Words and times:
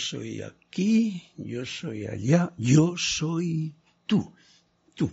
soy 0.00 0.42
aquí, 0.42 1.22
yo 1.36 1.64
soy 1.64 2.06
allá, 2.06 2.52
yo 2.56 2.96
soy 2.96 3.74
tú, 4.06 4.32
tú. 4.94 5.12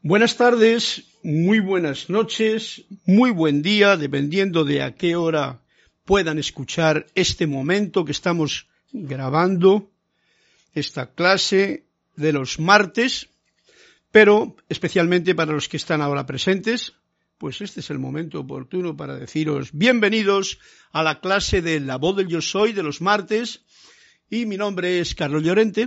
Buenas 0.00 0.36
tardes, 0.36 1.04
muy 1.22 1.58
buenas 1.58 2.08
noches, 2.08 2.84
muy 3.04 3.32
buen 3.32 3.62
día, 3.62 3.96
dependiendo 3.96 4.64
de 4.64 4.82
a 4.82 4.94
qué 4.94 5.16
hora 5.16 5.60
puedan 6.04 6.38
escuchar 6.38 7.06
este 7.14 7.48
momento 7.48 8.04
que 8.04 8.12
estamos 8.12 8.68
grabando 8.92 9.90
esta 10.72 11.12
clase 11.12 11.84
de 12.14 12.32
los 12.32 12.60
martes, 12.60 13.28
pero 14.12 14.56
especialmente 14.68 15.34
para 15.34 15.52
los 15.52 15.68
que 15.68 15.76
están 15.76 16.00
ahora 16.00 16.26
presentes, 16.26 16.94
pues 17.38 17.60
este 17.60 17.80
es 17.80 17.90
el 17.90 17.98
momento 17.98 18.40
oportuno 18.40 18.96
para 18.96 19.16
deciros 19.16 19.70
bienvenidos 19.72 20.58
a 20.92 21.02
la 21.02 21.20
clase 21.20 21.60
de 21.60 21.80
la 21.80 21.96
voz 21.96 22.16
del 22.16 22.28
yo 22.28 22.40
soy 22.40 22.72
de 22.72 22.82
los 22.82 23.02
martes, 23.02 23.65
y 24.30 24.46
mi 24.46 24.56
nombre 24.56 25.00
es 25.00 25.14
Carlos 25.14 25.42
Llorente. 25.42 25.86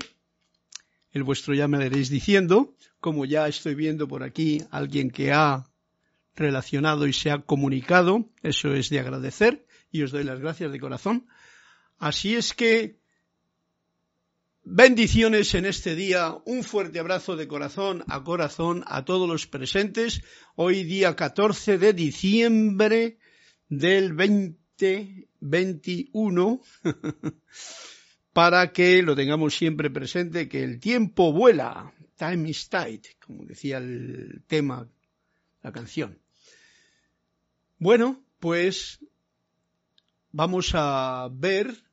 El 1.11 1.23
vuestro 1.23 1.53
ya 1.53 1.67
me 1.67 1.77
lo 1.77 1.85
iréis 1.85 2.09
diciendo, 2.09 2.75
como 2.99 3.25
ya 3.25 3.47
estoy 3.47 3.75
viendo 3.75 4.07
por 4.07 4.23
aquí 4.23 4.61
alguien 4.71 5.09
que 5.09 5.31
ha 5.31 5.65
relacionado 6.35 7.07
y 7.07 7.13
se 7.13 7.31
ha 7.31 7.39
comunicado, 7.39 8.29
eso 8.43 8.73
es 8.73 8.89
de 8.89 8.99
agradecer 8.99 9.65
y 9.91 10.03
os 10.03 10.11
doy 10.11 10.23
las 10.23 10.39
gracias 10.39 10.71
de 10.71 10.79
corazón. 10.79 11.27
Así 11.97 12.35
es 12.35 12.53
que 12.53 12.99
bendiciones 14.63 15.55
en 15.55 15.65
este 15.65 15.95
día, 15.95 16.37
un 16.45 16.63
fuerte 16.63 16.99
abrazo 16.99 17.35
de 17.35 17.47
corazón 17.47 18.03
a 18.07 18.23
corazón 18.23 18.83
a 18.87 19.03
todos 19.03 19.27
los 19.27 19.47
presentes, 19.47 20.21
hoy 20.55 20.83
día 20.83 21.15
14 21.15 21.79
de 21.79 21.93
diciembre 21.93 23.17
del 23.67 24.15
2021. 24.15 26.61
para 28.33 28.71
que 28.71 29.01
lo 29.01 29.15
tengamos 29.15 29.55
siempre 29.55 29.89
presente, 29.89 30.47
que 30.47 30.63
el 30.63 30.79
tiempo 30.79 31.33
vuela, 31.33 31.93
time 32.17 32.49
is 32.49 32.69
tight, 32.69 33.05
como 33.25 33.45
decía 33.45 33.77
el 33.77 34.43
tema, 34.47 34.87
la 35.61 35.71
canción. 35.71 36.19
Bueno, 37.77 38.21
pues 38.39 38.99
vamos 40.31 40.71
a 40.73 41.29
ver 41.31 41.83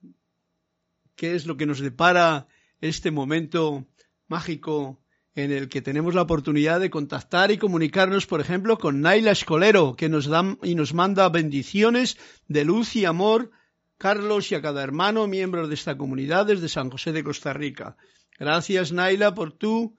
qué 1.15 1.35
es 1.35 1.47
lo 1.47 1.57
que 1.57 1.67
nos 1.67 1.81
depara 1.81 2.49
este 2.81 3.11
momento 3.11 3.87
mágico 4.29 5.01
en 5.35 5.53
el 5.53 5.69
que 5.69 5.83
tenemos 5.83 6.15
la 6.15 6.23
oportunidad 6.23 6.81
de 6.81 6.91
contactar 6.91 7.51
y 7.51 7.59
comunicarnos, 7.59 8.27
por 8.27 8.41
ejemplo, 8.41 8.79
con 8.79 9.03
Naila 9.03 9.33
Escolero, 9.33 9.95
que 9.95 10.09
nos 10.09 10.27
da 10.27 10.57
y 10.63 10.75
nos 10.75 10.95
manda 10.95 11.29
bendiciones 11.29 12.17
de 12.49 12.65
luz 12.65 12.97
y 12.97 13.05
amor 13.05 13.51
Carlos 13.99 14.53
y 14.53 14.55
a 14.55 14.63
cada 14.63 14.83
hermano 14.83 15.27
miembro 15.27 15.69
de 15.69 15.75
esta 15.75 15.97
comunidad 15.97 16.47
desde 16.47 16.69
San 16.69 16.91
José 16.91 17.13
de 17.13 17.25
Costa 17.25 17.53
Rica. 17.53 17.97
Gracias, 18.39 18.93
Naila, 18.93 19.35
por 19.35 19.53
tu 19.53 19.97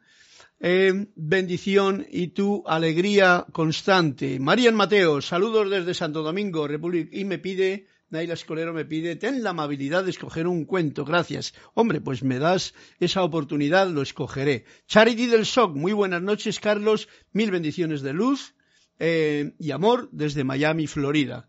eh, 0.59 1.07
bendición 1.15 2.05
y 2.09 2.29
tu 2.29 2.63
alegría 2.67 3.45
constante. 3.51 4.39
Marian 4.39 4.75
Mateo, 4.75 5.21
saludos 5.21 5.69
desde 5.69 5.94
Santo 5.94 6.21
Domingo, 6.21 6.67
República, 6.67 7.09
y 7.11 7.25
me 7.25 7.39
pide, 7.39 7.88
Naila 8.09 8.35
Escolero 8.35 8.73
me 8.73 8.85
pide, 8.85 9.15
ten 9.15 9.44
la 9.44 9.51
amabilidad 9.51 10.03
de 10.03 10.11
escoger 10.11 10.47
un 10.47 10.65
cuento, 10.65 11.03
gracias. 11.03 11.53
Hombre, 11.73 11.99
pues 11.99 12.23
me 12.23 12.39
das 12.39 12.73
esa 12.99 13.23
oportunidad, 13.23 13.89
lo 13.89 14.01
escogeré. 14.01 14.65
Charity 14.88 15.27
del 15.27 15.45
SOC, 15.45 15.75
muy 15.75 15.94
buenas 15.94 16.21
noches, 16.21 16.59
Carlos, 16.59 17.07
mil 17.33 17.51
bendiciones 17.51 18.01
de 18.01 18.13
luz 18.13 18.55
eh, 18.99 19.53
y 19.59 19.71
amor 19.71 20.09
desde 20.11 20.44
Miami, 20.44 20.88
Florida. 20.88 21.47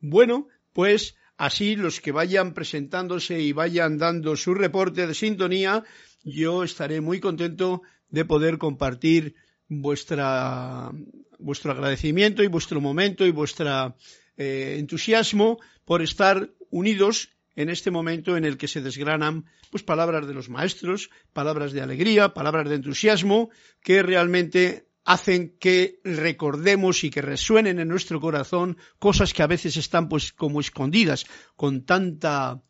Bueno, 0.00 0.48
pues 0.72 1.16
Así 1.36 1.76
los 1.76 2.00
que 2.00 2.12
vayan 2.12 2.54
presentándose 2.54 3.40
y 3.40 3.52
vayan 3.52 3.98
dando 3.98 4.36
su 4.36 4.54
reporte 4.54 5.06
de 5.06 5.14
sintonía, 5.14 5.84
yo 6.24 6.64
estaré 6.64 7.00
muy 7.00 7.20
contento 7.20 7.82
de 8.08 8.24
poder 8.24 8.58
compartir 8.58 9.34
vuestro 9.68 10.22
agradecimiento 11.72 12.42
y 12.42 12.46
vuestro 12.46 12.80
momento 12.80 13.26
y 13.26 13.32
vuestro 13.32 13.96
eh, 14.36 14.76
entusiasmo 14.78 15.58
por 15.84 16.02
estar 16.02 16.50
unidos 16.70 17.30
en 17.54 17.70
este 17.70 17.90
momento 17.90 18.36
en 18.36 18.44
el 18.44 18.56
que 18.58 18.68
se 18.68 18.80
desgranan 18.82 19.46
pues 19.70 19.82
palabras 19.82 20.26
de 20.26 20.34
los 20.34 20.48
maestros, 20.48 21.10
palabras 21.32 21.72
de 21.72 21.80
alegría, 21.80 22.34
palabras 22.34 22.68
de 22.68 22.76
entusiasmo 22.76 23.50
que 23.82 24.02
realmente 24.02 24.85
hacen 25.06 25.56
que 25.58 26.00
recordemos 26.04 27.04
y 27.04 27.10
que 27.10 27.22
resuenen 27.22 27.78
en 27.78 27.88
nuestro 27.88 28.20
corazón 28.20 28.76
cosas 28.98 29.32
que 29.32 29.42
a 29.42 29.46
veces 29.46 29.76
están 29.76 30.08
pues 30.08 30.32
como 30.32 30.60
escondidas 30.60 31.24
con 31.54 31.84
tanta 31.86 32.60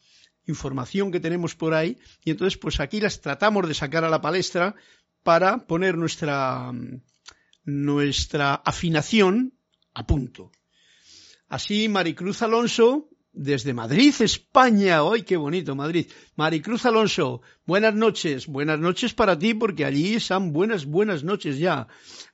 información 0.46 1.10
que 1.10 1.18
tenemos 1.18 1.56
por 1.56 1.72
ahí 1.72 1.98
y 2.22 2.30
entonces 2.30 2.58
pues 2.58 2.78
aquí 2.78 3.00
las 3.00 3.22
tratamos 3.22 3.66
de 3.66 3.74
sacar 3.74 4.04
a 4.04 4.10
la 4.10 4.20
palestra 4.20 4.74
para 5.22 5.66
poner 5.66 5.96
nuestra 5.96 6.72
nuestra 7.64 8.54
afinación 8.54 9.58
a 9.94 10.06
punto. 10.06 10.52
Así 11.48 11.88
Maricruz 11.88 12.42
Alonso 12.42 13.08
desde 13.36 13.74
Madrid, 13.74 14.14
España. 14.20 15.00
¡Ay, 15.12 15.22
qué 15.22 15.36
bonito, 15.36 15.76
Madrid! 15.76 16.06
Maricruz 16.36 16.86
Alonso, 16.86 17.42
buenas 17.66 17.94
noches. 17.94 18.46
Buenas 18.46 18.80
noches 18.80 19.12
para 19.12 19.38
ti, 19.38 19.52
porque 19.54 19.84
allí 19.84 20.18
son 20.18 20.52
buenas, 20.52 20.86
buenas 20.86 21.22
noches 21.22 21.58
ya. 21.58 21.86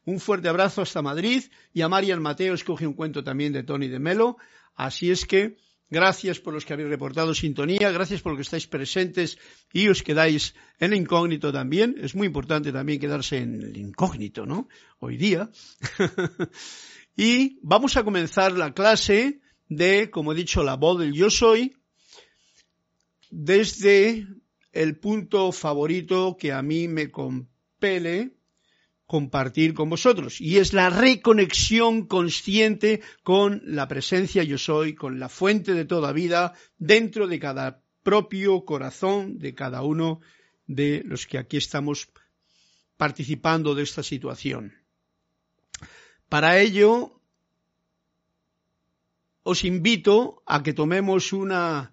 Un 0.04 0.20
fuerte 0.20 0.48
abrazo 0.48 0.80
hasta 0.80 1.02
Madrid. 1.02 1.42
Y 1.74 1.82
a 1.82 1.88
Marian 1.88 2.22
Mateo 2.22 2.54
escoge 2.54 2.86
un 2.86 2.94
cuento 2.94 3.24
también 3.24 3.52
de 3.52 3.64
Tony 3.64 3.88
de 3.88 3.98
Melo. 3.98 4.36
Así 4.76 5.10
es 5.10 5.26
que, 5.26 5.56
gracias 5.90 6.38
por 6.38 6.54
los 6.54 6.64
que 6.64 6.72
habéis 6.72 6.88
reportado 6.88 7.34
sintonía, 7.34 7.90
gracias 7.90 8.22
por 8.22 8.32
los 8.32 8.38
que 8.38 8.42
estáis 8.42 8.68
presentes 8.68 9.38
y 9.72 9.88
os 9.88 10.02
quedáis 10.04 10.54
en 10.78 10.94
incógnito 10.94 11.52
también. 11.52 11.96
Es 12.00 12.14
muy 12.14 12.28
importante 12.28 12.72
también 12.72 13.00
quedarse 13.00 13.38
en 13.38 13.60
el 13.60 13.76
incógnito, 13.76 14.46
¿no? 14.46 14.68
Hoy 15.00 15.16
día. 15.16 15.50
y 17.16 17.58
vamos 17.62 17.96
a 17.96 18.04
comenzar 18.04 18.52
la 18.52 18.72
clase 18.72 19.41
de, 19.76 20.10
como 20.10 20.32
he 20.32 20.36
dicho, 20.36 20.62
la 20.62 20.76
voz 20.76 20.98
del 20.98 21.12
yo 21.12 21.30
soy, 21.30 21.74
desde 23.30 24.26
el 24.72 24.98
punto 24.98 25.52
favorito 25.52 26.36
que 26.38 26.52
a 26.52 26.62
mí 26.62 26.88
me 26.88 27.10
compele 27.10 28.36
compartir 29.06 29.74
con 29.74 29.90
vosotros 29.90 30.40
y 30.40 30.56
es 30.56 30.72
la 30.72 30.88
reconexión 30.88 32.06
consciente 32.06 33.02
con 33.22 33.60
la 33.66 33.86
presencia 33.86 34.42
yo 34.42 34.56
soy, 34.56 34.94
con 34.94 35.20
la 35.20 35.28
fuente 35.28 35.74
de 35.74 35.84
toda 35.84 36.12
vida 36.12 36.54
dentro 36.78 37.26
de 37.26 37.38
cada 37.38 37.82
propio 38.02 38.64
corazón 38.64 39.38
de 39.38 39.54
cada 39.54 39.82
uno 39.82 40.20
de 40.66 41.02
los 41.04 41.26
que 41.26 41.38
aquí 41.38 41.58
estamos 41.58 42.08
participando 42.96 43.74
de 43.74 43.82
esta 43.82 44.02
situación. 44.02 44.74
Para 46.28 46.58
ello, 46.58 47.20
os 49.42 49.64
invito 49.64 50.42
a 50.46 50.62
que 50.62 50.72
tomemos 50.72 51.32
una 51.32 51.92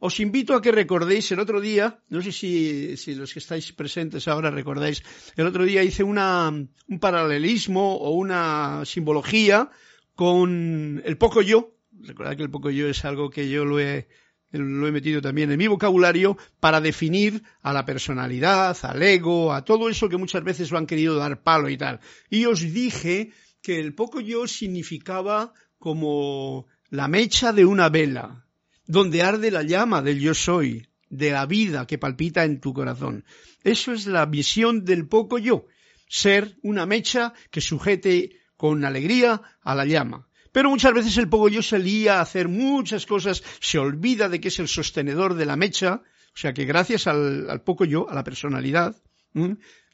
os 0.00 0.20
invito 0.20 0.54
a 0.54 0.62
que 0.62 0.72
recordéis 0.72 1.30
el 1.32 1.40
otro 1.40 1.60
día, 1.60 2.00
no 2.08 2.22
sé 2.22 2.32
si, 2.32 2.96
si, 2.96 3.14
los 3.14 3.32
que 3.32 3.38
estáis 3.38 3.72
presentes 3.72 4.26
ahora 4.26 4.50
recordáis, 4.50 5.02
el 5.36 5.46
otro 5.46 5.64
día 5.64 5.82
hice 5.82 6.02
una, 6.02 6.48
un 6.48 6.98
paralelismo 6.98 7.96
o 7.96 8.12
una 8.12 8.82
simbología 8.86 9.70
con 10.14 11.02
el 11.04 11.18
poco 11.18 11.42
yo. 11.42 11.74
Recordad 12.00 12.36
que 12.36 12.44
el 12.44 12.50
poco 12.50 12.70
yo 12.70 12.88
es 12.88 13.04
algo 13.04 13.28
que 13.28 13.50
yo 13.50 13.64
lo 13.64 13.78
he, 13.78 14.08
lo 14.52 14.86
he 14.86 14.92
metido 14.92 15.20
también 15.20 15.50
en 15.52 15.58
mi 15.58 15.66
vocabulario 15.66 16.38
para 16.60 16.80
definir 16.80 17.42
a 17.60 17.72
la 17.72 17.84
personalidad, 17.84 18.76
al 18.82 19.02
ego, 19.02 19.52
a 19.52 19.64
todo 19.64 19.90
eso 19.90 20.08
que 20.08 20.16
muchas 20.16 20.44
veces 20.44 20.70
lo 20.70 20.78
han 20.78 20.86
querido 20.86 21.16
dar 21.16 21.42
palo 21.42 21.68
y 21.68 21.76
tal. 21.76 22.00
Y 22.30 22.46
os 22.46 22.60
dije 22.60 23.32
que 23.60 23.80
el 23.80 23.94
poco 23.94 24.20
yo 24.20 24.46
significaba 24.46 25.52
como 25.78 26.66
la 26.90 27.08
mecha 27.08 27.52
de 27.52 27.64
una 27.64 27.88
vela 27.88 28.46
donde 28.86 29.22
arde 29.22 29.50
la 29.50 29.62
llama 29.62 30.00
del 30.00 30.18
yo 30.18 30.34
soy, 30.34 30.88
de 31.10 31.30
la 31.30 31.46
vida 31.46 31.86
que 31.86 31.98
palpita 31.98 32.44
en 32.44 32.60
tu 32.60 32.72
corazón. 32.72 33.24
Eso 33.62 33.92
es 33.92 34.06
la 34.06 34.24
visión 34.26 34.84
del 34.84 35.06
poco 35.06 35.38
yo, 35.38 35.66
ser 36.08 36.56
una 36.62 36.86
mecha 36.86 37.34
que 37.50 37.60
sujete 37.60 38.40
con 38.56 38.84
alegría 38.84 39.42
a 39.62 39.74
la 39.74 39.84
llama. 39.84 40.28
Pero 40.52 40.70
muchas 40.70 40.94
veces 40.94 41.18
el 41.18 41.28
poco 41.28 41.48
yo 41.48 41.62
se 41.62 41.78
lía 41.78 42.18
a 42.18 42.22
hacer 42.22 42.48
muchas 42.48 43.04
cosas, 43.04 43.42
se 43.60 43.78
olvida 43.78 44.28
de 44.28 44.40
que 44.40 44.48
es 44.48 44.58
el 44.58 44.68
sostenedor 44.68 45.34
de 45.34 45.46
la 45.46 45.56
mecha, 45.56 46.02
o 46.34 46.36
sea 46.36 46.54
que 46.54 46.64
gracias 46.64 47.06
al, 47.06 47.62
poco 47.64 47.84
yo, 47.84 48.08
a 48.08 48.14
la 48.14 48.24
personalidad, 48.24 48.96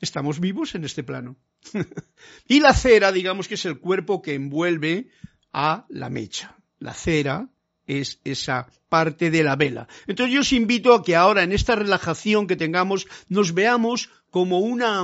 estamos 0.00 0.38
vivos 0.38 0.74
en 0.76 0.84
este 0.84 1.02
plano. 1.02 1.36
y 2.48 2.60
la 2.60 2.74
cera, 2.74 3.10
digamos 3.10 3.48
que 3.48 3.54
es 3.54 3.64
el 3.64 3.80
cuerpo 3.80 4.22
que 4.22 4.34
envuelve 4.34 5.08
a 5.52 5.86
la 5.88 6.10
mecha. 6.10 6.56
La 6.84 6.92
cera 6.92 7.48
es 7.86 8.20
esa 8.24 8.68
parte 8.90 9.30
de 9.30 9.42
la 9.42 9.56
vela. 9.56 9.88
Entonces 10.06 10.34
yo 10.34 10.42
os 10.42 10.52
invito 10.52 10.92
a 10.92 11.02
que 11.02 11.16
ahora 11.16 11.42
en 11.42 11.52
esta 11.52 11.74
relajación 11.74 12.46
que 12.46 12.56
tengamos 12.56 13.06
nos 13.30 13.54
veamos 13.54 14.10
como 14.28 14.58
una 14.58 15.02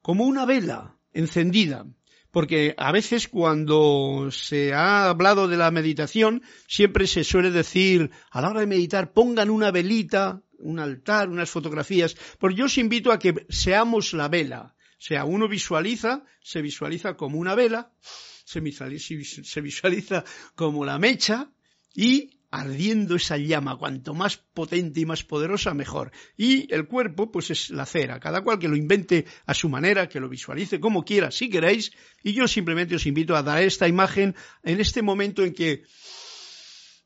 como 0.00 0.26
una 0.26 0.46
vela 0.46 0.96
encendida. 1.12 1.86
Porque 2.30 2.76
a 2.78 2.92
veces 2.92 3.26
cuando 3.26 4.28
se 4.30 4.72
ha 4.72 5.08
hablado 5.10 5.48
de 5.48 5.56
la 5.56 5.72
meditación, 5.72 6.44
siempre 6.68 7.08
se 7.08 7.24
suele 7.24 7.50
decir, 7.50 8.12
a 8.30 8.40
la 8.40 8.50
hora 8.50 8.60
de 8.60 8.68
meditar, 8.68 9.12
pongan 9.12 9.50
una 9.50 9.72
velita, 9.72 10.40
un 10.60 10.78
altar, 10.78 11.28
unas 11.28 11.50
fotografías. 11.50 12.16
Pues 12.38 12.54
yo 12.54 12.66
os 12.66 12.78
invito 12.78 13.10
a 13.10 13.18
que 13.18 13.44
seamos 13.48 14.12
la 14.12 14.28
vela. 14.28 14.76
O 14.76 15.02
sea, 15.02 15.24
uno 15.24 15.48
visualiza, 15.48 16.22
se 16.40 16.62
visualiza 16.62 17.16
como 17.16 17.40
una 17.40 17.56
vela, 17.56 17.90
se 18.50 19.60
visualiza 19.60 20.24
como 20.54 20.84
la 20.84 20.98
mecha, 20.98 21.50
y 21.94 22.30
ardiendo 22.50 23.14
esa 23.14 23.36
llama, 23.36 23.76
cuanto 23.76 24.12
más 24.12 24.36
potente 24.36 25.00
y 25.00 25.06
más 25.06 25.22
poderosa, 25.22 25.72
mejor. 25.72 26.10
Y 26.36 26.72
el 26.74 26.86
cuerpo, 26.86 27.30
pues 27.30 27.50
es 27.50 27.70
la 27.70 27.86
cera, 27.86 28.18
cada 28.18 28.42
cual 28.42 28.58
que 28.58 28.68
lo 28.68 28.76
invente 28.76 29.24
a 29.46 29.54
su 29.54 29.68
manera, 29.68 30.08
que 30.08 30.20
lo 30.20 30.28
visualice 30.28 30.80
como 30.80 31.04
quiera, 31.04 31.30
si 31.30 31.48
queréis, 31.48 31.92
y 32.24 32.32
yo 32.32 32.48
simplemente 32.48 32.96
os 32.96 33.06
invito 33.06 33.36
a 33.36 33.42
dar 33.42 33.62
esta 33.62 33.86
imagen 33.86 34.34
en 34.64 34.80
este 34.80 35.02
momento 35.02 35.44
en 35.44 35.54
que 35.54 35.84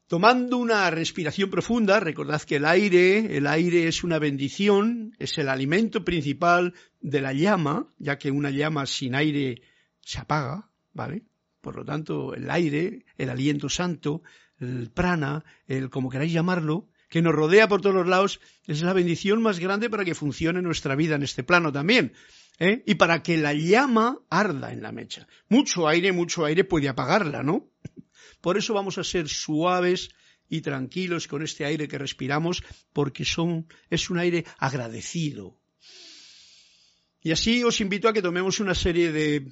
Tomando 0.07 0.59
una 0.59 0.91
respiración 0.91 1.51
profunda, 1.51 1.99
recordad 1.99 2.43
que 2.43 2.57
el 2.57 2.67
aire, 2.67 3.37
el 3.39 3.47
aire 3.47 3.89
es 3.89 4.05
una 4.05 4.19
bendición, 4.19 5.17
es 5.19 5.39
el 5.39 5.49
alimento 5.49 6.05
principal 6.05 6.75
de 7.01 7.23
la 7.23 7.33
llama, 7.33 7.89
ya 7.99 8.19
que 8.19 8.31
una 8.31 8.51
llama 8.51 8.85
sin 8.85 9.15
aire 9.15 9.63
se 10.03 10.19
apaga, 10.19 10.71
¿vale? 10.93 11.25
Por 11.65 11.77
lo 11.77 11.85
tanto, 11.87 12.35
el 12.35 12.51
aire, 12.51 13.07
el 13.17 13.31
aliento 13.31 13.71
santo, 13.71 14.23
el 14.61 14.91
prana, 14.91 15.45
el 15.67 15.89
como 15.89 16.11
queráis 16.11 16.31
llamarlo, 16.31 16.91
que 17.09 17.23
nos 17.23 17.35
rodea 17.35 17.69
por 17.69 17.81
todos 17.81 17.97
los 17.97 18.07
lados, 18.07 18.39
es 18.67 18.83
la 18.83 18.93
bendición 18.93 19.41
más 19.41 19.59
grande 19.61 19.89
para 19.89 20.05
que 20.05 20.15
funcione 20.15 20.61
nuestra 20.61 20.95
vida 20.95 21.15
en 21.15 21.23
este 21.23 21.43
plano 21.43 21.73
también. 21.73 22.13
¿eh? 22.59 22.83
Y 22.87 22.97
para 22.97 23.23
que 23.23 23.39
la 23.39 23.55
llama 23.55 24.21
arda 24.29 24.75
en 24.75 24.83
la 24.83 24.93
mecha. 24.93 25.27
Mucho 25.49 25.89
aire, 25.89 26.13
mucho 26.13 26.45
aire 26.45 26.65
puede 26.65 26.91
apagarla, 26.91 27.43
¿no? 27.43 27.71
Por 28.43 28.59
eso 28.59 28.75
vamos 28.75 28.99
a 28.99 29.05
ser 29.05 29.27
suaves 29.31 30.11
y 30.51 30.61
tranquilos 30.61 31.29
con 31.29 31.43
este 31.43 31.65
aire 31.65 31.89
que 31.89 31.97
respiramos, 31.97 32.63
porque 32.93 33.25
son, 33.25 33.69
es 33.89 34.11
un 34.11 34.19
aire 34.19 34.45
agradecido. 34.59 35.59
Y 37.23 37.33
así 37.33 37.65
os 37.65 37.81
invito 37.81 38.07
a 38.07 38.13
que 38.13 38.21
tomemos 38.21 38.61
una 38.61 38.75
serie 38.75 39.13
de 39.13 39.51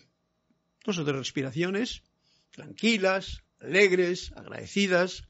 dos 0.84 0.98
o 0.98 1.04
respiraciones, 1.04 2.02
tranquilas, 2.50 3.42
alegres, 3.60 4.32
agradecidas, 4.36 5.24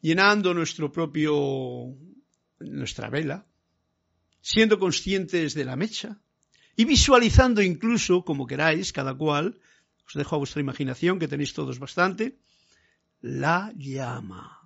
llenando 0.00 0.54
nuestro 0.54 0.90
propio, 0.90 1.96
nuestra 2.58 3.10
vela, 3.10 3.46
siendo 4.40 4.78
conscientes 4.78 5.54
de 5.54 5.64
la 5.64 5.76
mecha 5.76 6.20
y 6.76 6.84
visualizando 6.84 7.62
incluso, 7.62 8.24
como 8.24 8.46
queráis, 8.46 8.92
cada 8.92 9.14
cual, 9.14 9.60
os 10.06 10.14
dejo 10.14 10.34
a 10.34 10.38
vuestra 10.38 10.60
imaginación, 10.60 11.18
que 11.18 11.28
tenéis 11.28 11.52
todos 11.54 11.78
bastante, 11.78 12.38
la 13.20 13.72
llama, 13.76 14.58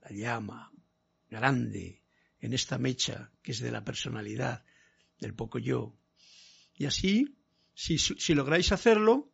la 0.00 0.10
llama 0.10 0.72
grande 1.28 2.02
en 2.40 2.52
esta 2.52 2.78
mecha 2.78 3.30
que 3.42 3.52
es 3.52 3.60
de 3.60 3.70
la 3.70 3.84
personalidad, 3.84 4.64
del 5.18 5.34
poco 5.34 5.58
yo. 5.58 5.94
Y 6.74 6.86
así, 6.86 7.36
si, 7.74 7.98
si 7.98 8.34
lográis 8.34 8.72
hacerlo, 8.72 9.32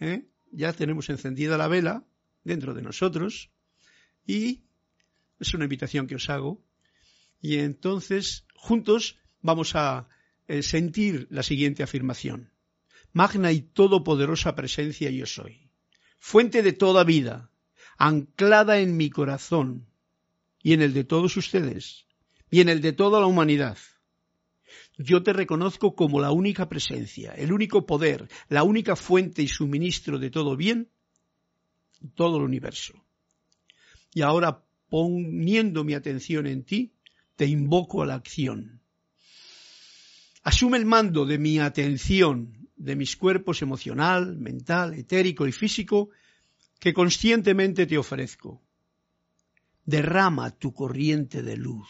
¿eh? 0.00 0.26
ya 0.50 0.72
tenemos 0.72 1.08
encendida 1.10 1.58
la 1.58 1.68
vela 1.68 2.04
dentro 2.44 2.74
de 2.74 2.82
nosotros 2.82 3.50
y 4.26 4.64
es 5.40 5.54
una 5.54 5.64
invitación 5.64 6.06
que 6.06 6.16
os 6.16 6.30
hago. 6.30 6.62
Y 7.40 7.58
entonces, 7.58 8.46
juntos, 8.54 9.18
vamos 9.42 9.74
a 9.74 10.08
eh, 10.46 10.62
sentir 10.62 11.26
la 11.30 11.42
siguiente 11.42 11.82
afirmación. 11.82 12.52
Magna 13.12 13.52
y 13.52 13.60
todopoderosa 13.60 14.54
presencia 14.54 15.10
yo 15.10 15.26
soy, 15.26 15.70
fuente 16.18 16.62
de 16.62 16.72
toda 16.72 17.04
vida, 17.04 17.50
anclada 17.96 18.80
en 18.80 18.96
mi 18.96 19.10
corazón 19.10 19.86
y 20.62 20.72
en 20.72 20.82
el 20.82 20.94
de 20.94 21.04
todos 21.04 21.36
ustedes 21.36 22.06
y 22.50 22.60
en 22.60 22.68
el 22.68 22.80
de 22.80 22.92
toda 22.92 23.20
la 23.20 23.26
humanidad 23.26 23.78
yo 24.96 25.22
te 25.22 25.32
reconozco 25.32 25.94
como 25.94 26.20
la 26.20 26.30
única 26.30 26.68
presencia, 26.68 27.32
el 27.32 27.52
único 27.52 27.86
poder, 27.86 28.28
la 28.48 28.62
única 28.62 28.96
fuente 28.96 29.42
y 29.42 29.48
suministro 29.48 30.18
de 30.18 30.30
todo 30.30 30.56
bien, 30.56 30.88
todo 32.14 32.36
el 32.36 32.44
universo. 32.44 33.04
Y 34.12 34.22
ahora, 34.22 34.64
poniendo 34.88 35.82
mi 35.82 35.94
atención 35.94 36.46
en 36.46 36.64
ti, 36.64 36.94
te 37.36 37.46
invoco 37.46 38.02
a 38.02 38.06
la 38.06 38.14
acción. 38.14 38.80
Asume 40.44 40.78
el 40.78 40.86
mando 40.86 41.26
de 41.26 41.38
mi 41.38 41.58
atención, 41.58 42.68
de 42.76 42.94
mis 42.94 43.16
cuerpos 43.16 43.62
emocional, 43.62 44.36
mental, 44.36 44.94
etérico 44.94 45.46
y 45.46 45.52
físico, 45.52 46.10
que 46.78 46.92
conscientemente 46.92 47.86
te 47.86 47.98
ofrezco. 47.98 48.62
Derrama 49.84 50.50
tu 50.50 50.72
corriente 50.72 51.42
de 51.42 51.56
luz, 51.56 51.88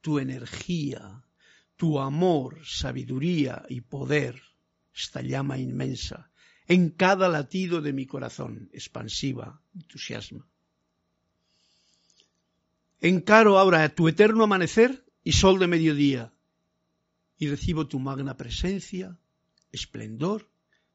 tu 0.00 0.18
energía, 0.18 1.25
tu 1.76 2.00
amor, 2.00 2.60
sabiduría 2.64 3.64
y 3.68 3.82
poder, 3.82 4.40
esta 4.94 5.20
llama 5.22 5.58
inmensa, 5.58 6.30
en 6.66 6.90
cada 6.90 7.28
latido 7.28 7.80
de 7.80 7.92
mi 7.92 8.06
corazón, 8.06 8.68
expansiva, 8.72 9.60
entusiasma. 9.74 10.46
Encaro 13.00 13.58
ahora 13.58 13.88
tu 13.90 14.08
eterno 14.08 14.44
amanecer 14.44 15.04
y 15.22 15.32
sol 15.32 15.58
de 15.58 15.66
mediodía, 15.66 16.32
y 17.38 17.48
recibo 17.48 17.86
tu 17.86 17.98
magna 17.98 18.36
presencia, 18.36 19.18
esplendor 19.70 20.50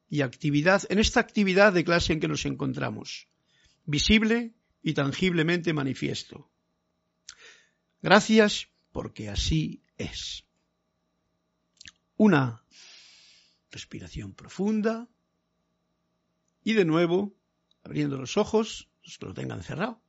y 0.10 0.22
actividad 0.22 0.84
en 0.90 1.00
esta 1.00 1.20
actividad 1.20 1.74
de 1.74 1.84
clase 1.84 2.14
en 2.14 2.20
que 2.20 2.28
nos 2.28 2.46
encontramos, 2.46 3.28
visible 3.86 4.54
y 4.82 4.94
tangiblemente 4.94 5.74
manifiesto. 5.74 6.50
Gracias 8.02 8.68
porque 8.92 9.30
así 9.30 9.84
es. 9.98 10.44
Una 12.22 12.62
respiración 13.72 14.36
profunda 14.36 15.10
y 16.64 16.74
de 16.74 16.86
nuevo, 16.86 17.34
abriendo 17.84 18.16
los 18.16 18.38
ojos, 18.38 18.92
que 19.20 19.26
lo 19.26 19.34
tengan 19.34 19.64
cerrado, 19.64 20.04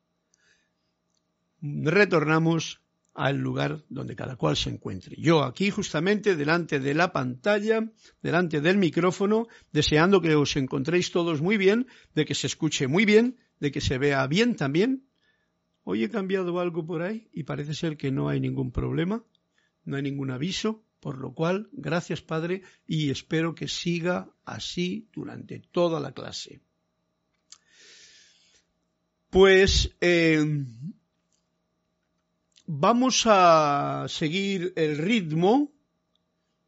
retornamos 1.63 2.83
al 3.15 3.39
lugar 3.39 3.87
donde 3.89 4.15
cada 4.15 4.37
cual 4.37 4.59
se 4.59 4.69
encuentre. 4.69 5.17
Yo 5.19 5.43
aquí 5.43 5.71
justamente 5.71 6.37
delante 6.37 6.81
de 6.81 6.93
la 6.93 7.15
pantalla, 7.15 7.91
delante 8.21 8.61
del 8.61 8.77
micrófono, 8.77 9.47
deseando 9.73 10.21
que 10.21 10.35
os 10.35 10.55
encontréis 10.57 11.13
todos 11.13 11.41
muy 11.41 11.57
bien, 11.57 11.87
de 12.15 12.27
que 12.27 12.35
se 12.35 12.47
escuche 12.47 12.89
muy 12.89 13.07
bien, 13.07 13.39
de 13.59 13.73
que 13.73 13.81
se 13.81 13.97
vea 13.97 14.27
bien 14.27 14.55
también. 14.55 15.09
Hoy 15.83 16.05
he 16.05 16.11
cambiado 16.11 16.61
algo 16.61 16.85
por 16.85 17.01
ahí 17.01 17.31
y 17.33 17.45
parece 17.45 17.73
ser 17.73 17.97
que 17.97 18.13
no 18.13 18.29
hay 18.29 18.39
ningún 18.39 18.71
problema, 18.71 19.25
no 19.85 19.97
hay 19.97 20.03
ningún 20.03 20.31
aviso, 20.31 20.85
por 21.03 21.19
lo 21.19 21.35
cual, 21.35 21.69
gracias 21.73 22.23
Padre, 22.23 22.63
y 22.87 23.11
espero 23.11 23.57
que 23.57 23.67
siga 23.67 24.31
así 24.45 25.09
durante 25.13 25.59
toda 25.59 25.99
la 25.99 26.13
clase. 26.13 26.61
Pues 29.29 29.97
eh, 30.01 30.65
vamos 32.67 33.25
a 33.27 34.07
seguir 34.09 34.73
el 34.77 34.97
ritmo 34.97 35.73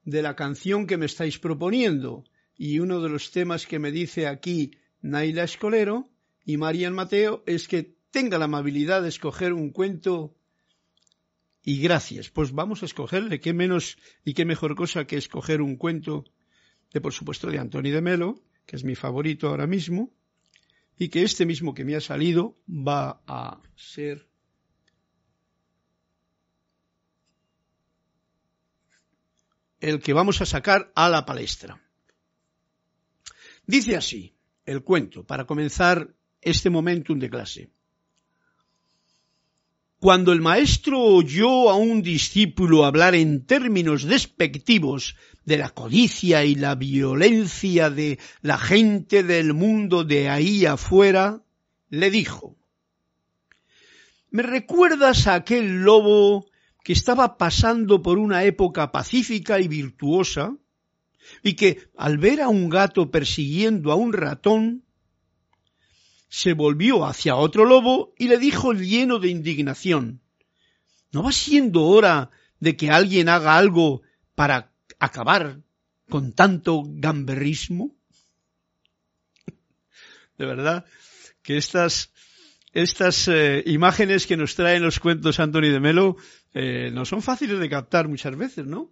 de 0.03 0.23
la 0.23 0.35
canción 0.35 0.89
que 0.89 0.97
me 0.97 1.07
estáis 1.07 1.39
proponiendo. 1.39 2.25
Y 2.57 2.81
uno 2.81 3.01
de 3.01 3.11
los 3.11 3.31
temas 3.31 3.69
que 3.69 3.79
me 3.79 3.93
dice 3.93 4.27
aquí 4.27 4.73
Naila 5.01 5.45
Escolero 5.45 6.11
y 6.45 6.57
Marian 6.57 6.93
Mateo 6.93 7.45
es 7.47 7.69
que 7.69 7.97
tenga 8.11 8.39
la 8.39 8.47
amabilidad 8.47 9.03
de 9.03 9.11
escoger 9.11 9.53
un 9.53 9.71
cuento 9.71 10.35
y 11.65 11.81
gracias. 11.81 12.29
Pues 12.29 12.53
vamos 12.53 12.83
a 12.83 12.87
escogerle, 12.87 13.41
qué 13.41 13.53
menos 13.53 13.97
y 14.25 14.35
qué 14.35 14.45
mejor 14.45 14.77
cosa 14.77 15.07
que 15.07 15.17
escoger 15.17 15.63
un 15.63 15.77
cuento 15.77 16.25
de, 16.93 17.01
por 17.01 17.13
supuesto, 17.13 17.51
de 17.51 17.59
Antoni 17.59 17.91
de 17.91 18.03
Melo, 18.03 18.43
que 18.67 18.77
es 18.77 18.85
mi 18.85 18.95
favorito 18.95 19.49
ahora 19.49 19.67
mismo, 19.67 20.13
y 20.97 21.09
que 21.09 21.23
este 21.23 21.47
mismo 21.47 21.75
que 21.75 21.85
me 21.85 21.97
ha 21.97 22.01
salido 22.01 22.57
va 22.69 23.23
a 23.27 23.61
ser 23.75 24.29
el 29.81 30.01
que 30.01 30.13
vamos 30.13 30.41
a 30.41 30.47
sacar 30.47 30.93
a 30.95 31.09
la 31.09 31.27
palestra. 31.27 31.83
Dice 33.67 33.97
así 33.97 34.37
el 34.67 34.83
cuento, 34.83 35.25
para 35.25 35.47
comenzar 35.47 36.15
este 36.41 36.71
momentum 36.71 37.19
de 37.19 37.31
clase. 37.31 37.71
Cuando 40.05 40.33
el 40.33 40.43
maestro 40.43 41.01
oyó 41.01 41.71
a 41.71 41.77
un 41.77 42.03
discípulo 42.03 42.85
hablar 42.85 43.15
en 43.15 43.47
términos 43.47 44.05
despectivos 44.05 45.17
de 45.47 45.57
la 45.57 45.71
codicia 45.71 46.45
y 46.45 46.57
la 46.57 46.75
violencia 46.75 47.89
de 47.89 48.19
la 48.43 48.59
gente 48.59 49.23
del 49.23 49.55
mundo 49.55 50.05
de 50.05 50.29
ahí 50.29 50.67
afuera, 50.67 51.41
le 51.89 52.11
dijo, 52.11 52.55
¿Me 54.29 54.43
recuerdas 54.43 55.27
a 55.27 55.37
aquel 55.37 55.85
lobo 55.85 56.51
que 56.83 56.93
estaba 56.93 57.39
pasando 57.39 58.03
por 58.03 58.19
una 58.19 58.45
época 58.45 58.93
pacífica 58.93 59.59
y 59.59 59.69
virtuosa, 59.69 60.55
y 61.43 61.55
que 61.55 61.79
al 61.97 62.19
ver 62.19 62.43
a 62.43 62.51
un 62.51 62.69
gato 62.69 63.11
persiguiendo 63.11 63.91
a 63.91 63.95
un 63.95 64.13
ratón, 64.13 64.84
se 66.35 66.53
volvió 66.53 67.05
hacia 67.05 67.37
otro 67.37 67.65
lobo 67.65 68.13
y 68.19 68.27
le 68.27 68.39
dijo 68.39 68.73
lleno 68.73 69.21
de 69.21 69.29
indignación, 69.29 70.21
¿no 71.13 71.23
va 71.23 71.31
siendo 71.31 71.85
hora 71.85 72.31
de 72.59 72.77
que 72.77 72.91
alguien 72.91 73.29
haga 73.29 73.57
algo 73.57 74.03
para 74.35 74.73
acabar 74.99 75.61
con 76.11 76.33
tanto 76.33 76.83
gamberrismo? 76.87 77.95
De 80.37 80.45
verdad 80.45 80.85
que 81.41 81.57
estas, 81.57 82.13
estas 82.73 83.29
eh, 83.29 83.63
imágenes 83.67 84.27
que 84.27 84.37
nos 84.37 84.57
traen 84.57 84.83
los 84.83 84.99
cuentos 84.99 85.39
Anthony 85.39 85.71
de 85.71 85.79
Melo 85.79 86.17
eh, 86.53 86.91
no 86.93 87.05
son 87.05 87.23
fáciles 87.23 87.61
de 87.61 87.71
captar 87.71 88.09
muchas 88.09 88.37
veces, 88.37 88.67
¿no? 88.67 88.91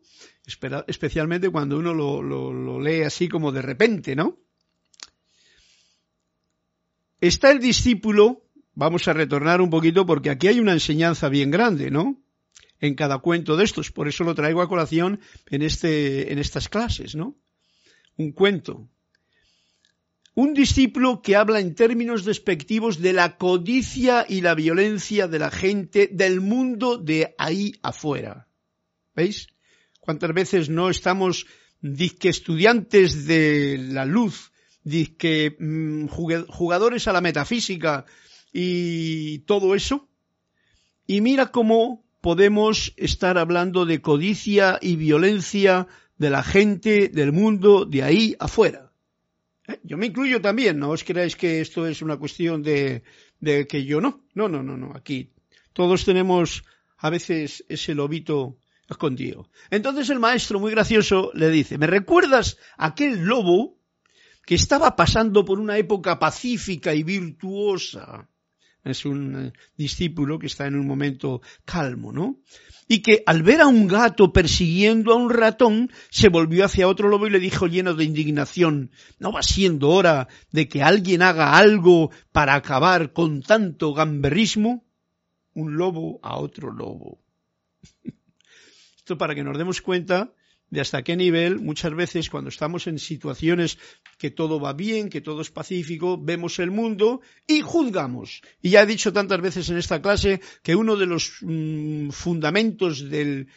especialmente 0.87 1.51
cuando 1.51 1.77
uno 1.77 1.93
lo, 1.93 2.23
lo, 2.23 2.81
lee 2.81 3.03
así 3.03 3.29
como 3.29 3.51
de 3.51 3.63
repente, 3.63 4.15
¿no? 4.15 4.39
Está 7.23 7.53
el 7.53 7.61
discípulo, 7.61 8.43
vamos 8.75 9.07
a 9.07 9.13
retornar 9.13 9.61
un 9.61 9.71
poquito 9.71 10.05
porque 10.05 10.29
aquí 10.29 10.49
hay 10.49 10.59
una 10.59 10.73
enseñanza 10.73 11.29
bien 11.29 11.53
grande, 11.53 11.89
¿no? 11.89 12.21
En 12.81 12.97
cada 12.97 13.19
cuento 13.19 13.57
de 13.57 13.63
estos, 13.63 13.93
por 13.93 14.09
eso 14.09 14.25
lo 14.25 14.35
traigo 14.35 14.61
a 14.61 14.69
colación 14.69 15.21
en, 15.49 15.63
este, 15.63 16.33
en 16.33 16.41
estas 16.41 16.69
clases, 16.69 17.15
¿no? 17.15 17.37
Un 18.17 18.33
cuento, 18.33 18.89
un 20.35 20.53
discípulo 20.53 21.23
que 21.23 21.37
habla 21.37 21.61
en 21.61 21.77
términos 21.77 22.25
despectivos 22.25 23.01
de 23.01 23.13
la 23.13 23.37
codicia 23.37 24.27
y 24.29 24.41
la 24.41 24.57
violencia 24.57 25.29
de 25.29 25.39
la 25.39 25.53
gente 25.53 26.09
del 26.11 26.41
mundo 26.41 26.99
de 26.99 27.37
ahí 27.39 27.77
afuera. 27.83 28.49
¿Veis? 29.15 29.47
¿Cuántas 30.01 30.35
veces 30.35 30.69
no 30.69 30.91
estamos 30.91 31.47
disque 31.81 32.31
estudiantes 32.31 33.27
de 33.27 33.79
la 33.79 34.07
luz, 34.07 34.52
disque 34.85 35.57
mm, 35.59 36.07
jugadores 36.07 37.09
a 37.09 37.13
la 37.13 37.21
metafísica 37.21 38.05
y 38.53 39.41
todo 39.41 39.75
eso? 39.75 40.09
Y 41.07 41.21
mira 41.21 41.51
cómo 41.51 42.05
podemos 42.21 42.95
estar 42.97 43.37
hablando 43.39 43.85
de 43.85 44.01
codicia 44.01 44.79
y 44.81 44.97
violencia 44.97 45.89
de 46.17 46.31
la 46.31 46.43
gente 46.43 47.09
del 47.09 47.33
mundo 47.33 47.85
de 47.85 48.03
ahí 48.03 48.37
afuera. 48.39 48.93
¿Eh? 49.67 49.81
Yo 49.83 49.97
me 49.97 50.07
incluyo 50.07 50.41
también, 50.41 50.79
no 50.79 50.91
os 50.91 51.05
creáis 51.05 51.37
que 51.37 51.61
esto 51.61 51.87
es 51.87 52.01
una 52.01 52.17
cuestión 52.17 52.63
de, 52.63 53.03
de 53.41 53.67
que 53.67 53.85
yo 53.85 54.01
no. 54.01 54.25
No, 54.35 54.49
no, 54.49 54.63
no, 54.63 54.77
no. 54.77 54.93
Aquí 54.95 55.31
todos 55.73 56.05
tenemos 56.05 56.65
a 56.97 57.11
veces 57.11 57.65
ese 57.69 57.95
lobito 57.95 58.57
escondido. 58.89 59.49
Entonces 59.71 60.11
el 60.11 60.21
maestro, 60.21 60.61
muy 60.61 60.71
gracioso, 60.71 61.31
le 61.35 61.51
dice, 61.51 61.79
¿me 61.79 61.87
recuerdas 61.87 62.59
aquel 62.77 63.25
lobo 63.25 63.79
que 64.45 64.55
estaba 64.55 64.97
pasando 64.97 65.45
por 65.45 65.61
una 65.61 65.79
época 65.79 66.19
pacífica 66.19 66.95
y 66.95 67.03
virtuosa? 67.03 68.29
Es 68.85 69.05
un 69.05 69.47
eh, 69.47 69.53
discípulo 69.77 70.39
que 70.39 70.47
está 70.47 70.67
en 70.67 70.75
un 70.75 70.87
momento 70.87 71.41
calmo, 71.65 72.13
¿no? 72.13 72.41
y 72.93 73.01
que 73.01 73.23
al 73.25 73.43
ver 73.43 73.63
a 73.63 73.67
un 73.67 73.87
gato 73.89 74.35
persiguiendo 74.35 75.13
a 75.13 75.17
un 75.17 75.31
ratón, 75.31 75.91
se 76.11 76.29
volvió 76.29 76.67
hacia 76.67 76.89
otro 76.89 77.09
lobo 77.09 77.27
y 77.27 77.31
le 77.31 77.41
dijo 77.41 77.67
lleno 77.67 77.95
de 77.95 78.05
indignación, 78.05 78.91
¿no 79.19 79.33
va 79.33 79.43
siendo 79.43 79.89
hora 79.89 80.29
de 80.51 80.69
que 80.69 80.83
alguien 80.83 81.23
haga 81.23 81.57
algo 81.57 82.11
para 82.33 82.55
acabar 82.55 83.15
con 83.15 83.41
tanto 83.41 83.95
gamberrismo? 83.95 84.85
Un 85.55 85.79
lobo 85.79 86.21
a 86.23 86.37
otro 86.37 86.71
lobo. 86.71 87.19
Esto 88.99 89.17
para 89.17 89.35
que 89.35 89.43
nos 89.43 89.57
demos 89.57 89.81
cuenta 89.81 90.35
de 90.73 90.81
hasta 90.81 91.03
qué 91.03 91.17
nivel 91.17 91.61
muchas 91.61 91.95
veces 91.95 92.31
cuando 92.31 92.49
estamos 92.49 92.87
en 92.87 92.99
situaciones 92.99 93.79
que 94.17 94.31
todo 94.31 94.59
va 94.59 94.73
bien, 94.73 95.11
que 95.11 95.21
todo 95.21 95.43
es 95.43 95.51
pacífico, 95.51 96.19
vemos 96.19 96.59
el 96.59 96.71
mundo 96.71 97.21
y 97.47 97.61
juzgamos. 97.61 98.41
Y 98.63 98.71
ya 98.71 98.83
he 98.83 98.87
dicho 98.87 99.13
tantas 99.13 99.43
veces 99.43 99.69
en 99.69 99.77
esta 99.77 100.01
clase 100.01 100.41
que 100.63 100.75
uno 100.75 100.97
de 100.97 101.05
los 101.05 101.35
mm, 101.43 102.09
fundamentos 102.09 103.11
del, 103.11 103.49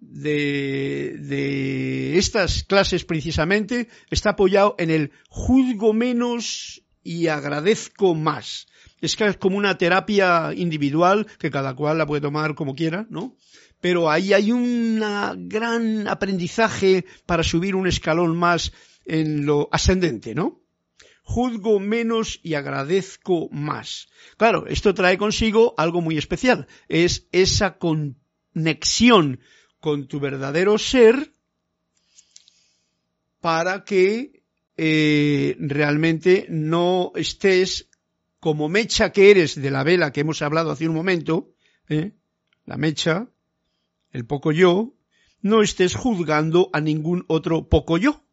de, 0.00 1.14
de 1.20 2.18
estas 2.18 2.64
clases 2.64 3.04
precisamente 3.04 3.86
está 4.10 4.30
apoyado 4.30 4.74
en 4.78 4.90
el 4.90 5.12
juzgo 5.28 5.92
menos 5.92 6.82
y 7.04 7.28
agradezco 7.28 8.16
más. 8.16 8.66
Es 9.00 9.14
que 9.14 9.26
es 9.26 9.36
como 9.36 9.56
una 9.56 9.78
terapia 9.78 10.52
individual 10.52 11.28
que 11.38 11.52
cada 11.52 11.76
cual 11.76 11.98
la 11.98 12.06
puede 12.06 12.22
tomar 12.22 12.56
como 12.56 12.74
quiera, 12.74 13.06
¿no? 13.08 13.36
Pero 13.84 14.10
ahí 14.10 14.32
hay 14.32 14.50
un 14.50 14.98
gran 15.46 16.08
aprendizaje 16.08 17.04
para 17.26 17.42
subir 17.42 17.76
un 17.76 17.86
escalón 17.86 18.34
más 18.34 18.72
en 19.04 19.44
lo 19.44 19.68
ascendente, 19.72 20.34
¿no? 20.34 20.62
Juzgo 21.22 21.78
menos 21.80 22.40
y 22.42 22.54
agradezco 22.54 23.50
más. 23.50 24.08
Claro, 24.38 24.66
esto 24.68 24.94
trae 24.94 25.18
consigo 25.18 25.74
algo 25.76 26.00
muy 26.00 26.16
especial, 26.16 26.66
es 26.88 27.28
esa 27.30 27.76
conexión 27.76 29.40
con 29.80 30.08
tu 30.08 30.18
verdadero 30.18 30.78
ser 30.78 31.34
para 33.42 33.84
que 33.84 34.44
eh, 34.78 35.56
realmente 35.58 36.46
no 36.48 37.12
estés 37.16 37.90
como 38.40 38.70
mecha 38.70 39.12
que 39.12 39.30
eres 39.30 39.60
de 39.60 39.70
la 39.70 39.84
vela 39.84 40.10
que 40.10 40.22
hemos 40.22 40.40
hablado 40.40 40.70
hace 40.70 40.88
un 40.88 40.94
momento, 40.94 41.52
¿eh? 41.90 42.12
la 42.64 42.78
mecha, 42.78 43.28
el 44.14 44.24
poco 44.24 44.52
yo, 44.52 44.94
no 45.42 45.60
estés 45.60 45.94
juzgando 45.94 46.70
a 46.72 46.80
ningún 46.80 47.24
otro 47.28 47.68
poco 47.68 47.98
yo, 47.98 48.24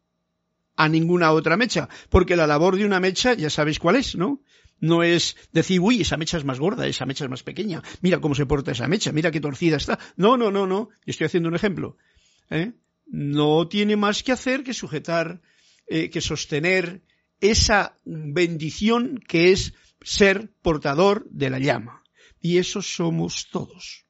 a 0.76 0.88
ninguna 0.88 1.32
otra 1.32 1.58
mecha, 1.58 1.88
porque 2.08 2.36
la 2.36 2.46
labor 2.46 2.76
de 2.76 2.86
una 2.86 3.00
mecha 3.00 3.34
ya 3.34 3.50
sabéis 3.50 3.78
cuál 3.78 3.96
es, 3.96 4.16
¿no? 4.16 4.42
No 4.78 5.02
es 5.02 5.36
decir, 5.52 5.80
uy, 5.80 6.00
esa 6.00 6.16
mecha 6.16 6.38
es 6.38 6.44
más 6.44 6.58
gorda, 6.58 6.86
esa 6.86 7.04
mecha 7.04 7.24
es 7.24 7.30
más 7.30 7.42
pequeña, 7.42 7.82
mira 8.00 8.20
cómo 8.20 8.34
se 8.34 8.46
porta 8.46 8.72
esa 8.72 8.88
mecha, 8.88 9.12
mira 9.12 9.30
qué 9.30 9.40
torcida 9.40 9.76
está. 9.76 9.98
No, 10.16 10.36
no, 10.36 10.50
no, 10.50 10.66
no, 10.66 10.88
estoy 11.04 11.26
haciendo 11.26 11.48
un 11.48 11.56
ejemplo. 11.56 11.98
¿eh? 12.48 12.72
No 13.06 13.68
tiene 13.68 13.96
más 13.96 14.22
que 14.22 14.32
hacer 14.32 14.62
que 14.62 14.72
sujetar, 14.72 15.42
eh, 15.86 16.10
que 16.10 16.20
sostener 16.20 17.02
esa 17.40 17.98
bendición 18.04 19.20
que 19.28 19.52
es 19.52 19.74
ser 20.00 20.52
portador 20.62 21.28
de 21.30 21.50
la 21.50 21.58
llama 21.58 22.02
Y 22.40 22.58
eso 22.58 22.82
somos 22.82 23.48
todos. 23.50 24.01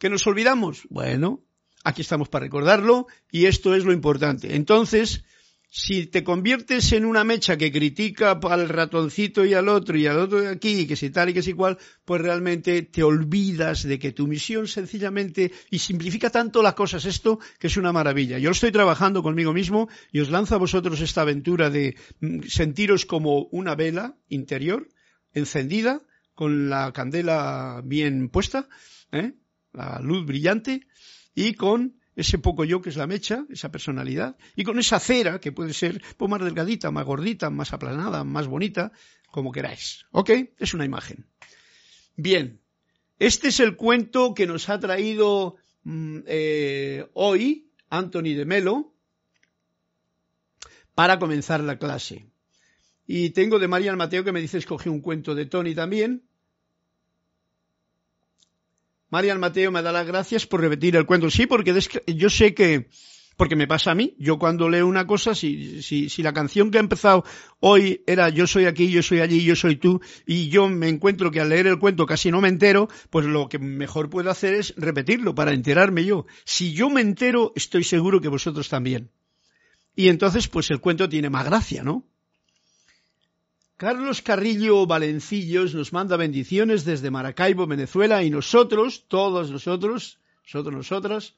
¿Que 0.00 0.08
nos 0.08 0.26
olvidamos? 0.26 0.86
Bueno, 0.88 1.44
aquí 1.84 2.00
estamos 2.00 2.30
para 2.30 2.44
recordarlo 2.46 3.06
y 3.30 3.44
esto 3.44 3.74
es 3.74 3.84
lo 3.84 3.92
importante. 3.92 4.56
Entonces, 4.56 5.24
si 5.68 6.06
te 6.06 6.24
conviertes 6.24 6.92
en 6.92 7.04
una 7.04 7.22
mecha 7.22 7.58
que 7.58 7.70
critica 7.70 8.40
al 8.42 8.70
ratoncito 8.70 9.44
y 9.44 9.52
al 9.52 9.68
otro 9.68 9.98
y 9.98 10.06
al 10.06 10.18
otro 10.18 10.40
de 10.40 10.48
aquí 10.48 10.70
y 10.70 10.86
que 10.86 10.96
si 10.96 11.10
tal 11.10 11.28
y 11.28 11.34
que 11.34 11.42
si 11.42 11.52
cual, 11.52 11.76
pues 12.06 12.22
realmente 12.22 12.80
te 12.80 13.02
olvidas 13.02 13.82
de 13.82 13.98
que 13.98 14.12
tu 14.12 14.26
misión 14.26 14.68
sencillamente 14.68 15.52
y 15.68 15.80
simplifica 15.80 16.30
tanto 16.30 16.62
las 16.62 16.72
cosas 16.72 17.04
esto 17.04 17.38
que 17.58 17.66
es 17.66 17.76
una 17.76 17.92
maravilla. 17.92 18.38
Yo 18.38 18.48
lo 18.48 18.54
estoy 18.54 18.72
trabajando 18.72 19.22
conmigo 19.22 19.52
mismo 19.52 19.90
y 20.12 20.20
os 20.20 20.30
lanzo 20.30 20.54
a 20.54 20.58
vosotros 20.58 21.02
esta 21.02 21.20
aventura 21.20 21.68
de 21.68 21.94
mm, 22.20 22.44
sentiros 22.44 23.04
como 23.04 23.48
una 23.50 23.74
vela 23.74 24.16
interior 24.30 24.88
encendida 25.34 26.00
con 26.34 26.70
la 26.70 26.90
candela 26.94 27.82
bien 27.84 28.30
puesta, 28.30 28.66
¿eh? 29.12 29.34
La 29.72 30.00
luz 30.00 30.26
brillante 30.26 30.86
y 31.34 31.54
con 31.54 32.00
ese 32.16 32.38
poco 32.38 32.64
yo 32.64 32.82
que 32.82 32.90
es 32.90 32.96
la 32.96 33.06
mecha, 33.06 33.46
esa 33.48 33.70
personalidad, 33.70 34.36
y 34.56 34.64
con 34.64 34.78
esa 34.78 35.00
cera 35.00 35.40
que 35.40 35.52
puede 35.52 35.72
ser 35.72 36.02
pues, 36.16 36.30
más 36.30 36.40
delgadita, 36.40 36.90
más 36.90 37.04
gordita, 37.06 37.50
más 37.50 37.72
aplanada, 37.72 38.24
más 38.24 38.46
bonita, 38.46 38.92
como 39.30 39.52
queráis. 39.52 40.04
¿Ok? 40.10 40.30
Es 40.58 40.74
una 40.74 40.84
imagen. 40.84 41.26
Bien, 42.16 42.60
este 43.18 43.48
es 43.48 43.60
el 43.60 43.76
cuento 43.76 44.34
que 44.34 44.46
nos 44.46 44.68
ha 44.68 44.78
traído 44.78 45.56
mm, 45.84 46.18
eh, 46.26 47.08
hoy 47.14 47.70
Anthony 47.88 48.34
de 48.34 48.44
Melo 48.44 48.94
para 50.94 51.18
comenzar 51.18 51.60
la 51.60 51.78
clase. 51.78 52.26
Y 53.06 53.30
tengo 53.30 53.58
de 53.58 53.68
Marian 53.68 53.96
Mateo 53.96 54.24
que 54.24 54.32
me 54.32 54.40
dice 54.40 54.58
escogí 54.58 54.88
un 54.88 55.00
cuento 55.00 55.34
de 55.34 55.46
Tony 55.46 55.74
también, 55.74 56.28
Marian 59.10 59.40
Mateo 59.40 59.70
me 59.70 59.82
da 59.82 59.92
las 59.92 60.06
gracias 60.06 60.46
por 60.46 60.60
repetir 60.60 60.96
el 60.96 61.06
cuento. 61.06 61.30
Sí, 61.30 61.46
porque 61.46 61.74
yo 62.06 62.30
sé 62.30 62.54
que, 62.54 62.88
porque 63.36 63.56
me 63.56 63.66
pasa 63.66 63.90
a 63.90 63.94
mí, 63.94 64.14
yo 64.18 64.38
cuando 64.38 64.68
leo 64.68 64.86
una 64.86 65.06
cosa, 65.06 65.34
si, 65.34 65.82
si, 65.82 66.22
la 66.22 66.32
canción 66.32 66.70
que 66.70 66.78
ha 66.78 66.80
empezado 66.80 67.24
hoy 67.58 68.02
era 68.06 68.28
yo 68.28 68.46
soy 68.46 68.66
aquí, 68.66 68.90
yo 68.90 69.02
soy 69.02 69.20
allí, 69.20 69.42
yo 69.42 69.56
soy 69.56 69.76
tú, 69.76 70.00
y 70.26 70.48
yo 70.48 70.68
me 70.68 70.88
encuentro 70.88 71.30
que 71.30 71.40
al 71.40 71.48
leer 71.48 71.66
el 71.66 71.78
cuento 71.78 72.06
casi 72.06 72.30
no 72.30 72.40
me 72.40 72.48
entero, 72.48 72.88
pues 73.10 73.26
lo 73.26 73.48
que 73.48 73.58
mejor 73.58 74.10
puedo 74.10 74.30
hacer 74.30 74.54
es 74.54 74.74
repetirlo 74.76 75.34
para 75.34 75.52
enterarme 75.52 76.04
yo. 76.04 76.26
Si 76.44 76.72
yo 76.72 76.88
me 76.88 77.00
entero, 77.00 77.52
estoy 77.56 77.82
seguro 77.82 78.20
que 78.20 78.28
vosotros 78.28 78.68
también. 78.68 79.10
Y 79.96 80.08
entonces, 80.08 80.46
pues 80.46 80.70
el 80.70 80.80
cuento 80.80 81.08
tiene 81.08 81.30
más 81.30 81.44
gracia, 81.44 81.82
¿no? 81.82 82.04
Carlos 83.80 84.20
Carrillo 84.20 84.86
Valencillos 84.86 85.74
nos 85.74 85.94
manda 85.94 86.18
bendiciones 86.18 86.84
desde 86.84 87.10
Maracaibo, 87.10 87.66
Venezuela, 87.66 88.22
y 88.22 88.28
nosotros, 88.28 89.06
todos 89.08 89.50
nosotros, 89.50 90.18
nosotros, 90.44 90.74
nosotras, 90.74 91.34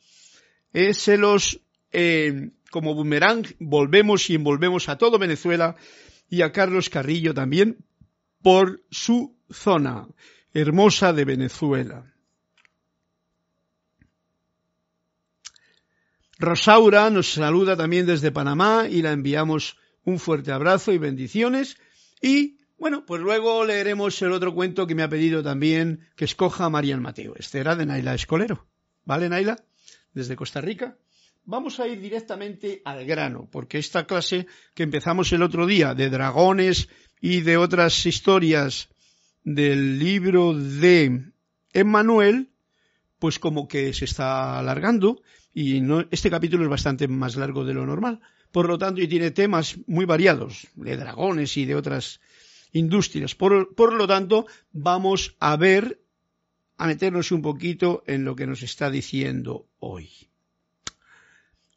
eh, 0.72 0.92
se 0.92 1.18
los, 1.18 1.60
eh, 1.92 2.50
como 2.72 2.96
boomerang, 2.96 3.46
volvemos 3.60 4.28
y 4.28 4.34
envolvemos 4.34 4.88
a 4.88 4.98
todo 4.98 5.20
Venezuela 5.20 5.76
y 6.28 6.42
a 6.42 6.50
Carlos 6.50 6.90
Carrillo 6.90 7.32
también 7.32 7.76
por 8.42 8.82
su 8.90 9.36
zona 9.48 10.08
hermosa 10.52 11.12
de 11.12 11.24
Venezuela. 11.24 12.12
Rosaura 16.40 17.08
nos 17.08 17.34
saluda 17.34 17.76
también 17.76 18.04
desde 18.04 18.32
Panamá 18.32 18.88
y 18.90 19.00
la 19.00 19.12
enviamos 19.12 19.76
un 20.04 20.18
fuerte 20.18 20.50
abrazo 20.50 20.90
y 20.90 20.98
bendiciones. 20.98 21.76
Y 22.22 22.58
bueno, 22.78 23.04
pues 23.04 23.20
luego 23.20 23.64
leeremos 23.64 24.20
el 24.22 24.32
otro 24.32 24.54
cuento 24.54 24.86
que 24.86 24.94
me 24.94 25.02
ha 25.02 25.08
pedido 25.08 25.42
también 25.42 26.08
que 26.16 26.24
escoja 26.24 26.70
Marian 26.70 27.02
Mateo. 27.02 27.34
Este 27.36 27.58
era 27.58 27.76
de 27.76 27.84
Naila 27.84 28.14
Escolero. 28.14 28.66
¿Vale, 29.04 29.28
Naila? 29.28 29.62
Desde 30.14 30.36
Costa 30.36 30.60
Rica. 30.60 30.96
Vamos 31.44 31.80
a 31.80 31.88
ir 31.88 32.00
directamente 32.00 32.80
al 32.84 33.04
grano, 33.04 33.48
porque 33.50 33.78
esta 33.78 34.06
clase 34.06 34.46
que 34.74 34.84
empezamos 34.84 35.32
el 35.32 35.42
otro 35.42 35.66
día 35.66 35.94
de 35.94 36.08
dragones 36.08 36.88
y 37.20 37.40
de 37.40 37.56
otras 37.56 38.06
historias 38.06 38.88
del 39.42 39.98
libro 39.98 40.54
de 40.54 41.32
Emmanuel, 41.72 42.50
pues 43.18 43.40
como 43.40 43.66
que 43.66 43.92
se 43.92 44.04
está 44.04 44.60
alargando 44.60 45.20
y 45.52 45.80
no, 45.80 46.04
este 46.12 46.30
capítulo 46.30 46.62
es 46.62 46.70
bastante 46.70 47.08
más 47.08 47.34
largo 47.34 47.64
de 47.64 47.74
lo 47.74 47.84
normal 47.84 48.20
por 48.52 48.68
lo 48.68 48.78
tanto, 48.78 49.00
y 49.00 49.08
tiene 49.08 49.30
temas 49.30 49.78
muy 49.86 50.04
variados, 50.04 50.68
de 50.74 50.96
dragones 50.96 51.56
y 51.56 51.64
de 51.64 51.74
otras 51.74 52.20
industrias. 52.72 53.34
Por, 53.34 53.92
lo 53.94 54.06
tanto, 54.06 54.46
vamos 54.72 55.34
a 55.40 55.56
ver, 55.56 56.02
a 56.76 56.86
meternos 56.86 57.32
un 57.32 57.40
poquito 57.40 58.04
en 58.06 58.24
lo 58.24 58.36
que 58.36 58.46
nos 58.46 58.62
está 58.62 58.90
diciendo 58.90 59.66
hoy. 59.78 60.10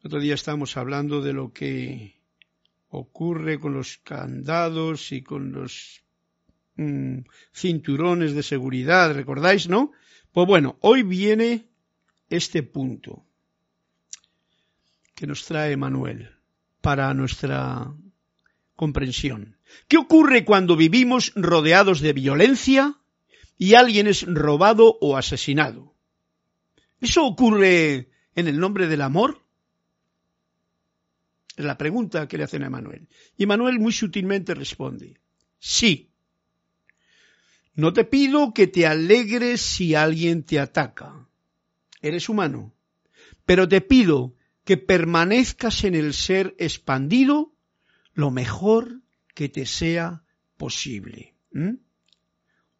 Otro 0.03 0.19
día 0.19 0.35
estábamos 0.35 0.75
hablando 0.75 1.21
de 1.21 1.33
lo 1.33 1.51
que 1.53 2.19
ocurre 2.89 3.57
con 3.59 3.73
los 3.73 3.97
candados 4.03 5.11
y 5.13 5.23
con 5.23 5.53
los 5.53 6.03
mm, 6.75 7.19
cinturones 7.53 8.33
de 8.33 8.43
seguridad, 8.43 9.13
¿recordáis, 9.13 9.67
no? 9.69 9.93
Pues 10.31 10.45
bueno, 10.45 10.77
hoy 10.81 11.03
viene 11.03 11.69
este 12.29 12.63
punto 12.63 13.25
que 15.15 15.25
nos 15.25 15.45
trae 15.45 15.77
Manuel 15.77 16.34
para 16.85 17.11
nuestra 17.15 17.91
comprensión. 18.75 19.57
¿Qué 19.87 19.97
ocurre 19.97 20.45
cuando 20.45 20.75
vivimos 20.75 21.33
rodeados 21.35 21.99
de 21.99 22.13
violencia 22.13 22.99
y 23.57 23.73
alguien 23.73 24.05
es 24.05 24.21
robado 24.21 24.95
o 25.01 25.17
asesinado? 25.17 25.95
¿Eso 27.01 27.25
ocurre 27.25 28.11
en 28.35 28.47
el 28.47 28.59
nombre 28.59 28.85
del 28.85 29.01
amor? 29.01 29.41
Es 31.57 31.65
la 31.65 31.75
pregunta 31.75 32.27
que 32.27 32.37
le 32.37 32.43
hacen 32.43 32.61
a 32.61 32.69
Manuel. 32.69 33.07
Y 33.35 33.47
Manuel 33.47 33.79
muy 33.79 33.91
sutilmente 33.91 34.53
responde, 34.53 35.19
sí. 35.57 36.11
No 37.73 37.93
te 37.93 38.03
pido 38.03 38.53
que 38.53 38.67
te 38.67 38.85
alegres 38.85 39.59
si 39.59 39.95
alguien 39.95 40.43
te 40.43 40.59
ataca. 40.59 41.27
Eres 42.03 42.29
humano. 42.29 42.75
Pero 43.43 43.67
te 43.67 43.81
pido 43.81 44.34
que 44.65 44.77
permanezcas 44.77 45.83
en 45.83 45.95
el 45.95 46.13
ser 46.13 46.55
expandido 46.57 47.53
lo 48.13 48.31
mejor 48.31 49.01
que 49.33 49.47
te 49.47 49.65
sea 49.65 50.23
posible. 50.57 51.35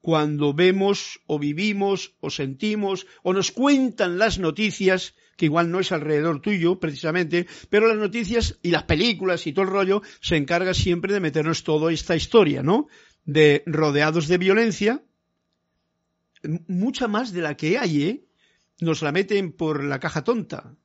Cuando 0.02 0.54
vemos 0.54 1.22
o 1.28 1.40
vivimos 1.40 2.16
o 2.20 2.30
sentimos 2.30 3.06
o 3.24 3.34
nos 3.34 3.52
cuentan 3.52 4.18
las 4.18 4.40
noticias, 4.40 5.14
que 5.38 5.46
igual 5.46 5.70
no 5.70 5.80
es 5.80 5.92
alrededor 5.92 6.42
tuyo 6.42 6.80
precisamente, 6.80 7.48
pero 7.70 7.88
las 7.88 7.98
noticias 7.98 8.58
y 8.62 8.72
las 8.72 8.84
películas 8.84 9.46
y 9.46 9.54
todo 9.54 9.66
el 9.66 9.72
rollo 9.72 10.02
se 10.22 10.38
encarga 10.38 10.74
siempre 10.74 11.14
de 11.14 11.20
meternos 11.20 11.64
toda 11.64 11.92
esta 11.92 12.16
historia, 12.16 12.64
¿no? 12.64 12.88
De 13.26 13.64
rodeados 13.66 14.28
de 14.28 14.38
violencia, 14.38 15.04
mucha 16.68 17.08
más 17.08 17.32
de 17.32 17.42
la 17.42 17.58
que 17.58 17.78
hay, 17.78 18.04
¿eh? 18.04 18.26
Nos 18.80 19.02
la 19.02 19.12
meten 19.12 19.52
por 19.52 19.84
la 19.84 20.00
caja 20.00 20.24
tonta. 20.24 20.76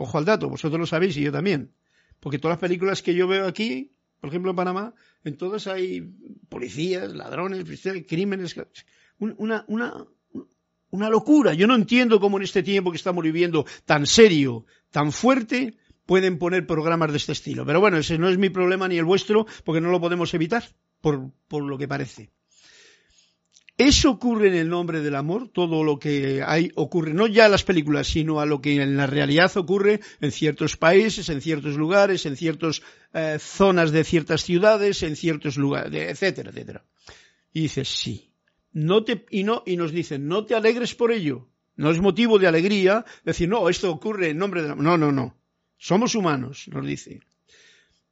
Ojo 0.00 0.16
al 0.16 0.24
dato, 0.24 0.48
vosotros 0.48 0.78
lo 0.78 0.86
sabéis 0.86 1.16
y 1.16 1.22
yo 1.22 1.32
también. 1.32 1.72
Porque 2.20 2.38
todas 2.38 2.54
las 2.54 2.60
películas 2.60 3.02
que 3.02 3.14
yo 3.14 3.26
veo 3.26 3.48
aquí, 3.48 3.90
por 4.20 4.30
ejemplo 4.30 4.50
en 4.50 4.56
Panamá, 4.56 4.94
en 5.24 5.36
todas 5.36 5.66
hay 5.66 6.08
policías, 6.48 7.10
ladrones, 7.12 7.64
crímenes. 8.06 8.54
Una, 9.18 9.64
una, 9.66 10.06
una 10.90 11.10
locura. 11.10 11.52
Yo 11.52 11.66
no 11.66 11.74
entiendo 11.74 12.20
cómo 12.20 12.36
en 12.36 12.44
este 12.44 12.62
tiempo 12.62 12.92
que 12.92 12.96
estamos 12.96 13.24
viviendo 13.24 13.66
tan 13.86 14.06
serio, 14.06 14.66
tan 14.90 15.10
fuerte, 15.10 15.76
pueden 16.06 16.38
poner 16.38 16.64
programas 16.64 17.10
de 17.10 17.16
este 17.16 17.32
estilo. 17.32 17.66
Pero 17.66 17.80
bueno, 17.80 17.96
ese 17.96 18.18
no 18.18 18.28
es 18.28 18.38
mi 18.38 18.50
problema 18.50 18.86
ni 18.86 18.98
el 18.98 19.04
vuestro, 19.04 19.46
porque 19.64 19.80
no 19.80 19.90
lo 19.90 20.00
podemos 20.00 20.32
evitar, 20.32 20.62
por, 21.00 21.32
por 21.48 21.64
lo 21.64 21.76
que 21.76 21.88
parece. 21.88 22.30
Eso 23.78 24.10
ocurre 24.10 24.48
en 24.48 24.56
el 24.56 24.68
nombre 24.68 25.02
del 25.02 25.14
amor, 25.14 25.50
todo 25.50 25.84
lo 25.84 26.00
que 26.00 26.42
hay 26.44 26.72
ocurre, 26.74 27.14
no 27.14 27.28
ya 27.28 27.46
en 27.46 27.52
las 27.52 27.62
películas, 27.62 28.08
sino 28.08 28.40
a 28.40 28.46
lo 28.46 28.60
que 28.60 28.82
en 28.82 28.96
la 28.96 29.06
realidad 29.06 29.56
ocurre 29.56 30.00
en 30.20 30.32
ciertos 30.32 30.76
países, 30.76 31.28
en 31.28 31.40
ciertos 31.40 31.76
lugares, 31.76 32.26
en 32.26 32.36
ciertas 32.36 32.82
eh, 33.14 33.38
zonas 33.38 33.92
de 33.92 34.02
ciertas 34.02 34.42
ciudades, 34.42 35.04
en 35.04 35.14
ciertos 35.14 35.56
lugares, 35.56 36.10
etcétera, 36.10 36.50
etcétera. 36.50 36.84
Y 37.52 37.60
dices, 37.62 37.88
sí. 37.88 38.32
No 38.72 39.04
te, 39.04 39.24
y, 39.30 39.44
no, 39.44 39.62
y 39.64 39.76
nos 39.76 39.92
dicen, 39.92 40.26
no 40.26 40.44
te 40.44 40.56
alegres 40.56 40.96
por 40.96 41.12
ello. 41.12 41.48
No 41.76 41.92
es 41.92 42.00
motivo 42.00 42.40
de 42.40 42.48
alegría 42.48 43.04
decir, 43.24 43.48
no, 43.48 43.68
esto 43.68 43.92
ocurre 43.92 44.30
en 44.30 44.38
nombre 44.38 44.60
del 44.60 44.72
amor. 44.72 44.84
No, 44.84 44.98
no, 44.98 45.12
no. 45.12 45.36
Somos 45.76 46.16
humanos, 46.16 46.66
nos 46.66 46.84
dice. 46.84 47.20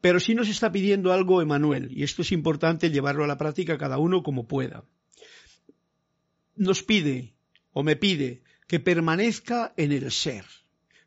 Pero 0.01 0.21
sí 0.21 0.37
nos 0.37 0.49
está 0.49 0.71
pidiendo 0.71 1.13
algo 1.13 1.43
Emanuel, 1.43 1.91
y 1.91 2.05
esto 2.05 2.23
es 2.23 2.31
importante 2.31 2.91
llevarlo 2.91 3.25
a 3.25 3.27
la 3.27 3.37
práctica 3.37 3.77
cada 3.77 3.99
uno 3.99 4.23
como 4.23 4.47
pueda 4.47 4.85
nos 6.57 6.83
pide 6.83 7.35
o 7.73 7.83
me 7.83 7.97
pide 7.97 8.43
que 8.67 8.81
permanezca 8.81 9.73
en 9.77 9.93
el 9.93 10.11
ser, 10.11 10.45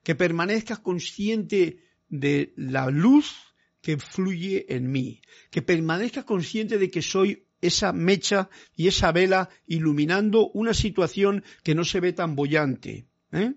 que 0.03 0.15
permanezca 0.15 0.77
consciente 0.77 1.83
de 2.07 2.53
la 2.55 2.89
luz 2.89 3.35
que 3.81 3.97
fluye 3.97 4.65
en 4.69 4.91
mí, 4.91 5.21
que 5.51 5.61
permanezca 5.61 6.23
consciente 6.23 6.77
de 6.77 6.89
que 6.89 7.01
soy 7.01 7.45
esa 7.61 7.91
mecha 7.91 8.49
y 8.75 8.87
esa 8.87 9.11
vela 9.11 9.49
iluminando 9.67 10.49
una 10.51 10.73
situación 10.73 11.43
que 11.63 11.75
no 11.75 11.83
se 11.83 11.99
ve 11.99 12.13
tan 12.13 12.35
bollante. 12.35 13.07
¿eh? 13.31 13.53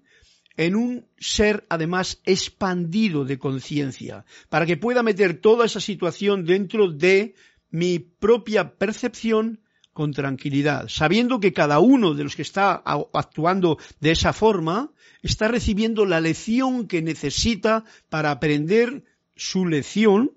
en 0.57 0.76
un 0.76 1.07
ser 1.18 1.64
además 1.68 2.20
expandido 2.24 3.24
de 3.24 3.38
conciencia, 3.38 4.24
para 4.48 4.66
que 4.66 4.76
pueda 4.76 5.02
meter 5.02 5.40
toda 5.40 5.64
esa 5.64 5.81
situación 5.81 6.44
dentro 6.44 6.90
de 6.90 7.35
mi 7.70 7.98
propia 7.98 8.76
percepción 8.76 9.62
con 9.92 10.12
tranquilidad, 10.12 10.88
sabiendo 10.88 11.40
que 11.40 11.52
cada 11.52 11.78
uno 11.78 12.14
de 12.14 12.24
los 12.24 12.35
que 12.37 12.42
está 12.42 12.83
actuando 13.12 13.78
de 14.00 14.12
esa 14.12 14.33
forma 14.33 14.90
está 15.22 15.48
recibiendo 15.48 16.07
la 16.07 16.20
lección 16.20 16.88
que 16.88 17.02
necesita 17.02 17.85
para 18.09 18.31
aprender 18.31 19.05
su 19.37 19.66
lección 19.66 20.33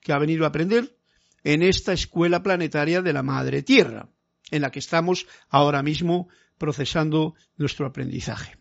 que 0.00 0.12
ha 0.12 0.18
venido 0.18 0.44
a 0.44 0.48
aprender 0.48 0.96
en 1.44 1.62
esta 1.62 1.92
escuela 1.92 2.42
planetaria 2.42 3.02
de 3.02 3.12
la 3.12 3.22
Madre 3.22 3.62
Tierra, 3.62 4.08
en 4.50 4.62
la 4.62 4.70
que 4.70 4.78
estamos 4.78 5.26
ahora 5.48 5.82
mismo 5.82 6.28
procesando 6.58 7.34
nuestro 7.56 7.86
aprendizaje. 7.86 8.56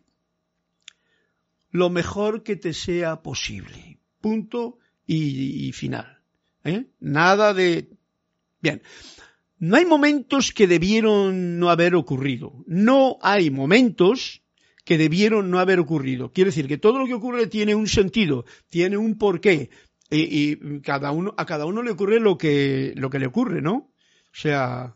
Lo 1.69 1.89
mejor 1.89 2.43
que 2.43 2.55
te 2.55 2.73
sea 2.73 3.21
posible. 3.21 3.99
Punto 4.19 4.79
y, 5.05 5.71
final. 5.73 6.19
¿eh? 6.63 6.85
Nada 6.99 7.53
de... 7.53 7.89
Bien. 8.61 8.81
No 9.61 9.77
hay 9.77 9.85
momentos 9.85 10.51
que 10.53 10.65
debieron 10.65 11.59
no 11.59 11.69
haber 11.69 11.93
ocurrido. 11.93 12.63
No 12.65 13.19
hay 13.21 13.51
momentos 13.51 14.41
que 14.85 14.97
debieron 14.97 15.51
no 15.51 15.59
haber 15.59 15.79
ocurrido. 15.79 16.31
Quiere 16.31 16.49
decir 16.49 16.67
que 16.67 16.79
todo 16.79 16.97
lo 16.97 17.05
que 17.05 17.13
ocurre 17.13 17.45
tiene 17.45 17.75
un 17.75 17.87
sentido, 17.87 18.43
tiene 18.69 18.97
un 18.97 19.19
porqué, 19.19 19.69
y, 20.09 20.81
cada 20.81 21.11
uno, 21.11 21.35
a 21.37 21.45
cada 21.45 21.67
uno 21.67 21.83
le 21.83 21.91
ocurre 21.91 22.19
lo 22.19 22.39
que, 22.39 22.93
lo 22.95 23.11
que 23.11 23.19
le 23.19 23.27
ocurre, 23.27 23.61
¿no? 23.61 23.73
O 23.73 24.33
sea, 24.33 24.95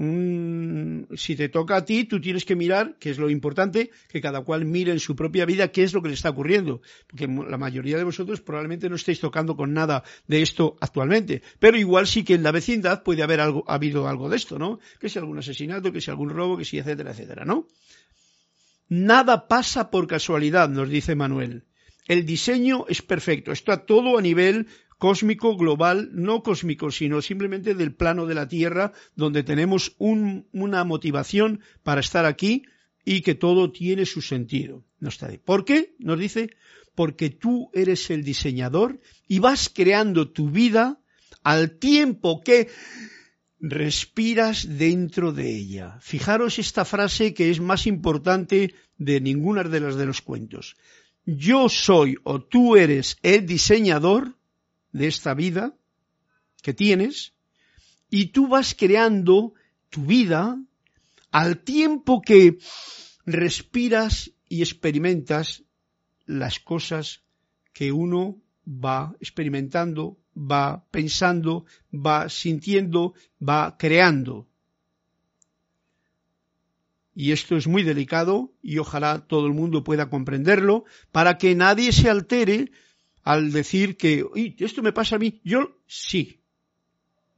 si 0.00 1.36
te 1.36 1.50
toca 1.50 1.76
a 1.76 1.84
ti, 1.84 2.04
tú 2.04 2.22
tienes 2.22 2.46
que 2.46 2.56
mirar, 2.56 2.96
que 2.98 3.10
es 3.10 3.18
lo 3.18 3.28
importante, 3.28 3.90
que 4.08 4.22
cada 4.22 4.40
cual 4.40 4.64
mire 4.64 4.92
en 4.92 4.98
su 4.98 5.14
propia 5.14 5.44
vida 5.44 5.72
qué 5.72 5.82
es 5.82 5.92
lo 5.92 6.00
que 6.00 6.08
le 6.08 6.14
está 6.14 6.30
ocurriendo. 6.30 6.80
Porque 7.06 7.26
la 7.26 7.58
mayoría 7.58 7.98
de 7.98 8.04
vosotros 8.04 8.40
probablemente 8.40 8.88
no 8.88 8.96
estéis 8.96 9.20
tocando 9.20 9.56
con 9.56 9.74
nada 9.74 10.02
de 10.26 10.40
esto 10.40 10.78
actualmente. 10.80 11.42
Pero 11.58 11.76
igual 11.76 12.06
sí 12.06 12.24
que 12.24 12.34
en 12.34 12.42
la 12.42 12.50
vecindad 12.50 13.02
puede 13.02 13.22
haber 13.22 13.40
algo, 13.40 13.62
ha 13.66 13.74
habido 13.74 14.08
algo 14.08 14.30
de 14.30 14.36
esto, 14.36 14.58
¿no? 14.58 14.80
Que 14.98 15.10
si 15.10 15.18
algún 15.18 15.38
asesinato, 15.38 15.92
que 15.92 16.00
si 16.00 16.10
algún 16.10 16.30
robo, 16.30 16.56
que 16.56 16.64
si 16.64 16.78
etcétera, 16.78 17.10
etcétera, 17.10 17.44
¿no? 17.44 17.66
Nada 18.88 19.48
pasa 19.48 19.90
por 19.90 20.06
casualidad, 20.06 20.70
nos 20.70 20.88
dice 20.88 21.14
Manuel. 21.14 21.64
El 22.08 22.24
diseño 22.24 22.86
es 22.88 23.02
perfecto, 23.02 23.52
está 23.52 23.84
todo 23.84 24.16
a 24.16 24.22
nivel 24.22 24.66
cósmico, 25.00 25.56
global, 25.56 26.10
no 26.12 26.42
cósmico, 26.44 26.92
sino 26.92 27.22
simplemente 27.22 27.74
del 27.74 27.94
plano 27.94 28.26
de 28.26 28.34
la 28.34 28.46
Tierra, 28.46 28.92
donde 29.16 29.42
tenemos 29.42 29.96
una 29.98 30.84
motivación 30.84 31.60
para 31.82 32.02
estar 32.02 32.26
aquí 32.26 32.64
y 33.04 33.22
que 33.22 33.34
todo 33.34 33.72
tiene 33.72 34.04
su 34.04 34.20
sentido. 34.20 34.84
¿Por 35.44 35.64
qué? 35.64 35.96
Nos 35.98 36.18
dice, 36.18 36.50
porque 36.94 37.30
tú 37.30 37.70
eres 37.72 38.10
el 38.10 38.22
diseñador 38.22 39.00
y 39.26 39.38
vas 39.38 39.70
creando 39.74 40.30
tu 40.30 40.50
vida 40.50 41.00
al 41.42 41.78
tiempo 41.78 42.42
que 42.42 42.68
respiras 43.58 44.78
dentro 44.78 45.32
de 45.32 45.56
ella. 45.56 45.98
Fijaros 46.02 46.58
esta 46.58 46.84
frase 46.84 47.32
que 47.32 47.50
es 47.50 47.58
más 47.58 47.86
importante 47.86 48.74
de 48.98 49.20
ninguna 49.22 49.64
de 49.64 49.80
las 49.80 49.96
de 49.96 50.04
los 50.04 50.20
cuentos 50.20 50.76
yo 51.24 51.68
soy 51.68 52.16
o 52.24 52.40
tú 52.40 52.76
eres 52.76 53.18
el 53.22 53.46
diseñador 53.46 54.36
de 54.92 55.06
esta 55.06 55.34
vida 55.34 55.74
que 56.62 56.74
tienes 56.74 57.34
y 58.10 58.26
tú 58.26 58.48
vas 58.48 58.74
creando 58.74 59.54
tu 59.88 60.04
vida 60.04 60.58
al 61.30 61.58
tiempo 61.58 62.20
que 62.22 62.58
respiras 63.24 64.32
y 64.48 64.62
experimentas 64.62 65.62
las 66.26 66.58
cosas 66.58 67.22
que 67.72 67.92
uno 67.92 68.36
va 68.66 69.14
experimentando, 69.20 70.18
va 70.36 70.84
pensando, 70.90 71.64
va 71.92 72.28
sintiendo, 72.28 73.14
va 73.40 73.76
creando. 73.78 74.48
Y 77.14 77.32
esto 77.32 77.56
es 77.56 77.66
muy 77.66 77.82
delicado 77.82 78.52
y 78.62 78.78
ojalá 78.78 79.26
todo 79.26 79.46
el 79.46 79.52
mundo 79.52 79.84
pueda 79.84 80.08
comprenderlo 80.08 80.84
para 81.12 81.38
que 81.38 81.54
nadie 81.54 81.92
se 81.92 82.08
altere 82.08 82.70
al 83.30 83.52
decir 83.52 83.96
que 83.96 84.24
esto 84.58 84.82
me 84.82 84.92
pasa 84.92 85.14
a 85.14 85.18
mí. 85.20 85.40
Yo 85.44 85.76
sí, 85.86 86.40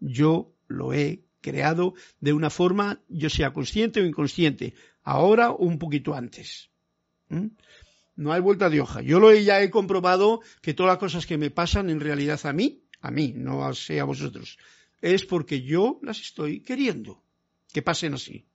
yo 0.01 0.55
lo 0.69 0.95
he 0.95 1.25
creado 1.43 1.93
de 2.19 2.33
una 2.33 2.49
forma, 2.49 3.03
yo 3.09 3.29
sea 3.29 3.53
consciente 3.53 4.01
o 4.01 4.07
inconsciente, 4.07 4.75
ahora 5.03 5.51
o 5.51 5.67
un 5.67 5.79
poquito 5.79 6.15
antes. 6.15 6.71
¿Mm? 7.29 7.49
No 8.17 8.33
hay 8.33 8.41
vuelta 8.41 8.71
de 8.71 8.81
hoja. 8.81 9.03
Yo 9.03 9.21
lo 9.21 9.31
he, 9.31 9.45
ya 9.45 9.61
he 9.61 9.69
comprobado 9.69 10.41
que 10.63 10.73
todas 10.73 10.93
las 10.93 10.99
cosas 10.99 11.27
que 11.27 11.37
me 11.37 11.51
pasan 11.51 11.91
en 11.91 12.01
realidad 12.01 12.41
a 12.45 12.55
mí, 12.55 12.85
a 13.03 13.11
mí, 13.11 13.35
no 13.37 13.63
a, 13.63 13.73
a 13.73 14.05
vosotros, 14.05 14.59
es 15.03 15.27
porque 15.27 15.61
yo 15.61 16.01
las 16.03 16.21
estoy 16.21 16.61
queriendo 16.61 17.23
que 17.71 17.83
pasen 17.83 18.15
así. 18.15 18.47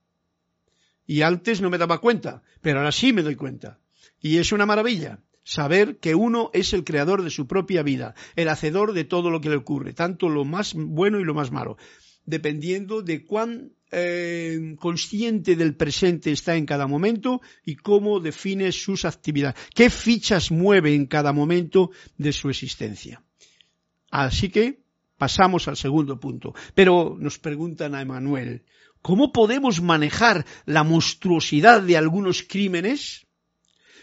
Y 1.06 1.22
antes 1.22 1.60
no 1.60 1.70
me 1.70 1.78
daba 1.78 2.00
cuenta, 2.00 2.42
pero 2.62 2.78
ahora 2.78 2.90
sí 2.90 3.12
me 3.12 3.22
doy 3.22 3.36
cuenta. 3.36 3.78
Y 4.20 4.38
es 4.38 4.50
una 4.50 4.66
maravilla 4.66 5.20
saber 5.48 5.96
que 5.96 6.14
uno 6.14 6.50
es 6.52 6.74
el 6.74 6.84
creador 6.84 7.22
de 7.22 7.30
su 7.30 7.46
propia 7.46 7.82
vida, 7.82 8.14
el 8.36 8.50
hacedor 8.50 8.92
de 8.92 9.04
todo 9.04 9.30
lo 9.30 9.40
que 9.40 9.48
le 9.48 9.56
ocurre, 9.56 9.94
tanto 9.94 10.28
lo 10.28 10.44
más 10.44 10.74
bueno 10.74 11.20
y 11.20 11.24
lo 11.24 11.32
más 11.32 11.50
malo, 11.50 11.78
dependiendo 12.26 13.00
de 13.00 13.24
cuán 13.24 13.72
eh, 13.90 14.76
consciente 14.78 15.56
del 15.56 15.74
presente 15.74 16.32
está 16.32 16.54
en 16.56 16.66
cada 16.66 16.86
momento 16.86 17.40
y 17.64 17.76
cómo 17.76 18.20
define 18.20 18.72
sus 18.72 19.06
actividades, 19.06 19.58
qué 19.74 19.88
fichas 19.88 20.50
mueve 20.50 20.94
en 20.94 21.06
cada 21.06 21.32
momento 21.32 21.92
de 22.18 22.34
su 22.34 22.50
existencia. 22.50 23.22
Así 24.10 24.50
que 24.50 24.82
pasamos 25.16 25.66
al 25.66 25.78
segundo 25.78 26.20
punto. 26.20 26.52
Pero 26.74 27.16
nos 27.18 27.38
preguntan 27.38 27.94
a 27.94 28.02
Emanuel, 28.02 28.64
¿Cómo 29.00 29.30
podemos 29.32 29.80
manejar 29.80 30.44
la 30.66 30.82
monstruosidad 30.82 31.80
de 31.82 31.96
algunos 31.96 32.42
crímenes? 32.42 33.27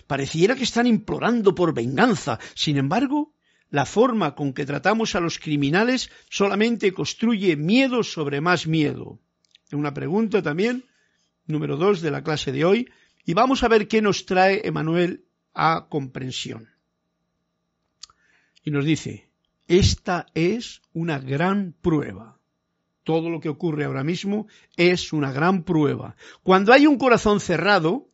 Pareciera 0.08 0.56
que 0.56 0.64
están 0.64 0.88
implorando 0.88 1.56
por 1.56 1.74
venganza. 1.74 2.40
Sin 2.54 2.78
embargo, 2.78 3.34
la 3.70 3.86
forma 3.86 4.36
con 4.36 4.54
que 4.54 4.66
tratamos 4.66 5.16
a 5.16 5.20
los 5.20 5.40
criminales 5.40 6.10
solamente 6.30 6.94
construye 6.94 7.56
miedo 7.56 8.04
sobre 8.04 8.42
más 8.42 8.68
miedo. 8.68 9.20
Una 9.72 9.94
pregunta 9.94 10.42
también, 10.42 10.86
número 11.48 11.78
dos 11.78 12.02
de 12.02 12.12
la 12.12 12.24
clase 12.24 12.52
de 12.52 12.66
hoy, 12.66 12.90
y 13.26 13.34
vamos 13.34 13.64
a 13.64 13.68
ver 13.68 13.88
qué 13.88 14.02
nos 14.02 14.26
trae 14.26 14.62
Emanuel 14.66 15.26
a 15.54 15.88
comprensión. 15.90 16.70
Y 18.64 18.72
nos 18.72 18.86
dice, 18.86 19.30
esta 19.68 20.28
es 20.34 20.82
una 20.94 21.20
gran 21.20 21.74
prueba 21.82 22.36
todo 23.06 23.30
lo 23.30 23.40
que 23.40 23.50
ocurre 23.50 23.86
ahora 23.86 24.04
mismo 24.04 24.48
es 24.76 25.14
una 25.14 25.32
gran 25.32 25.64
prueba. 25.64 26.18
Cuando 26.44 26.74
hay 26.74 26.88
un 26.88 26.98
corazón 26.98 27.40
cerrado, 27.40 28.10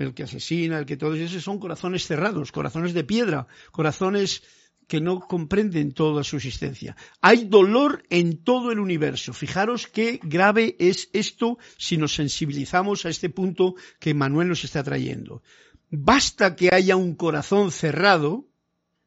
el 0.00 0.14
que 0.14 0.24
asesina, 0.24 0.78
el 0.78 0.86
que 0.86 0.96
todos 0.96 1.18
esos 1.18 1.42
son 1.42 1.58
corazones 1.58 2.06
cerrados, 2.06 2.52
corazones 2.52 2.94
de 2.94 3.04
piedra, 3.04 3.46
corazones 3.70 4.42
que 4.88 5.00
no 5.00 5.20
comprenden 5.20 5.92
toda 5.92 6.24
su 6.24 6.36
existencia. 6.36 6.96
Hay 7.20 7.44
dolor 7.44 8.02
en 8.10 8.42
todo 8.42 8.72
el 8.72 8.80
universo. 8.80 9.32
Fijaros 9.32 9.86
qué 9.86 10.18
grave 10.22 10.74
es 10.80 11.10
esto 11.12 11.58
si 11.78 11.96
nos 11.96 12.14
sensibilizamos 12.14 13.06
a 13.06 13.10
este 13.10 13.30
punto 13.30 13.76
que 14.00 14.14
Manuel 14.14 14.48
nos 14.48 14.64
está 14.64 14.82
trayendo. 14.82 15.42
Basta 15.90 16.56
que 16.56 16.70
haya 16.72 16.96
un 16.96 17.14
corazón 17.14 17.70
cerrado, 17.70 18.48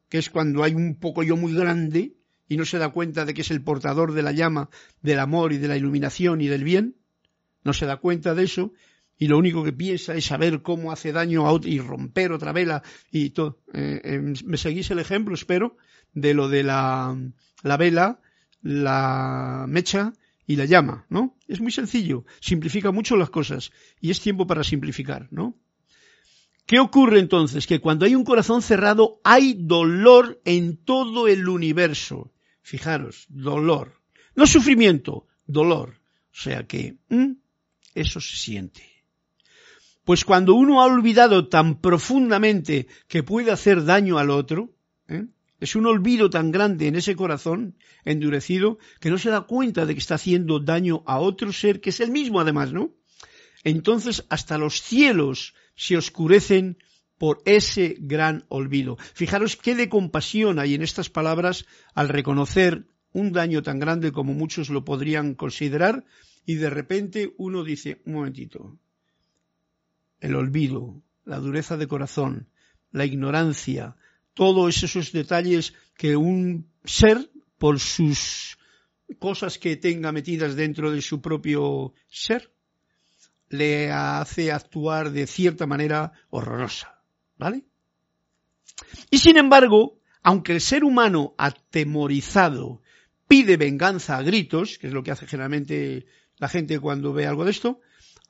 que 0.08 0.18
es 0.18 0.30
cuando 0.30 0.62
hay 0.62 0.74
un 0.74 0.98
poco 0.98 1.22
yo 1.22 1.36
muy 1.36 1.52
grande, 1.54 2.16
y 2.48 2.56
no 2.56 2.64
se 2.64 2.78
da 2.78 2.90
cuenta 2.90 3.24
de 3.24 3.34
que 3.34 3.42
es 3.42 3.50
el 3.50 3.62
portador 3.62 4.12
de 4.12 4.22
la 4.22 4.32
llama 4.32 4.70
del 5.02 5.18
amor 5.18 5.52
y 5.52 5.58
de 5.58 5.68
la 5.68 5.76
iluminación 5.76 6.40
y 6.40 6.46
del 6.46 6.64
bien, 6.64 6.96
no 7.62 7.72
se 7.72 7.86
da 7.86 7.96
cuenta 7.96 8.34
de 8.34 8.44
eso 8.44 8.72
y 9.18 9.28
lo 9.28 9.38
único 9.38 9.62
que 9.62 9.72
piensa 9.72 10.14
es 10.14 10.26
saber 10.26 10.62
cómo 10.62 10.92
hace 10.92 11.12
daño 11.12 11.46
a 11.46 11.52
otro 11.52 11.70
y 11.70 11.78
romper 11.78 12.32
otra 12.32 12.52
vela 12.52 12.82
y 13.10 13.30
todo. 13.30 13.60
Eh, 13.72 14.00
eh, 14.04 14.34
¿Me 14.44 14.56
seguís 14.56 14.90
el 14.90 14.98
ejemplo, 14.98 15.34
espero, 15.34 15.76
de 16.12 16.34
lo 16.34 16.48
de 16.48 16.62
la, 16.62 17.16
la 17.62 17.76
vela, 17.76 18.20
la 18.62 19.66
mecha 19.68 20.12
y 20.46 20.56
la 20.56 20.64
llama, 20.64 21.06
¿no? 21.08 21.36
Es 21.48 21.60
muy 21.60 21.72
sencillo, 21.72 22.24
simplifica 22.40 22.90
mucho 22.90 23.16
las 23.16 23.30
cosas 23.30 23.72
y 24.00 24.10
es 24.10 24.20
tiempo 24.20 24.46
para 24.46 24.64
simplificar, 24.64 25.28
¿no? 25.30 25.56
¿Qué 26.66 26.80
ocurre 26.80 27.18
entonces? 27.20 27.66
Que 27.66 27.80
cuando 27.80 28.06
hay 28.06 28.14
un 28.14 28.24
corazón 28.24 28.62
cerrado 28.62 29.20
hay 29.22 29.54
dolor 29.58 30.40
en 30.44 30.78
todo 30.78 31.28
el 31.28 31.48
universo. 31.48 32.32
Fijaros, 32.62 33.26
dolor. 33.28 34.00
No 34.34 34.46
sufrimiento, 34.46 35.26
dolor. 35.46 36.00
O 36.32 36.36
sea 36.36 36.66
que 36.66 36.96
eso 37.94 38.20
se 38.20 38.36
siente. 38.36 38.93
Pues 40.04 40.24
cuando 40.24 40.54
uno 40.54 40.82
ha 40.82 40.86
olvidado 40.86 41.48
tan 41.48 41.80
profundamente 41.80 42.86
que 43.08 43.22
puede 43.22 43.50
hacer 43.50 43.84
daño 43.84 44.18
al 44.18 44.30
otro, 44.30 44.74
¿eh? 45.08 45.26
Es 45.60 45.76
un 45.76 45.86
olvido 45.86 46.28
tan 46.28 46.50
grande 46.50 46.88
en 46.88 46.96
ese 46.96 47.16
corazón 47.16 47.78
endurecido 48.04 48.78
que 49.00 49.08
no 49.08 49.16
se 49.16 49.30
da 49.30 49.42
cuenta 49.42 49.86
de 49.86 49.94
que 49.94 50.00
está 50.00 50.16
haciendo 50.16 50.60
daño 50.60 51.02
a 51.06 51.18
otro 51.20 51.52
ser 51.52 51.80
que 51.80 51.88
es 51.90 52.00
el 52.00 52.10
mismo 52.10 52.38
además, 52.40 52.72
¿no? 52.72 52.92
Entonces 53.62 54.26
hasta 54.28 54.58
los 54.58 54.82
cielos 54.82 55.54
se 55.74 55.96
oscurecen 55.96 56.76
por 57.16 57.40
ese 57.46 57.96
gran 57.98 58.44
olvido. 58.48 58.98
Fijaros 59.14 59.56
qué 59.56 59.74
de 59.74 59.88
compasión 59.88 60.58
hay 60.58 60.74
en 60.74 60.82
estas 60.82 61.08
palabras 61.08 61.64
al 61.94 62.10
reconocer 62.10 62.86
un 63.12 63.32
daño 63.32 63.62
tan 63.62 63.78
grande 63.78 64.12
como 64.12 64.34
muchos 64.34 64.68
lo 64.68 64.84
podrían 64.84 65.34
considerar 65.34 66.04
y 66.44 66.56
de 66.56 66.68
repente 66.68 67.32
uno 67.38 67.64
dice, 67.64 68.02
un 68.04 68.14
momentito, 68.14 68.76
el 70.24 70.36
olvido, 70.36 71.02
la 71.26 71.38
dureza 71.38 71.76
de 71.76 71.86
corazón, 71.86 72.48
la 72.92 73.04
ignorancia, 73.04 73.94
todos 74.32 74.82
esos 74.82 75.12
detalles 75.12 75.74
que 75.98 76.16
un 76.16 76.66
ser, 76.82 77.30
por 77.58 77.78
sus 77.78 78.56
cosas 79.18 79.58
que 79.58 79.76
tenga 79.76 80.12
metidas 80.12 80.56
dentro 80.56 80.90
de 80.90 81.02
su 81.02 81.20
propio 81.20 81.92
ser, 82.08 82.50
le 83.50 83.92
hace 83.92 84.50
actuar 84.50 85.10
de 85.10 85.26
cierta 85.26 85.66
manera 85.66 86.12
horrorosa. 86.30 87.02
¿Vale? 87.36 87.66
Y 89.10 89.18
sin 89.18 89.36
embargo, 89.36 90.00
aunque 90.22 90.52
el 90.52 90.62
ser 90.62 90.84
humano 90.84 91.34
atemorizado 91.36 92.80
pide 93.28 93.58
venganza 93.58 94.16
a 94.16 94.22
gritos, 94.22 94.78
que 94.78 94.86
es 94.86 94.94
lo 94.94 95.02
que 95.02 95.10
hace 95.10 95.26
generalmente 95.26 96.06
la 96.38 96.48
gente 96.48 96.80
cuando 96.80 97.12
ve 97.12 97.26
algo 97.26 97.44
de 97.44 97.50
esto, 97.50 97.80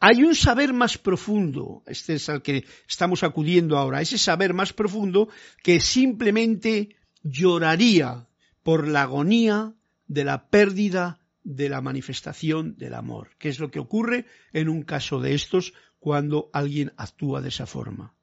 hay 0.01 0.23
un 0.23 0.35
saber 0.35 0.73
más 0.73 0.99
profundo, 0.99 1.83
este 1.87 2.15
es 2.15 2.29
al 2.29 2.43
que 2.43 2.65
estamos 2.89 3.23
acudiendo 3.23 3.79
ahora, 3.79 4.01
ese 4.01 4.19
saber 4.19 4.53
más 4.53 4.73
profundo 4.73 5.29
que 5.63 5.81
simplemente 5.81 6.97
lloraría 7.23 8.27
por 8.63 8.89
la 8.89 9.03
agonía 9.03 9.75
de 10.07 10.25
la 10.25 10.49
pérdida 10.49 11.21
de 11.43 11.69
la 11.69 11.81
manifestación 11.81 12.77
del 12.77 12.95
amor, 12.95 13.31
que 13.39 13.49
es 13.49 13.59
lo 13.59 13.71
que 13.71 13.79
ocurre 13.79 14.27
en 14.53 14.69
un 14.69 14.83
caso 14.83 15.21
de 15.21 15.35
estos 15.35 15.75
cuando 15.99 16.51
alguien 16.53 16.93
actúa 16.97 17.41
de 17.41 17.49
esa 17.49 17.67
forma. 17.67 18.15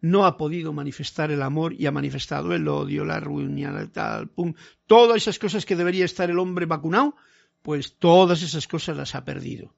No 0.00 0.26
ha 0.26 0.36
podido 0.36 0.72
manifestar 0.72 1.32
el 1.32 1.42
amor 1.42 1.74
y 1.74 1.86
ha 1.86 1.90
manifestado 1.90 2.54
el 2.54 2.68
odio, 2.68 3.04
la 3.04 3.18
ruina, 3.18 3.90
tal, 3.90 4.28
pum, 4.28 4.54
todas 4.86 5.16
esas 5.16 5.38
cosas 5.40 5.66
que 5.66 5.74
debería 5.74 6.04
estar 6.04 6.30
el 6.30 6.38
hombre 6.38 6.66
vacunado, 6.66 7.16
pues 7.62 7.96
todas 7.98 8.42
esas 8.42 8.68
cosas 8.68 8.96
las 8.96 9.16
ha 9.16 9.24
perdido 9.24 9.74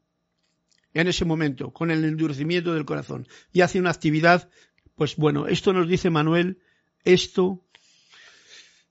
en 0.94 1.08
ese 1.08 1.24
momento, 1.24 1.72
con 1.72 1.90
el 1.90 2.04
endurecimiento 2.04 2.74
del 2.74 2.84
corazón, 2.84 3.26
y 3.52 3.60
hace 3.60 3.78
una 3.78 3.90
actividad, 3.90 4.48
pues 4.94 5.16
bueno, 5.16 5.46
esto 5.46 5.72
nos 5.72 5.88
dice 5.88 6.10
Manuel, 6.10 6.58
esto 7.04 7.64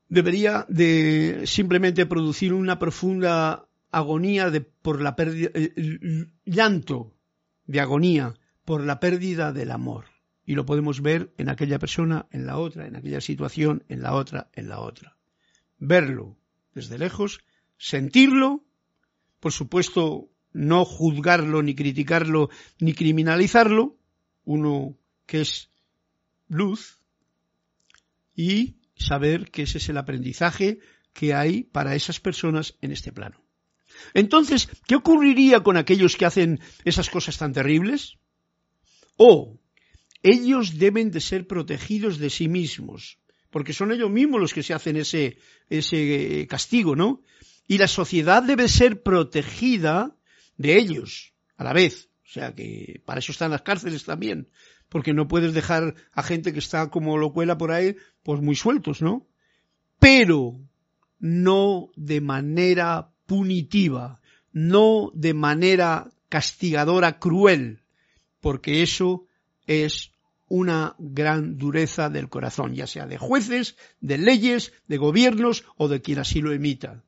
debería 0.07 0.65
de 0.69 1.43
simplemente 1.45 2.05
producir 2.05 2.53
una 2.53 2.79
profunda 2.79 3.67
agonía 3.91 4.49
de, 4.49 4.61
por 4.61 5.01
la 5.01 5.15
pérdida, 5.15 5.51
eh, 5.53 6.27
llanto 6.45 7.15
de 7.65 7.79
agonía 7.79 8.33
por 8.65 8.83
la 8.83 8.99
pérdida 8.99 9.51
del 9.51 9.71
amor. 9.71 10.05
Y 10.45 10.55
lo 10.55 10.65
podemos 10.65 11.01
ver 11.01 11.31
en 11.37 11.49
aquella 11.49 11.77
persona, 11.77 12.27
en 12.31 12.47
la 12.47 12.57
otra, 12.57 12.87
en 12.87 12.95
aquella 12.95 13.21
situación, 13.21 13.83
en 13.87 14.01
la 14.01 14.13
otra, 14.15 14.49
en 14.53 14.67
la 14.67 14.79
otra. 14.79 15.15
Verlo 15.77 16.37
desde 16.73 16.97
lejos, 16.97 17.41
sentirlo, 17.77 18.63
por 19.39 19.51
supuesto, 19.51 20.29
no 20.53 20.85
juzgarlo, 20.85 21.61
ni 21.61 21.75
criticarlo, 21.75 22.49
ni 22.79 22.93
criminalizarlo, 22.93 23.97
uno 24.45 24.97
que 25.25 25.41
es 25.41 25.69
luz, 26.47 26.97
y 28.35 28.77
saber 28.95 29.51
que 29.51 29.63
ese 29.63 29.77
es 29.77 29.89
el 29.89 29.97
aprendizaje 29.97 30.79
que 31.13 31.33
hay 31.33 31.63
para 31.63 31.95
esas 31.95 32.19
personas 32.19 32.75
en 32.81 32.91
este 32.91 33.11
plano. 33.11 33.43
Entonces, 34.13 34.69
¿qué 34.87 34.95
ocurriría 34.95 35.61
con 35.61 35.77
aquellos 35.77 36.15
que 36.15 36.25
hacen 36.25 36.59
esas 36.85 37.09
cosas 37.09 37.37
tan 37.37 37.53
terribles? 37.53 38.17
O 39.17 39.59
ellos 40.23 40.77
deben 40.77 41.11
de 41.11 41.21
ser 41.21 41.47
protegidos 41.47 42.17
de 42.17 42.29
sí 42.29 42.47
mismos, 42.47 43.19
porque 43.49 43.73
son 43.73 43.91
ellos 43.91 44.09
mismos 44.09 44.41
los 44.41 44.53
que 44.53 44.63
se 44.63 44.73
hacen 44.73 44.97
ese, 44.97 45.37
ese 45.69 46.47
castigo, 46.49 46.95
¿no? 46.95 47.21
Y 47.67 47.77
la 47.77 47.87
sociedad 47.87 48.43
debe 48.43 48.67
ser 48.67 49.03
protegida 49.03 50.15
de 50.59 50.77
ellos 50.77 51.33
a 51.57 51.63
la 51.63 51.73
vez. 51.73 52.09
O 52.23 52.31
sea 52.31 52.53
que 52.53 53.01
para 53.05 53.19
eso 53.19 53.31
están 53.31 53.49
las 53.49 53.63
cárceles 53.63 54.03
también, 54.03 54.49
porque 54.89 55.13
no 55.13 55.27
puedes 55.27 55.55
dejar 55.55 55.95
a 56.11 56.21
gente 56.21 56.53
que 56.53 56.59
está 56.59 56.91
como 56.91 57.17
lo 57.17 57.33
cuela 57.33 57.57
por 57.57 57.71
ahí, 57.71 57.95
pues 58.21 58.39
muy 58.41 58.55
sueltos, 58.55 59.01
¿no? 59.01 59.25
Pero 59.97 60.59
no 61.17 61.89
de 61.95 62.21
manera 62.21 63.09
punitiva, 63.25 64.21
no 64.51 65.11
de 65.15 65.33
manera 65.33 66.11
castigadora 66.27 67.17
cruel, 67.17 67.81
porque 68.39 68.83
eso 68.83 69.25
es 69.65 70.11
una 70.47 70.95
gran 70.99 71.57
dureza 71.57 72.09
del 72.09 72.29
corazón, 72.29 72.75
ya 72.75 72.85
sea 72.85 73.07
de 73.07 73.17
jueces, 73.17 73.75
de 74.01 74.17
leyes, 74.17 74.73
de 74.87 74.97
gobiernos 74.97 75.63
o 75.77 75.87
de 75.87 76.01
quien 76.01 76.19
así 76.19 76.41
lo 76.41 76.51
emita 76.51 77.03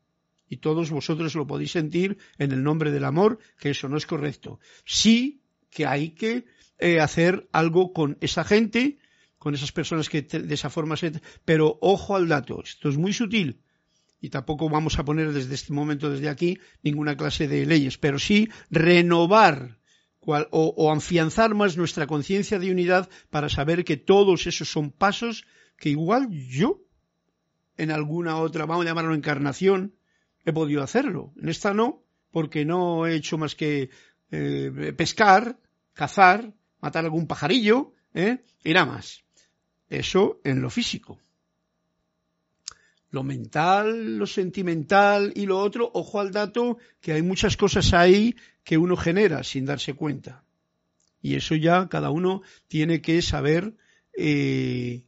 y 0.51 0.57
todos 0.57 0.91
vosotros 0.91 1.33
lo 1.33 1.47
podéis 1.47 1.71
sentir 1.71 2.17
en 2.37 2.51
el 2.51 2.61
nombre 2.61 2.91
del 2.91 3.05
amor, 3.05 3.39
que 3.57 3.69
eso 3.69 3.87
no 3.87 3.95
es 3.95 4.05
correcto. 4.05 4.59
Sí 4.83 5.41
que 5.69 5.85
hay 5.85 6.09
que 6.09 6.43
eh, 6.77 6.99
hacer 6.99 7.47
algo 7.53 7.93
con 7.93 8.17
esa 8.19 8.43
gente, 8.43 8.99
con 9.37 9.55
esas 9.55 9.71
personas 9.71 10.09
que 10.09 10.23
de 10.23 10.53
esa 10.53 10.69
forma 10.69 10.97
se... 10.97 11.13
Pero 11.45 11.77
ojo 11.79 12.17
al 12.17 12.27
dato, 12.27 12.61
esto 12.61 12.89
es 12.89 12.97
muy 12.97 13.13
sutil 13.13 13.61
y 14.19 14.29
tampoco 14.29 14.67
vamos 14.67 14.99
a 14.99 15.05
poner 15.05 15.31
desde 15.31 15.55
este 15.55 15.71
momento, 15.71 16.09
desde 16.09 16.27
aquí, 16.27 16.59
ninguna 16.83 17.15
clase 17.15 17.47
de 17.47 17.65
leyes, 17.65 17.97
pero 17.97 18.19
sí 18.19 18.49
renovar 18.69 19.79
o, 20.19 20.43
o 20.51 20.91
afianzar 20.91 21.55
más 21.55 21.77
nuestra 21.77 22.07
conciencia 22.07 22.59
de 22.59 22.71
unidad 22.71 23.09
para 23.29 23.47
saber 23.47 23.85
que 23.85 23.95
todos 23.95 24.47
esos 24.47 24.69
son 24.69 24.91
pasos 24.91 25.45
que 25.77 25.87
igual 25.87 26.29
yo, 26.29 26.81
en 27.77 27.89
alguna 27.89 28.35
otra, 28.35 28.65
vamos 28.65 28.85
a 28.85 28.89
llamarlo 28.89 29.15
encarnación, 29.15 29.95
he 30.45 30.53
podido 30.53 30.83
hacerlo. 30.83 31.33
En 31.41 31.49
esta 31.49 31.73
no, 31.73 32.03
porque 32.31 32.65
no 32.65 33.05
he 33.05 33.15
hecho 33.15 33.37
más 33.37 33.55
que 33.55 33.89
eh, 34.31 34.93
pescar, 34.95 35.57
cazar, 35.93 36.53
matar 36.79 37.05
algún 37.05 37.27
pajarillo, 37.27 37.93
¿eh? 38.13 38.39
y 38.63 38.73
nada 38.73 38.85
más. 38.85 39.23
Eso 39.89 40.39
en 40.43 40.61
lo 40.61 40.69
físico. 40.69 41.19
Lo 43.09 43.23
mental, 43.23 44.17
lo 44.17 44.25
sentimental 44.25 45.33
y 45.35 45.45
lo 45.45 45.59
otro, 45.59 45.91
ojo 45.93 46.21
al 46.21 46.31
dato, 46.31 46.77
que 47.01 47.11
hay 47.11 47.21
muchas 47.21 47.57
cosas 47.57 47.93
ahí 47.93 48.35
que 48.63 48.77
uno 48.77 48.95
genera 48.95 49.43
sin 49.43 49.65
darse 49.65 49.93
cuenta. 49.93 50.45
Y 51.21 51.35
eso 51.35 51.55
ya 51.55 51.89
cada 51.89 52.09
uno 52.09 52.41
tiene 52.67 53.01
que 53.01 53.21
saber 53.21 53.75
eh, 54.17 55.03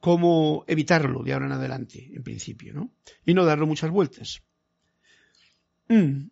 cómo 0.00 0.64
evitarlo 0.66 1.22
de 1.22 1.32
ahora 1.32 1.46
en 1.46 1.52
adelante, 1.52 2.10
en 2.14 2.22
principio, 2.22 2.72
¿no? 2.72 2.92
Y 3.26 3.34
no 3.34 3.44
darlo 3.44 3.66
muchas 3.66 3.90
vueltas. 3.90 4.42
Mm. 5.88 6.28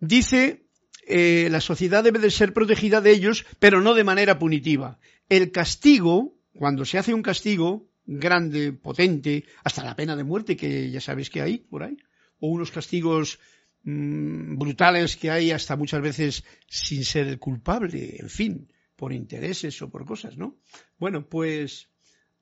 Dice, 0.00 0.66
eh, 1.06 1.48
la 1.50 1.60
sociedad 1.60 2.04
debe 2.04 2.18
de 2.18 2.30
ser 2.30 2.52
protegida 2.52 3.00
de 3.00 3.12
ellos, 3.12 3.46
pero 3.58 3.80
no 3.80 3.94
de 3.94 4.04
manera 4.04 4.38
punitiva. 4.38 4.98
El 5.28 5.50
castigo, 5.50 6.36
cuando 6.54 6.84
se 6.84 6.98
hace 6.98 7.14
un 7.14 7.22
castigo 7.22 7.88
grande, 8.04 8.72
potente, 8.72 9.44
hasta 9.64 9.84
la 9.84 9.96
pena 9.96 10.16
de 10.16 10.24
muerte, 10.24 10.56
que 10.56 10.90
ya 10.90 11.00
sabéis 11.00 11.30
que 11.30 11.42
hay 11.42 11.58
por 11.58 11.82
ahí, 11.82 11.96
o 12.40 12.48
unos 12.48 12.70
castigos 12.70 13.38
mm, 13.84 14.56
brutales 14.56 15.16
que 15.16 15.30
hay 15.30 15.50
hasta 15.50 15.76
muchas 15.76 16.00
veces 16.00 16.44
sin 16.66 17.04
ser 17.04 17.26
el 17.26 17.38
culpable, 17.38 18.16
en 18.18 18.30
fin, 18.30 18.68
por 18.98 19.12
intereses 19.12 19.80
o 19.80 19.90
por 19.90 20.04
cosas, 20.04 20.36
¿no? 20.36 20.56
Bueno, 20.98 21.28
pues 21.28 21.88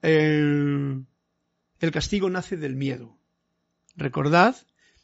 el, 0.00 1.04
castigo 1.92 2.30
nace 2.30 2.56
del 2.56 2.74
miedo. 2.74 3.18
Recordad 3.94 4.56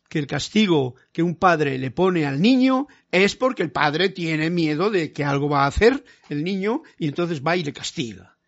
que 0.09 0.19
el 0.19 0.27
castigo 0.27 0.95
que 1.13 1.23
un 1.23 1.37
padre 1.37 1.77
le 1.77 1.91
pone 1.91 2.25
al 2.25 2.41
niño 2.41 2.87
es 3.11 3.37
porque 3.37 3.63
el 3.63 3.71
padre 3.71 4.09
tiene 4.09 4.49
miedo 4.49 4.89
de 4.89 5.13
que 5.13 5.25
algo 5.25 5.51
va 5.51 5.65
a 5.65 5.67
hacer 5.67 6.03
el 6.31 6.43
niño 6.43 6.85
y 6.99 7.09
entonces 7.09 7.43
va 7.43 7.55
y 7.55 7.65
le 7.65 7.75
castiga, 7.75 8.39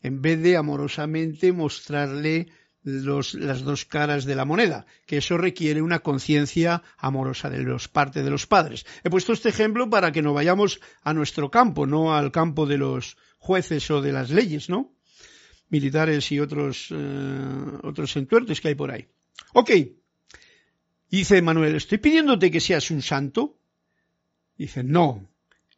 en 0.00 0.22
vez 0.22 0.40
de 0.40 0.56
amorosamente 0.56 1.50
mostrarle 1.50 2.46
las 2.84 3.62
dos 3.62 3.84
caras 3.84 4.24
de 4.24 4.34
la 4.34 4.44
moneda, 4.44 4.86
que 5.06 5.18
eso 5.18 5.38
requiere 5.38 5.82
una 5.82 6.00
conciencia 6.00 6.82
amorosa 6.98 7.48
de 7.48 7.62
los 7.62 7.88
parte 7.88 8.22
de 8.22 8.30
los 8.30 8.46
padres. 8.46 8.86
He 9.04 9.10
puesto 9.10 9.32
este 9.32 9.50
ejemplo 9.50 9.88
para 9.88 10.10
que 10.10 10.22
no 10.22 10.34
vayamos 10.34 10.80
a 11.02 11.14
nuestro 11.14 11.50
campo, 11.50 11.86
no 11.86 12.14
al 12.14 12.32
campo 12.32 12.66
de 12.66 12.78
los 12.78 13.16
jueces 13.38 13.88
o 13.90 14.02
de 14.02 14.12
las 14.12 14.30
leyes, 14.30 14.68
¿no? 14.68 14.92
Militares 15.68 16.30
y 16.32 16.40
otros, 16.40 16.88
eh, 16.90 17.78
otros 17.82 18.16
entuertos 18.16 18.60
que 18.60 18.68
hay 18.68 18.74
por 18.74 18.90
ahí. 18.90 19.06
Ok. 19.54 19.70
Dice 21.08 21.40
Manuel, 21.40 21.76
¿estoy 21.76 21.98
pidiéndote 21.98 22.50
que 22.50 22.60
seas 22.60 22.90
un 22.90 23.02
santo? 23.02 23.58
Dice, 24.56 24.82
no. 24.82 25.28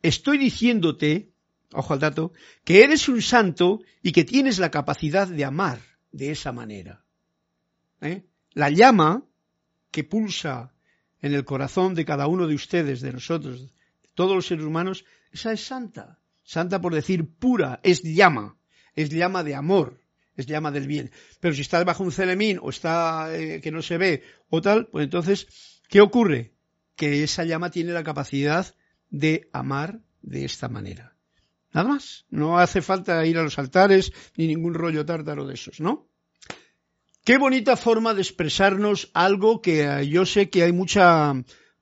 Estoy 0.00 0.38
diciéndote, 0.38 1.32
ojo 1.72 1.92
al 1.92 2.00
dato, 2.00 2.32
que 2.64 2.82
eres 2.82 3.08
un 3.08 3.20
santo 3.20 3.80
y 4.02 4.12
que 4.12 4.24
tienes 4.24 4.58
la 4.58 4.70
capacidad 4.70 5.28
de 5.28 5.44
amar 5.44 5.93
de 6.14 6.30
esa 6.30 6.52
manera. 6.52 7.04
¿eh? 8.00 8.24
La 8.52 8.70
llama 8.70 9.24
que 9.90 10.04
pulsa 10.04 10.72
en 11.20 11.34
el 11.34 11.44
corazón 11.44 11.94
de 11.94 12.04
cada 12.04 12.28
uno 12.28 12.46
de 12.46 12.54
ustedes, 12.54 13.00
de 13.00 13.12
nosotros, 13.12 13.62
de 13.62 13.72
todos 14.14 14.36
los 14.36 14.46
seres 14.46 14.64
humanos, 14.64 15.04
esa 15.32 15.52
es 15.52 15.64
santa. 15.64 16.20
Santa 16.44 16.80
por 16.80 16.94
decir 16.94 17.26
pura, 17.26 17.80
es 17.82 18.02
llama, 18.02 18.56
es 18.94 19.08
llama 19.10 19.42
de 19.42 19.56
amor, 19.56 20.00
es 20.36 20.46
llama 20.46 20.70
del 20.70 20.86
bien. 20.86 21.10
Pero 21.40 21.54
si 21.54 21.62
está 21.62 21.82
bajo 21.82 22.04
un 22.04 22.12
celemín 22.12 22.60
o 22.62 22.70
está 22.70 23.34
eh, 23.34 23.60
que 23.60 23.72
no 23.72 23.82
se 23.82 23.98
ve 23.98 24.22
o 24.48 24.60
tal, 24.60 24.86
pues 24.86 25.04
entonces, 25.04 25.48
¿qué 25.88 26.00
ocurre? 26.00 26.52
Que 26.94 27.24
esa 27.24 27.44
llama 27.44 27.70
tiene 27.70 27.92
la 27.92 28.04
capacidad 28.04 28.72
de 29.10 29.48
amar 29.52 30.00
de 30.22 30.44
esta 30.44 30.68
manera. 30.68 31.13
Nada 31.74 31.88
más. 31.88 32.24
No 32.30 32.58
hace 32.58 32.80
falta 32.80 33.26
ir 33.26 33.36
a 33.36 33.42
los 33.42 33.58
altares 33.58 34.12
ni 34.36 34.46
ningún 34.46 34.74
rollo 34.74 35.04
tártaro 35.04 35.44
de 35.44 35.54
esos, 35.54 35.80
¿no? 35.80 36.08
Qué 37.24 37.36
bonita 37.36 37.76
forma 37.76 38.14
de 38.14 38.22
expresarnos 38.22 39.10
algo 39.12 39.60
que 39.60 39.82
eh, 39.82 40.08
yo 40.08 40.24
sé 40.24 40.50
que 40.50 40.62
hay 40.62 40.72
mucha 40.72 41.32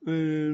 eh, 0.06 0.52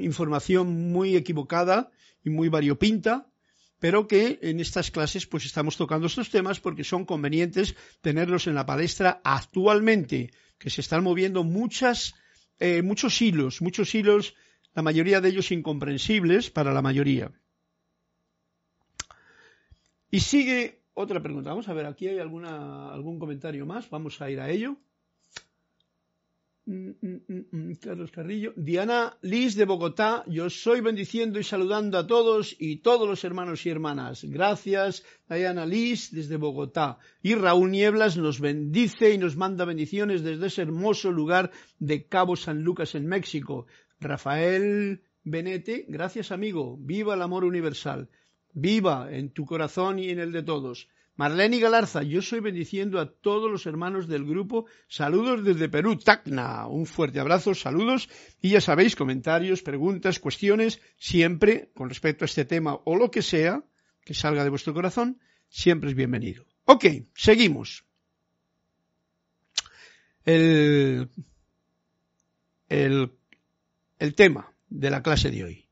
información 0.00 0.90
muy 0.92 1.16
equivocada 1.16 1.90
y 2.22 2.30
muy 2.30 2.48
variopinta, 2.48 3.30
pero 3.78 4.06
que 4.06 4.38
en 4.42 4.60
estas 4.60 4.90
clases 4.90 5.26
pues 5.26 5.46
estamos 5.46 5.76
tocando 5.76 6.06
estos 6.06 6.30
temas 6.30 6.60
porque 6.60 6.84
son 6.84 7.06
convenientes 7.06 7.76
tenerlos 8.02 8.46
en 8.48 8.54
la 8.54 8.66
palestra 8.66 9.20
actualmente, 9.24 10.30
que 10.58 10.68
se 10.68 10.82
están 10.82 11.04
moviendo 11.04 11.42
muchas, 11.42 12.14
eh, 12.58 12.82
muchos 12.82 13.22
hilos, 13.22 13.62
muchos 13.62 13.94
hilos, 13.94 14.34
la 14.74 14.82
mayoría 14.82 15.20
de 15.20 15.28
ellos 15.30 15.52
incomprensibles 15.52 16.50
para 16.50 16.74
la 16.74 16.82
mayoría. 16.82 17.30
Y 20.14 20.20
sigue 20.20 20.84
otra 20.94 21.20
pregunta. 21.20 21.50
Vamos 21.50 21.68
a 21.68 21.74
ver, 21.74 21.86
aquí 21.86 22.06
hay 22.06 22.20
alguna, 22.20 22.92
algún 22.92 23.18
comentario 23.18 23.66
más. 23.66 23.90
Vamos 23.90 24.22
a 24.22 24.30
ir 24.30 24.38
a 24.38 24.48
ello. 24.48 24.76
Mm, 26.66 26.90
mm, 27.02 27.46
mm, 27.50 27.74
Carlos 27.82 28.12
Carrillo. 28.12 28.52
Diana 28.54 29.18
Liz 29.22 29.56
de 29.56 29.64
Bogotá. 29.64 30.22
Yo 30.28 30.48
soy 30.50 30.82
bendiciendo 30.82 31.40
y 31.40 31.42
saludando 31.42 31.98
a 31.98 32.06
todos 32.06 32.54
y 32.60 32.76
todos 32.76 33.08
los 33.08 33.24
hermanos 33.24 33.66
y 33.66 33.70
hermanas. 33.70 34.22
Gracias, 34.22 35.04
Diana 35.28 35.66
Liz 35.66 36.12
desde 36.12 36.36
Bogotá. 36.36 36.98
Y 37.20 37.34
Raúl 37.34 37.72
Nieblas 37.72 38.16
nos 38.16 38.38
bendice 38.38 39.12
y 39.12 39.18
nos 39.18 39.34
manda 39.34 39.64
bendiciones 39.64 40.22
desde 40.22 40.46
ese 40.46 40.62
hermoso 40.62 41.10
lugar 41.10 41.50
de 41.80 42.06
Cabo 42.06 42.36
San 42.36 42.62
Lucas 42.62 42.94
en 42.94 43.08
México. 43.08 43.66
Rafael 43.98 45.02
Benete, 45.24 45.86
gracias 45.88 46.30
amigo. 46.30 46.76
Viva 46.78 47.14
el 47.14 47.22
amor 47.22 47.44
universal 47.44 48.10
viva 48.54 49.08
en 49.10 49.30
tu 49.30 49.44
corazón 49.44 49.98
y 49.98 50.08
en 50.08 50.18
el 50.18 50.32
de 50.32 50.42
todos. 50.42 50.88
Marlene 51.16 51.60
Galarza, 51.60 52.02
yo 52.02 52.22
soy 52.22 52.40
bendiciendo 52.40 52.98
a 52.98 53.08
todos 53.08 53.48
los 53.50 53.66
hermanos 53.66 54.08
del 54.08 54.24
grupo. 54.24 54.66
Saludos 54.88 55.44
desde 55.44 55.68
Perú, 55.68 55.96
Tacna. 55.96 56.66
Un 56.66 56.86
fuerte 56.86 57.20
abrazo, 57.20 57.54
saludos. 57.54 58.08
Y 58.40 58.50
ya 58.50 58.60
sabéis, 58.60 58.96
comentarios, 58.96 59.62
preguntas, 59.62 60.18
cuestiones, 60.18 60.80
siempre 60.96 61.70
con 61.74 61.88
respecto 61.88 62.24
a 62.24 62.26
este 62.26 62.44
tema 62.44 62.74
o 62.84 62.96
lo 62.96 63.10
que 63.12 63.22
sea 63.22 63.62
que 64.04 64.14
salga 64.14 64.42
de 64.42 64.50
vuestro 64.50 64.74
corazón, 64.74 65.20
siempre 65.48 65.90
es 65.90 65.96
bienvenido. 65.96 66.44
Ok, 66.64 66.84
seguimos. 67.14 67.84
El, 70.24 71.10
el, 72.68 73.12
el 73.98 74.14
tema 74.14 74.52
de 74.68 74.90
la 74.90 75.02
clase 75.02 75.30
de 75.30 75.44
hoy. 75.44 75.63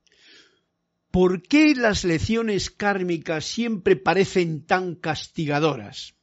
¿Por 1.12 1.42
qué 1.42 1.74
las 1.76 2.04
lecciones 2.04 2.70
kármicas 2.70 3.44
siempre 3.44 3.94
parecen 3.96 4.64
tan 4.66 4.96
castigadoras? 4.96 6.14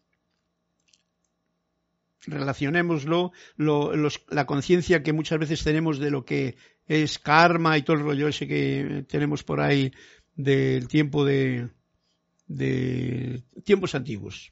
Relacionémoslo, 2.25 3.31
la 3.55 4.45
conciencia 4.45 5.01
que 5.01 5.13
muchas 5.13 5.39
veces 5.39 5.63
tenemos 5.63 5.99
de 5.99 6.11
lo 6.11 6.25
que 6.25 6.57
es 6.85 7.19
karma 7.19 7.77
y 7.77 7.83
todo 7.83 7.97
el 7.97 8.03
rollo 8.03 8.27
ese 8.27 8.47
que 8.47 9.05
tenemos 9.07 9.43
por 9.43 9.61
ahí 9.61 9.91
del 10.35 10.87
tiempo 10.87 11.23
de, 11.23 11.69
de 12.47 13.43
tiempos 13.63 13.95
antiguos. 13.95 14.51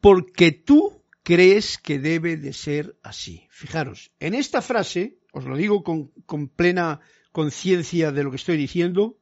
Porque 0.00 0.50
tú 0.50 1.04
crees 1.22 1.78
que 1.78 1.98
debe 1.98 2.36
de 2.36 2.52
ser 2.52 2.98
así. 3.02 3.46
Fijaros, 3.50 4.10
en 4.18 4.34
esta 4.34 4.60
frase, 4.60 5.18
os 5.32 5.44
lo 5.44 5.56
digo 5.56 5.84
con 5.84 6.48
plena 6.48 7.00
conciencia 7.30 8.10
de 8.10 8.24
lo 8.24 8.30
que 8.30 8.36
estoy 8.36 8.56
diciendo, 8.56 9.19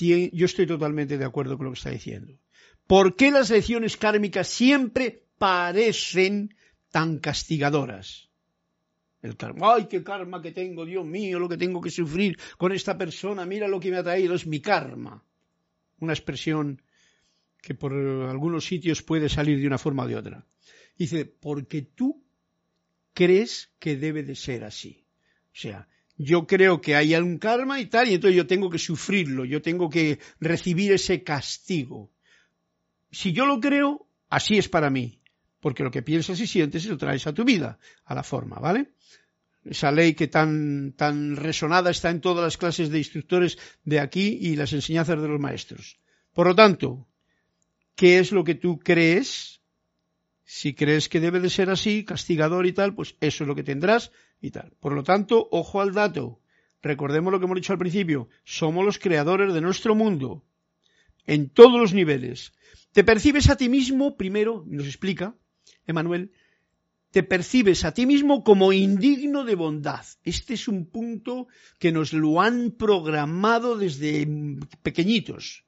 yo 0.00 0.46
estoy 0.46 0.66
totalmente 0.66 1.18
de 1.18 1.24
acuerdo 1.24 1.56
con 1.56 1.66
lo 1.66 1.72
que 1.72 1.78
está 1.78 1.90
diciendo. 1.90 2.38
¿Por 2.86 3.16
qué 3.16 3.30
las 3.30 3.50
lecciones 3.50 3.96
kármicas 3.96 4.48
siempre 4.48 5.24
parecen 5.38 6.54
tan 6.90 7.18
castigadoras? 7.18 8.30
El 9.20 9.36
karma, 9.36 9.74
ay, 9.74 9.86
qué 9.90 10.02
karma 10.02 10.40
que 10.40 10.52
tengo, 10.52 10.86
Dios 10.86 11.04
mío, 11.04 11.38
lo 11.38 11.48
que 11.48 11.56
tengo 11.56 11.80
que 11.80 11.90
sufrir 11.90 12.38
con 12.56 12.72
esta 12.72 12.96
persona, 12.96 13.44
mira 13.44 13.66
lo 13.66 13.80
que 13.80 13.90
me 13.90 13.96
ha 13.96 14.02
traído, 14.02 14.34
es 14.34 14.46
mi 14.46 14.60
karma. 14.60 15.24
Una 15.98 16.12
expresión 16.12 16.80
que 17.60 17.74
por 17.74 17.92
algunos 17.92 18.64
sitios 18.64 19.02
puede 19.02 19.28
salir 19.28 19.60
de 19.60 19.66
una 19.66 19.78
forma 19.78 20.04
o 20.04 20.08
de 20.08 20.16
otra. 20.16 20.46
Dice, 20.96 21.24
porque 21.24 21.82
tú 21.82 22.24
crees 23.12 23.72
que 23.80 23.96
debe 23.96 24.22
de 24.22 24.36
ser 24.36 24.64
así. 24.64 25.04
O 25.46 25.60
sea, 25.60 25.88
yo 26.18 26.48
creo 26.48 26.80
que 26.80 26.96
hay 26.96 27.14
un 27.14 27.38
karma 27.38 27.80
y 27.80 27.86
tal, 27.86 28.08
y 28.08 28.14
entonces 28.14 28.36
yo 28.36 28.46
tengo 28.46 28.68
que 28.68 28.78
sufrirlo, 28.78 29.44
yo 29.44 29.62
tengo 29.62 29.88
que 29.88 30.18
recibir 30.40 30.92
ese 30.92 31.22
castigo. 31.22 32.10
Si 33.10 33.32
yo 33.32 33.46
lo 33.46 33.60
creo, 33.60 34.08
así 34.28 34.58
es 34.58 34.68
para 34.68 34.90
mí, 34.90 35.22
porque 35.60 35.84
lo 35.84 35.92
que 35.92 36.02
piensas 36.02 36.40
y 36.40 36.48
sientes 36.48 36.84
lo 36.86 36.98
traes 36.98 37.26
a 37.28 37.32
tu 37.32 37.44
vida, 37.44 37.78
a 38.04 38.16
la 38.16 38.24
forma, 38.24 38.58
¿vale? 38.58 38.90
Esa 39.64 39.92
ley 39.92 40.14
que 40.14 40.26
tan, 40.26 40.92
tan 40.92 41.36
resonada 41.36 41.90
está 41.90 42.10
en 42.10 42.20
todas 42.20 42.42
las 42.42 42.56
clases 42.56 42.90
de 42.90 42.98
instructores 42.98 43.56
de 43.84 44.00
aquí 44.00 44.38
y 44.40 44.56
las 44.56 44.72
enseñanzas 44.72 45.22
de 45.22 45.28
los 45.28 45.40
maestros. 45.40 46.00
Por 46.32 46.48
lo 46.48 46.54
tanto, 46.54 47.06
¿qué 47.94 48.18
es 48.18 48.32
lo 48.32 48.42
que 48.42 48.56
tú 48.56 48.80
crees? 48.80 49.60
Si 50.44 50.74
crees 50.74 51.08
que 51.08 51.20
debe 51.20 51.38
de 51.38 51.50
ser 51.50 51.70
así, 51.70 52.04
castigador 52.04 52.66
y 52.66 52.72
tal, 52.72 52.94
pues 52.94 53.14
eso 53.20 53.44
es 53.44 53.48
lo 53.48 53.54
que 53.54 53.62
tendrás 53.62 54.10
Por 54.80 54.92
lo 54.92 55.02
tanto, 55.02 55.48
ojo 55.50 55.80
al 55.80 55.92
dato. 55.92 56.40
Recordemos 56.82 57.32
lo 57.32 57.38
que 57.38 57.46
hemos 57.46 57.56
dicho 57.56 57.72
al 57.72 57.78
principio. 57.78 58.28
Somos 58.44 58.84
los 58.84 58.98
creadores 58.98 59.52
de 59.52 59.60
nuestro 59.60 59.94
mundo. 59.94 60.44
En 61.26 61.50
todos 61.50 61.80
los 61.80 61.92
niveles. 61.92 62.52
Te 62.92 63.04
percibes 63.04 63.50
a 63.50 63.56
ti 63.56 63.68
mismo, 63.68 64.16
primero, 64.16 64.64
nos 64.66 64.86
explica 64.86 65.34
Emanuel, 65.86 66.32
te 67.10 67.22
percibes 67.22 67.84
a 67.84 67.92
ti 67.92 68.06
mismo 68.06 68.44
como 68.44 68.72
indigno 68.72 69.44
de 69.44 69.54
bondad. 69.54 70.04
Este 70.22 70.54
es 70.54 70.68
un 70.68 70.86
punto 70.86 71.48
que 71.78 71.92
nos 71.92 72.12
lo 72.12 72.40
han 72.40 72.72
programado 72.72 73.76
desde 73.76 74.28
pequeñitos. 74.82 75.64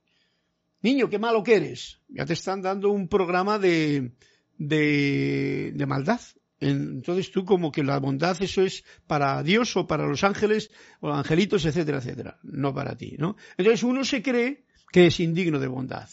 Niño, 0.82 1.08
qué 1.08 1.18
malo 1.18 1.42
que 1.42 1.56
eres. 1.56 2.00
Ya 2.08 2.26
te 2.26 2.34
están 2.34 2.62
dando 2.62 2.90
un 2.90 3.08
programa 3.08 3.58
de, 3.58 4.12
de 4.58 5.86
maldad. 5.86 6.20
Entonces 6.60 7.30
tú 7.32 7.46
como 7.46 7.72
que 7.72 7.82
la 7.82 7.98
bondad 7.98 8.40
eso 8.42 8.62
es 8.62 8.84
para 9.06 9.42
Dios 9.42 9.76
o 9.76 9.86
para 9.86 10.06
los 10.06 10.22
ángeles 10.24 10.70
o 11.00 11.10
angelitos, 11.10 11.64
etcétera, 11.64 11.98
etcétera, 11.98 12.38
no 12.42 12.74
para 12.74 12.96
ti, 12.96 13.16
¿no? 13.18 13.36
Entonces 13.56 13.82
uno 13.82 14.04
se 14.04 14.22
cree 14.22 14.64
que 14.92 15.06
es 15.06 15.20
indigno 15.20 15.58
de 15.58 15.68
bondad. 15.68 16.08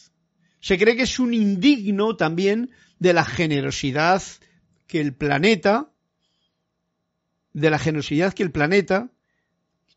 Se 0.61 0.77
cree 0.77 0.95
que 0.95 1.03
es 1.03 1.19
un 1.19 1.33
indigno 1.33 2.15
también 2.15 2.71
de 2.97 3.13
la 3.13 3.25
generosidad 3.25 4.23
que 4.87 5.01
el 5.01 5.13
planeta, 5.13 5.91
de 7.51 7.69
la 7.69 7.77
generosidad 7.77 8.33
que 8.33 8.43
el 8.43 8.51
planeta, 8.51 9.11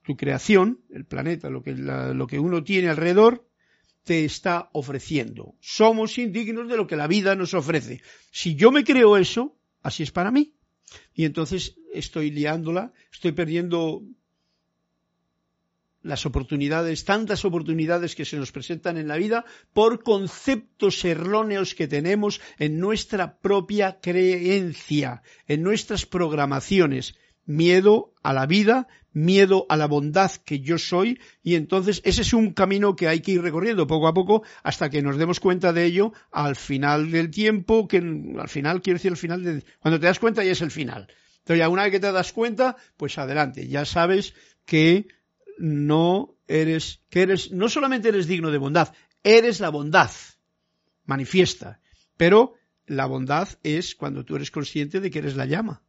tu 0.02 0.16
creación, 0.16 0.80
el 0.90 1.04
planeta, 1.04 1.48
lo 1.48 1.62
que, 1.62 1.74
lo 1.74 2.26
que 2.26 2.40
uno 2.40 2.64
tiene 2.64 2.88
alrededor, 2.88 3.46
te 4.02 4.24
está 4.24 4.70
ofreciendo. 4.72 5.54
Somos 5.60 6.18
indignos 6.18 6.68
de 6.68 6.76
lo 6.76 6.86
que 6.88 6.96
la 6.96 7.06
vida 7.06 7.36
nos 7.36 7.54
ofrece. 7.54 8.02
Si 8.32 8.56
yo 8.56 8.72
me 8.72 8.82
creo 8.82 9.16
eso, 9.16 9.59
así 9.82 10.02
es 10.02 10.10
para 10.10 10.30
mí. 10.30 10.54
Y 11.14 11.24
entonces 11.24 11.76
estoy 11.92 12.30
liándola, 12.30 12.92
estoy 13.12 13.32
perdiendo 13.32 14.02
las 16.02 16.24
oportunidades, 16.24 17.04
tantas 17.04 17.44
oportunidades 17.44 18.14
que 18.14 18.24
se 18.24 18.36
nos 18.36 18.52
presentan 18.52 18.96
en 18.96 19.08
la 19.08 19.16
vida 19.16 19.44
por 19.72 20.02
conceptos 20.02 21.04
erróneos 21.04 21.74
que 21.74 21.88
tenemos 21.88 22.40
en 22.58 22.80
nuestra 22.80 23.38
propia 23.38 24.00
creencia, 24.00 25.22
en 25.46 25.62
nuestras 25.62 26.06
programaciones. 26.06 27.16
Miedo 27.46 28.12
a 28.22 28.32
la 28.32 28.46
vida, 28.46 28.86
miedo 29.12 29.66
a 29.68 29.76
la 29.76 29.86
bondad 29.86 30.30
que 30.44 30.60
yo 30.60 30.78
soy 30.78 31.20
y 31.42 31.54
entonces 31.54 32.00
ese 32.04 32.22
es 32.22 32.32
un 32.32 32.52
camino 32.52 32.96
que 32.96 33.08
hay 33.08 33.20
que 33.20 33.32
ir 33.32 33.42
recorriendo 33.42 33.86
poco 33.86 34.08
a 34.08 34.14
poco 34.14 34.42
hasta 34.62 34.90
que 34.90 35.02
nos 35.02 35.16
demos 35.16 35.40
cuenta 35.40 35.72
de 35.72 35.84
ello 35.84 36.12
al 36.30 36.56
final 36.56 37.10
del 37.10 37.30
tiempo, 37.30 37.88
que 37.88 37.98
al 38.38 38.48
final 38.48 38.82
quiero 38.82 38.98
decir 38.98 39.10
al 39.10 39.16
final 39.16 39.42
de 39.42 39.64
cuando 39.80 39.98
te 39.98 40.06
das 40.06 40.18
cuenta 40.18 40.44
ya 40.44 40.52
es 40.52 40.62
el 40.62 40.70
final. 40.70 41.08
Entonces 41.38 41.58
ya 41.58 41.68
una 41.68 41.84
vez 41.84 41.92
que 41.92 42.00
te 42.00 42.12
das 42.12 42.32
cuenta, 42.32 42.76
pues 42.96 43.18
adelante, 43.18 43.66
ya 43.66 43.84
sabes 43.84 44.34
que 44.64 45.08
no 45.58 46.36
eres 46.46 47.00
que 47.10 47.22
eres 47.22 47.50
no 47.50 47.68
solamente 47.68 48.08
eres 48.08 48.26
digno 48.26 48.50
de 48.50 48.58
bondad, 48.58 48.94
eres 49.22 49.60
la 49.60 49.70
bondad 49.70 50.10
manifiesta, 51.04 51.80
pero 52.16 52.54
la 52.86 53.06
bondad 53.06 53.48
es 53.62 53.94
cuando 53.94 54.24
tú 54.24 54.36
eres 54.36 54.50
consciente 54.50 55.00
de 55.00 55.10
que 55.10 55.18
eres 55.20 55.36
la 55.36 55.46
llama, 55.46 55.82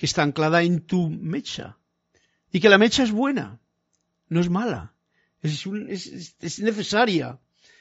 que 0.00 0.06
está 0.06 0.22
anclada 0.22 0.62
en 0.62 0.80
tu 0.80 1.10
mecha, 1.10 1.76
y 2.50 2.60
que 2.60 2.70
la 2.70 2.78
mecha 2.78 3.02
es 3.02 3.12
buena, 3.12 3.60
no 4.30 4.40
es 4.40 4.48
mala, 4.48 4.94
es, 5.42 5.66
es 6.40 6.60
necesaria. 6.60 7.38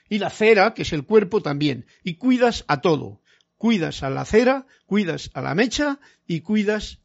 Y 0.09 0.17
la 0.19 0.29
cera, 0.29 0.73
que 0.73 0.81
es 0.81 0.91
el 0.91 1.05
cuerpo, 1.05 1.41
también. 1.41 1.85
Y 2.03 2.15
cuidas 2.15 2.65
a 2.67 2.81
todo. 2.81 3.21
Cuidas 3.55 4.03
a 4.03 4.09
la 4.09 4.25
cera, 4.25 4.67
cuidas 4.85 5.31
a 5.33 5.41
la 5.41 5.55
mecha 5.55 5.99
y 6.27 6.41
cuidas 6.41 6.99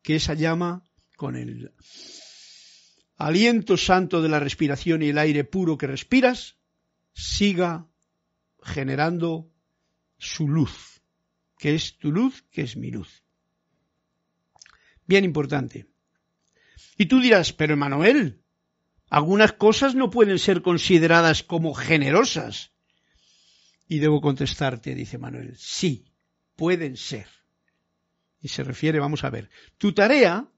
que 0.00 0.16
esa 0.16 0.32
llama 0.32 0.84
con 1.16 1.36
el 1.36 1.72
aliento 3.18 3.76
santo 3.76 4.22
de 4.22 4.30
la 4.30 4.40
respiración 4.40 5.02
y 5.02 5.08
el 5.08 5.18
aire 5.18 5.44
puro 5.44 5.76
que 5.76 5.86
respiras 5.86 6.56
siga 7.12 7.86
generando 8.62 9.50
su 10.16 10.48
luz, 10.48 11.02
que 11.58 11.74
es 11.74 11.98
tu 11.98 12.10
luz, 12.10 12.42
que 12.50 12.62
es 12.62 12.76
mi 12.78 12.90
luz. 12.90 13.25
Bien 15.06 15.24
importante. 15.24 15.86
Y 16.98 17.06
tú 17.06 17.20
dirás, 17.20 17.52
pero 17.52 17.74
Emanuel, 17.74 18.42
algunas 19.08 19.52
cosas 19.52 19.94
no 19.94 20.10
pueden 20.10 20.38
ser 20.38 20.62
consideradas 20.62 21.42
como 21.42 21.74
generosas. 21.74 22.72
Y 23.88 23.98
debo 24.00 24.20
contestarte, 24.20 24.94
dice 24.94 25.18
Manuel, 25.18 25.54
sí, 25.56 26.06
pueden 26.56 26.96
ser. 26.96 27.28
Y 28.40 28.48
se 28.48 28.64
refiere, 28.64 28.98
vamos 28.98 29.24
a 29.24 29.30
ver, 29.30 29.50
tu 29.78 29.92
tarea, 29.92 30.48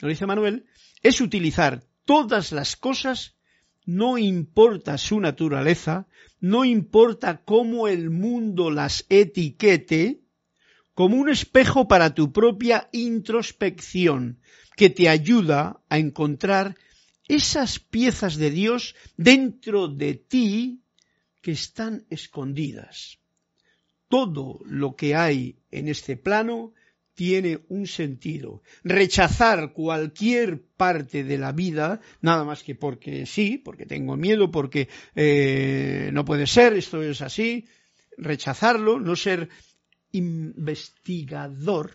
lo 0.00 0.08
dice 0.08 0.26
Manuel, 0.26 0.66
es 1.02 1.20
utilizar 1.20 1.82
todas 2.04 2.52
las 2.52 2.76
cosas, 2.76 3.36
no 3.86 4.18
importa 4.18 4.98
su 4.98 5.20
naturaleza, 5.20 6.06
no 6.40 6.64
importa 6.64 7.42
cómo 7.44 7.88
el 7.88 8.10
mundo 8.10 8.70
las 8.70 9.06
etiquete, 9.08 10.23
como 10.94 11.16
un 11.16 11.28
espejo 11.28 11.88
para 11.88 12.14
tu 12.14 12.32
propia 12.32 12.88
introspección, 12.92 14.38
que 14.76 14.90
te 14.90 15.08
ayuda 15.08 15.80
a 15.88 15.98
encontrar 15.98 16.76
esas 17.28 17.78
piezas 17.78 18.36
de 18.36 18.50
Dios 18.50 18.94
dentro 19.16 19.88
de 19.88 20.14
ti 20.14 20.80
que 21.40 21.52
están 21.52 22.04
escondidas. 22.10 23.18
Todo 24.08 24.60
lo 24.64 24.94
que 24.96 25.14
hay 25.14 25.56
en 25.70 25.88
este 25.88 26.16
plano 26.16 26.72
tiene 27.14 27.60
un 27.68 27.86
sentido. 27.86 28.62
Rechazar 28.82 29.72
cualquier 29.72 30.62
parte 30.76 31.24
de 31.24 31.38
la 31.38 31.52
vida, 31.52 32.00
nada 32.20 32.44
más 32.44 32.62
que 32.62 32.74
porque 32.74 33.26
sí, 33.26 33.58
porque 33.58 33.86
tengo 33.86 34.16
miedo, 34.16 34.50
porque 34.50 34.88
eh, 35.14 36.10
no 36.12 36.24
puede 36.24 36.46
ser, 36.46 36.74
esto 36.74 37.02
es 37.02 37.22
así, 37.22 37.66
rechazarlo, 38.18 39.00
no 39.00 39.16
ser 39.16 39.48
investigador, 40.14 41.92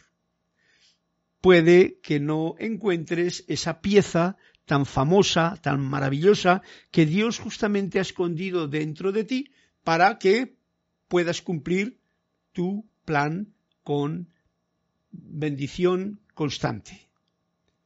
puede 1.41 1.99
que 2.01 2.19
no 2.19 2.55
encuentres 2.59 3.45
esa 3.47 3.81
pieza 3.81 4.37
tan 4.65 4.85
famosa, 4.85 5.57
tan 5.61 5.81
maravillosa, 5.81 6.61
que 6.91 7.05
Dios 7.05 7.39
justamente 7.39 7.97
ha 7.97 8.03
escondido 8.03 8.67
dentro 8.67 9.11
de 9.11 9.23
ti 9.23 9.51
para 9.83 10.19
que 10.19 10.57
puedas 11.07 11.41
cumplir 11.41 11.97
tu 12.51 12.85
plan 13.05 13.53
con 13.83 14.29
bendición 15.11 16.19
constante. 16.35 17.09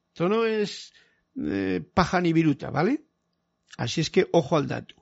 Esto 0.10 0.28
no 0.28 0.46
es 0.46 0.94
eh, 1.42 1.82
paja 1.94 2.20
ni 2.22 2.34
viruta, 2.34 2.70
¿vale? 2.70 3.04
Así 3.78 4.02
es 4.02 4.10
que 4.10 4.28
ojo 4.32 4.58
al 4.58 4.68
dato. 4.68 4.96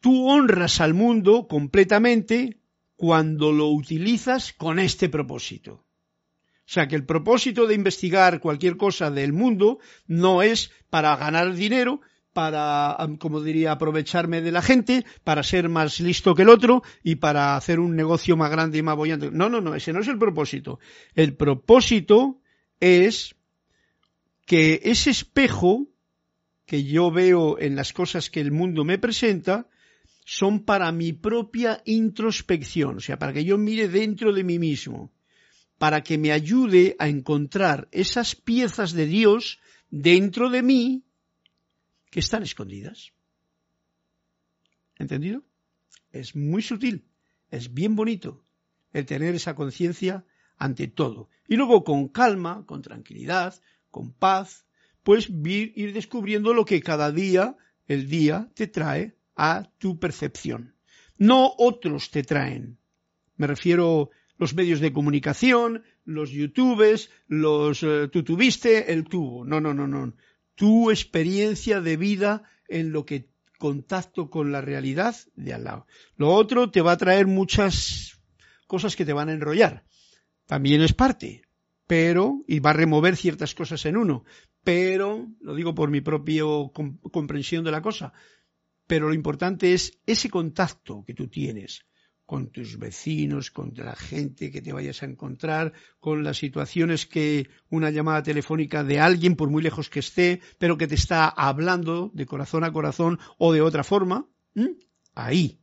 Tú 0.00 0.28
honras 0.28 0.80
al 0.80 0.94
mundo 0.94 1.48
completamente 1.48 2.57
cuando 2.98 3.52
lo 3.52 3.68
utilizas 3.68 4.52
con 4.52 4.80
este 4.80 5.08
propósito. 5.08 5.72
O 5.72 6.70
sea 6.70 6.88
que 6.88 6.96
el 6.96 7.06
propósito 7.06 7.68
de 7.68 7.76
investigar 7.76 8.40
cualquier 8.40 8.76
cosa 8.76 9.08
del 9.12 9.32
mundo 9.32 9.78
no 10.08 10.42
es 10.42 10.72
para 10.90 11.14
ganar 11.14 11.54
dinero, 11.54 12.00
para, 12.32 12.96
como 13.20 13.40
diría, 13.40 13.70
aprovecharme 13.70 14.40
de 14.40 14.50
la 14.50 14.62
gente, 14.62 15.06
para 15.22 15.44
ser 15.44 15.68
más 15.68 16.00
listo 16.00 16.34
que 16.34 16.42
el 16.42 16.48
otro 16.48 16.82
y 17.04 17.14
para 17.14 17.54
hacer 17.56 17.78
un 17.78 17.94
negocio 17.94 18.36
más 18.36 18.50
grande 18.50 18.78
y 18.78 18.82
más 18.82 18.96
bollante. 18.96 19.30
No, 19.30 19.48
no, 19.48 19.60
no, 19.60 19.76
ese 19.76 19.92
no 19.92 20.00
es 20.00 20.08
el 20.08 20.18
propósito. 20.18 20.80
El 21.14 21.36
propósito 21.36 22.40
es 22.80 23.36
que 24.44 24.80
ese 24.82 25.10
espejo 25.10 25.86
que 26.66 26.82
yo 26.82 27.12
veo 27.12 27.60
en 27.60 27.76
las 27.76 27.92
cosas 27.92 28.28
que 28.28 28.40
el 28.40 28.50
mundo 28.50 28.84
me 28.84 28.98
presenta 28.98 29.68
son 30.30 30.66
para 30.66 30.92
mi 30.92 31.14
propia 31.14 31.80
introspección, 31.86 32.98
o 32.98 33.00
sea, 33.00 33.18
para 33.18 33.32
que 33.32 33.46
yo 33.46 33.56
mire 33.56 33.88
dentro 33.88 34.34
de 34.34 34.44
mí 34.44 34.58
mismo 34.58 35.10
para 35.78 36.02
que 36.02 36.18
me 36.18 36.32
ayude 36.32 36.96
a 36.98 37.08
encontrar 37.08 37.88
esas 37.92 38.34
piezas 38.34 38.92
de 38.92 39.06
Dios 39.06 39.58
dentro 39.88 40.50
de 40.50 40.62
mí 40.62 41.04
que 42.10 42.20
están 42.20 42.42
escondidas. 42.42 43.12
¿Entendido? 44.96 45.44
Es 46.10 46.36
muy 46.36 46.60
sutil, 46.60 47.06
es 47.50 47.72
bien 47.72 47.96
bonito 47.96 48.44
el 48.92 49.06
tener 49.06 49.34
esa 49.34 49.54
conciencia 49.54 50.26
ante 50.58 50.88
todo. 50.88 51.30
Y 51.46 51.56
luego 51.56 51.84
con 51.84 52.08
calma, 52.08 52.66
con 52.66 52.82
tranquilidad, 52.82 53.54
con 53.90 54.12
paz, 54.12 54.66
pues 55.02 55.30
ir 55.30 55.94
descubriendo 55.94 56.52
lo 56.52 56.66
que 56.66 56.82
cada 56.82 57.12
día, 57.12 57.56
el 57.86 58.10
día, 58.10 58.50
te 58.54 58.66
trae 58.66 59.17
a 59.38 59.70
tu 59.78 59.98
percepción. 59.98 60.74
No 61.16 61.54
otros 61.56 62.10
te 62.10 62.22
traen. 62.22 62.78
Me 63.36 63.46
refiero 63.46 64.10
los 64.36 64.54
medios 64.54 64.80
de 64.80 64.92
comunicación, 64.92 65.84
los 66.04 66.30
youtubes, 66.30 67.10
los 67.28 67.82
eh, 67.82 68.08
tú 68.12 68.22
tuviste, 68.24 68.92
el 68.92 69.04
tuvo. 69.04 69.44
No, 69.44 69.60
no, 69.60 69.72
no, 69.72 69.86
no. 69.86 70.14
Tu 70.54 70.90
experiencia 70.90 71.80
de 71.80 71.96
vida 71.96 72.42
en 72.68 72.92
lo 72.92 73.06
que 73.06 73.30
contacto 73.58 74.28
con 74.28 74.52
la 74.52 74.60
realidad 74.60 75.16
de 75.34 75.54
al 75.54 75.64
lado. 75.64 75.86
Lo 76.16 76.32
otro 76.32 76.70
te 76.70 76.80
va 76.80 76.92
a 76.92 76.96
traer 76.96 77.26
muchas 77.26 78.20
cosas 78.66 78.96
que 78.96 79.04
te 79.04 79.12
van 79.12 79.28
a 79.28 79.32
enrollar. 79.32 79.84
También 80.46 80.82
es 80.82 80.94
parte, 80.94 81.42
pero, 81.86 82.44
y 82.46 82.60
va 82.60 82.70
a 82.70 82.74
remover 82.74 83.16
ciertas 83.16 83.54
cosas 83.54 83.84
en 83.86 83.96
uno, 83.96 84.24
pero, 84.64 85.28
lo 85.40 85.54
digo 85.54 85.74
por 85.74 85.90
mi 85.90 86.00
propia 86.00 86.42
comprensión 87.10 87.64
de 87.64 87.70
la 87.70 87.82
cosa, 87.82 88.12
pero 88.88 89.06
lo 89.08 89.14
importante 89.14 89.74
es 89.74 90.00
ese 90.06 90.28
contacto 90.30 91.04
que 91.06 91.14
tú 91.14 91.28
tienes 91.28 91.84
con 92.24 92.50
tus 92.50 92.78
vecinos, 92.78 93.50
con 93.50 93.72
la 93.76 93.94
gente 93.94 94.50
que 94.50 94.60
te 94.60 94.72
vayas 94.72 95.02
a 95.02 95.06
encontrar, 95.06 95.72
con 96.00 96.24
las 96.24 96.38
situaciones 96.38 97.06
que 97.06 97.48
una 97.70 97.90
llamada 97.90 98.22
telefónica 98.22 98.82
de 98.84 98.98
alguien, 98.98 99.36
por 99.36 99.50
muy 99.50 99.62
lejos 99.62 99.88
que 99.88 100.00
esté, 100.00 100.40
pero 100.58 100.76
que 100.76 100.86
te 100.86 100.94
está 100.94 101.28
hablando 101.28 102.10
de 102.12 102.26
corazón 102.26 102.64
a 102.64 102.72
corazón 102.72 103.18
o 103.38 103.52
de 103.52 103.62
otra 103.62 103.84
forma, 103.84 104.26
ahí. 105.14 105.60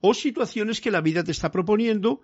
O 0.00 0.12
situaciones 0.12 0.80
que 0.80 0.90
la 0.90 1.00
vida 1.00 1.24
te 1.24 1.32
está 1.32 1.50
proponiendo, 1.50 2.20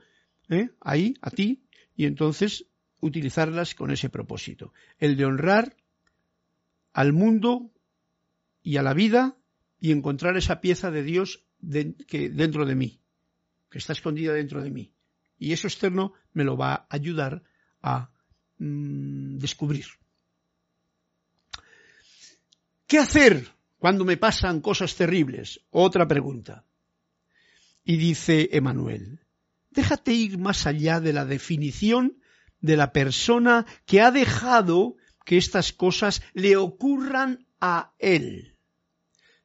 ¿eh? 0.49 0.71
ahí, 0.81 1.15
a 1.21 1.31
ti, 1.31 1.65
y 1.97 2.07
entonces 2.07 2.67
utilizarlas 3.01 3.75
con 3.75 3.91
ese 3.91 4.11
propósito. 4.11 4.73
El 4.99 5.17
de 5.17 5.25
honrar 5.25 5.77
al 6.93 7.13
mundo 7.13 7.73
y 8.63 8.77
a 8.77 8.83
la 8.83 8.95
vida 8.95 9.37
y 9.83 9.91
encontrar 9.91 10.37
esa 10.37 10.61
pieza 10.63 10.93
de 10.93 11.03
Dios 11.03 11.45
que, 12.07 12.31
dentro 12.31 12.65
de 12.65 12.77
mí 12.77 13.03
que 13.73 13.79
está 13.79 13.95
escondida 13.95 14.35
dentro 14.35 14.63
de 14.63 14.71
mí. 14.71 14.93
Y 15.39 15.53
eso 15.53 15.67
externo 15.67 16.13
me 16.35 16.45
lo 16.45 16.57
va 16.57 16.75
a 16.75 16.87
ayudar 16.91 17.43
a 17.81 18.11
mm, 18.59 19.39
descubrir. 19.39 19.87
¿Qué 22.87 22.99
hacer 22.99 23.49
cuando 23.79 24.05
me 24.05 24.19
pasan 24.19 24.61
cosas 24.61 24.95
terribles? 24.95 25.61
Otra 25.71 26.07
pregunta. 26.07 26.67
Y 27.83 27.97
dice 27.97 28.51
Emanuel, 28.53 29.21
déjate 29.71 30.13
ir 30.13 30.39
más 30.39 30.67
allá 30.67 31.01
de 31.01 31.15
la 31.15 31.25
definición 31.25 32.19
de 32.61 32.77
la 32.77 32.93
persona 32.93 33.67
que 33.87 34.03
ha 34.03 34.13
dejado 34.13 34.97
que 35.25 35.39
estas 35.39 35.73
cosas 35.73 36.23
le 36.35 36.57
ocurran 36.57 37.47
a 37.59 37.95
él. 37.99 38.52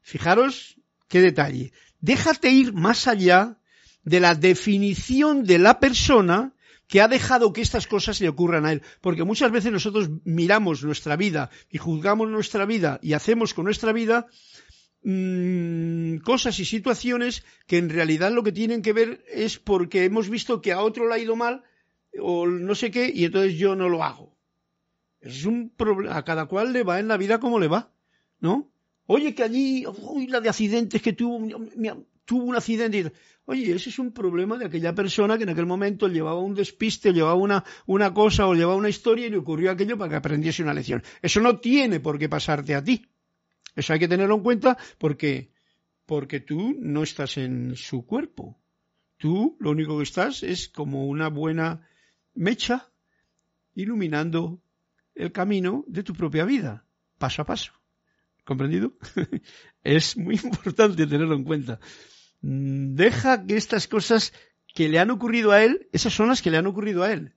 Fijaros 0.07 0.77
qué 1.09 1.19
detalle. 1.19 1.73
Déjate 1.99 2.49
ir 2.49 2.71
más 2.71 3.09
allá 3.09 3.57
de 4.03 4.21
la 4.21 4.35
definición 4.35 5.43
de 5.43 5.59
la 5.59 5.81
persona 5.81 6.53
que 6.87 7.01
ha 7.01 7.09
dejado 7.09 7.51
que 7.51 7.59
estas 7.59 7.87
cosas 7.87 8.21
le 8.21 8.29
ocurran 8.29 8.65
a 8.65 8.71
él. 8.71 8.83
Porque 9.01 9.25
muchas 9.25 9.51
veces 9.51 9.69
nosotros 9.73 10.09
miramos 10.23 10.81
nuestra 10.81 11.17
vida 11.17 11.49
y 11.69 11.77
juzgamos 11.77 12.29
nuestra 12.29 12.65
vida 12.65 13.01
y 13.03 13.11
hacemos 13.19 13.53
con 13.53 13.65
nuestra 13.65 13.91
vida 13.91 14.27
mmm, 15.03 16.19
cosas 16.19 16.57
y 16.61 16.63
situaciones 16.63 17.43
que 17.65 17.77
en 17.77 17.89
realidad 17.89 18.31
lo 18.31 18.43
que 18.43 18.53
tienen 18.53 18.81
que 18.81 18.93
ver 18.93 19.25
es 19.27 19.59
porque 19.59 20.05
hemos 20.05 20.29
visto 20.29 20.61
que 20.61 20.71
a 20.71 20.79
otro 20.79 21.09
le 21.09 21.15
ha 21.15 21.19
ido 21.19 21.35
mal 21.35 21.63
o 22.17 22.47
no 22.47 22.75
sé 22.75 22.91
qué 22.91 23.11
y 23.13 23.25
entonces 23.25 23.55
yo 23.55 23.75
no 23.75 23.89
lo 23.89 24.05
hago. 24.05 24.33
Es 25.19 25.43
un 25.43 25.69
problema, 25.69 26.15
a 26.15 26.23
cada 26.23 26.45
cual 26.45 26.71
le 26.71 26.83
va 26.83 26.97
en 27.01 27.09
la 27.09 27.17
vida 27.17 27.41
como 27.41 27.59
le 27.59 27.67
va, 27.67 27.91
¿no? 28.39 28.71
Oye, 29.07 29.33
que 29.33 29.43
allí, 29.43 29.85
uy, 29.87 30.27
la 30.27 30.41
de 30.41 30.49
accidentes 30.49 31.01
que 31.01 31.13
tuvo, 31.13 31.39
tuvo 32.25 32.43
un 32.43 32.55
accidente 32.55 33.11
Oye, 33.49 33.73
ese 33.73 33.89
es 33.89 33.97
un 33.97 34.11
problema 34.11 34.57
de 34.57 34.65
aquella 34.65 34.93
persona 34.93 35.37
que 35.37 35.43
en 35.43 35.49
aquel 35.49 35.65
momento 35.65 36.09
llevaba 36.09 36.41
un 36.41 36.53
despiste, 36.53 37.13
llevaba 37.13 37.35
una, 37.35 37.63
una 37.85 38.13
cosa 38.13 38.45
o 38.45 38.53
llevaba 38.53 38.75
una 38.75 38.89
historia 38.89 39.25
y 39.25 39.29
le 39.29 39.37
ocurrió 39.37 39.71
aquello 39.71 39.97
para 39.97 40.09
que 40.09 40.15
aprendiese 40.17 40.63
una 40.63 40.73
lección. 40.73 41.01
Eso 41.21 41.39
no 41.39 41.57
tiene 41.57 42.01
por 42.01 42.19
qué 42.19 42.27
pasarte 42.27 42.75
a 42.75 42.83
ti. 42.83 43.07
Eso 43.73 43.93
hay 43.93 43.99
que 43.99 44.09
tenerlo 44.09 44.35
en 44.35 44.43
cuenta 44.43 44.77
porque, 44.97 45.53
porque 46.05 46.41
tú 46.41 46.75
no 46.77 47.03
estás 47.03 47.37
en 47.37 47.77
su 47.77 48.05
cuerpo. 48.05 48.59
Tú 49.15 49.55
lo 49.61 49.71
único 49.71 49.95
que 49.95 50.03
estás 50.03 50.43
es 50.43 50.67
como 50.67 51.07
una 51.07 51.29
buena 51.29 51.87
mecha 52.33 52.91
iluminando 53.75 54.61
el 55.15 55.31
camino 55.31 55.85
de 55.87 56.03
tu 56.03 56.13
propia 56.13 56.43
vida, 56.43 56.85
paso 57.17 57.43
a 57.43 57.45
paso. 57.45 57.76
¿Comprendido? 58.47 58.93
es 59.83 60.15
muy 60.15 60.39
importante 60.41 61.05
tenerlo 61.05 61.35
en 61.35 61.43
cuenta. 61.43 61.81
Mm, 62.39 62.95
deja 62.95 63.45
que 63.45 63.57
estas 63.57 63.89
cosas 63.89 64.31
que 64.73 64.87
le 64.87 64.99
han 64.99 65.11
ocurrido 65.11 65.51
a 65.51 65.65
él, 65.65 65.89
esas 65.91 66.13
son 66.13 66.29
las 66.29 66.41
que 66.41 66.49
le 66.49 66.55
han 66.55 66.65
ocurrido 66.65 67.03
a 67.03 67.11
él. 67.11 67.35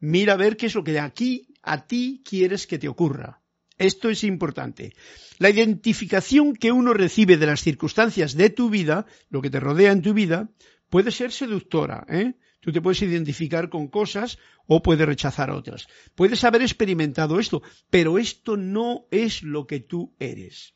Mira 0.00 0.34
a 0.34 0.36
ver 0.36 0.58
qué 0.58 0.66
es 0.66 0.74
lo 0.74 0.84
que 0.84 0.92
de 0.92 1.00
aquí 1.00 1.54
a 1.62 1.86
ti 1.86 2.22
quieres 2.28 2.66
que 2.66 2.78
te 2.78 2.88
ocurra. 2.88 3.40
Esto 3.78 4.10
es 4.10 4.22
importante. 4.22 4.92
La 5.38 5.48
identificación 5.48 6.54
que 6.54 6.72
uno 6.72 6.92
recibe 6.92 7.38
de 7.38 7.46
las 7.46 7.62
circunstancias 7.62 8.34
de 8.34 8.50
tu 8.50 8.68
vida, 8.68 9.06
lo 9.30 9.40
que 9.40 9.48
te 9.48 9.60
rodea 9.60 9.92
en 9.92 10.02
tu 10.02 10.12
vida, 10.12 10.50
puede 10.90 11.10
ser 11.10 11.32
seductora. 11.32 12.04
¿eh? 12.06 12.34
Tú 12.64 12.72
te 12.72 12.80
puedes 12.80 13.02
identificar 13.02 13.68
con 13.68 13.88
cosas 13.88 14.38
o 14.66 14.82
puedes 14.82 15.06
rechazar 15.06 15.50
otras. 15.50 15.86
Puedes 16.14 16.44
haber 16.44 16.62
experimentado 16.62 17.38
esto, 17.38 17.62
pero 17.90 18.16
esto 18.16 18.56
no 18.56 19.04
es 19.10 19.42
lo 19.42 19.66
que 19.66 19.80
tú 19.80 20.14
eres. 20.18 20.72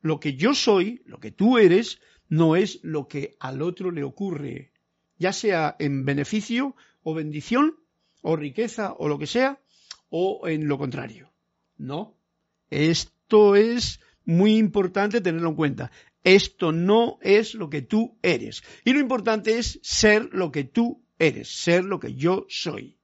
Lo 0.00 0.18
que 0.18 0.34
yo 0.34 0.52
soy, 0.52 1.00
lo 1.06 1.20
que 1.20 1.30
tú 1.30 1.58
eres, 1.58 2.00
no 2.28 2.56
es 2.56 2.80
lo 2.82 3.06
que 3.06 3.36
al 3.38 3.62
otro 3.62 3.92
le 3.92 4.02
ocurre, 4.02 4.72
ya 5.16 5.32
sea 5.32 5.76
en 5.78 6.04
beneficio 6.04 6.74
o 7.04 7.14
bendición 7.14 7.76
o 8.20 8.34
riqueza 8.34 8.92
o 8.92 9.06
lo 9.06 9.16
que 9.16 9.28
sea, 9.28 9.60
o 10.08 10.48
en 10.48 10.66
lo 10.66 10.76
contrario. 10.76 11.32
No. 11.76 12.16
Esto 12.68 13.54
es 13.54 14.00
muy 14.24 14.56
importante 14.56 15.20
tenerlo 15.20 15.50
en 15.50 15.54
cuenta. 15.54 15.92
Esto 16.24 16.72
no 16.72 17.18
es 17.20 17.54
lo 17.54 17.70
que 17.70 17.82
tú 17.82 18.18
eres. 18.22 18.64
Y 18.84 18.92
lo 18.92 18.98
importante 18.98 19.58
es 19.58 19.78
ser 19.84 20.28
lo 20.32 20.50
que 20.50 20.64
tú 20.64 21.04
eres, 21.18 21.48
ser 21.48 21.84
lo 21.84 22.00
que 22.00 22.14
yo 22.14 22.46
soy. 22.48 22.98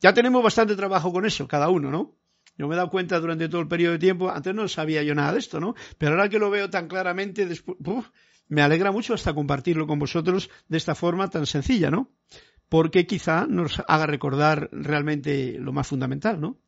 Ya 0.00 0.14
tenemos 0.14 0.42
bastante 0.42 0.76
trabajo 0.76 1.12
con 1.12 1.26
eso, 1.26 1.46
cada 1.46 1.68
uno, 1.68 1.90
¿no? 1.90 2.16
Yo 2.56 2.68
me 2.68 2.74
he 2.74 2.76
dado 2.76 2.90
cuenta 2.90 3.18
durante 3.20 3.48
todo 3.48 3.60
el 3.60 3.68
periodo 3.68 3.92
de 3.92 3.98
tiempo, 3.98 4.30
antes 4.30 4.54
no 4.54 4.68
sabía 4.68 5.02
yo 5.02 5.14
nada 5.14 5.32
de 5.32 5.38
esto, 5.38 5.60
¿no? 5.60 5.74
Pero 5.98 6.12
ahora 6.12 6.28
que 6.28 6.38
lo 6.38 6.50
veo 6.50 6.68
tan 6.68 6.88
claramente, 6.88 7.46
después, 7.46 7.76
me 8.48 8.62
alegra 8.62 8.92
mucho 8.92 9.14
hasta 9.14 9.32
compartirlo 9.32 9.86
con 9.86 9.98
vosotros 9.98 10.50
de 10.68 10.76
esta 10.76 10.94
forma 10.94 11.28
tan 11.28 11.46
sencilla, 11.46 11.90
¿no? 11.90 12.10
Porque 12.68 13.06
quizá 13.06 13.46
nos 13.46 13.82
haga 13.86 14.06
recordar 14.06 14.68
realmente 14.72 15.58
lo 15.58 15.72
más 15.72 15.86
fundamental, 15.86 16.40
¿no? 16.40 16.58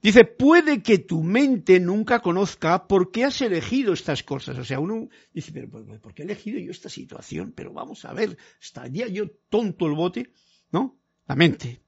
Dice, 0.00 0.24
puede 0.24 0.82
que 0.82 0.98
tu 0.98 1.24
mente 1.24 1.80
nunca 1.80 2.20
conozca 2.20 2.86
por 2.86 3.10
qué 3.10 3.24
has 3.24 3.40
elegido 3.40 3.92
estas 3.92 4.22
cosas. 4.22 4.56
O 4.56 4.64
sea, 4.64 4.78
uno 4.78 5.08
dice, 5.32 5.50
pero 5.52 5.68
¿por 5.68 6.14
qué 6.14 6.22
he 6.22 6.24
elegido 6.24 6.60
yo 6.60 6.70
esta 6.70 6.88
situación? 6.88 7.52
Pero 7.54 7.72
vamos 7.72 8.04
a 8.04 8.12
ver, 8.12 8.38
estaría 8.60 9.08
yo 9.08 9.28
tonto 9.48 9.86
el 9.86 9.94
bote, 9.94 10.32
¿no? 10.70 11.00
La 11.26 11.34
mente. 11.34 11.82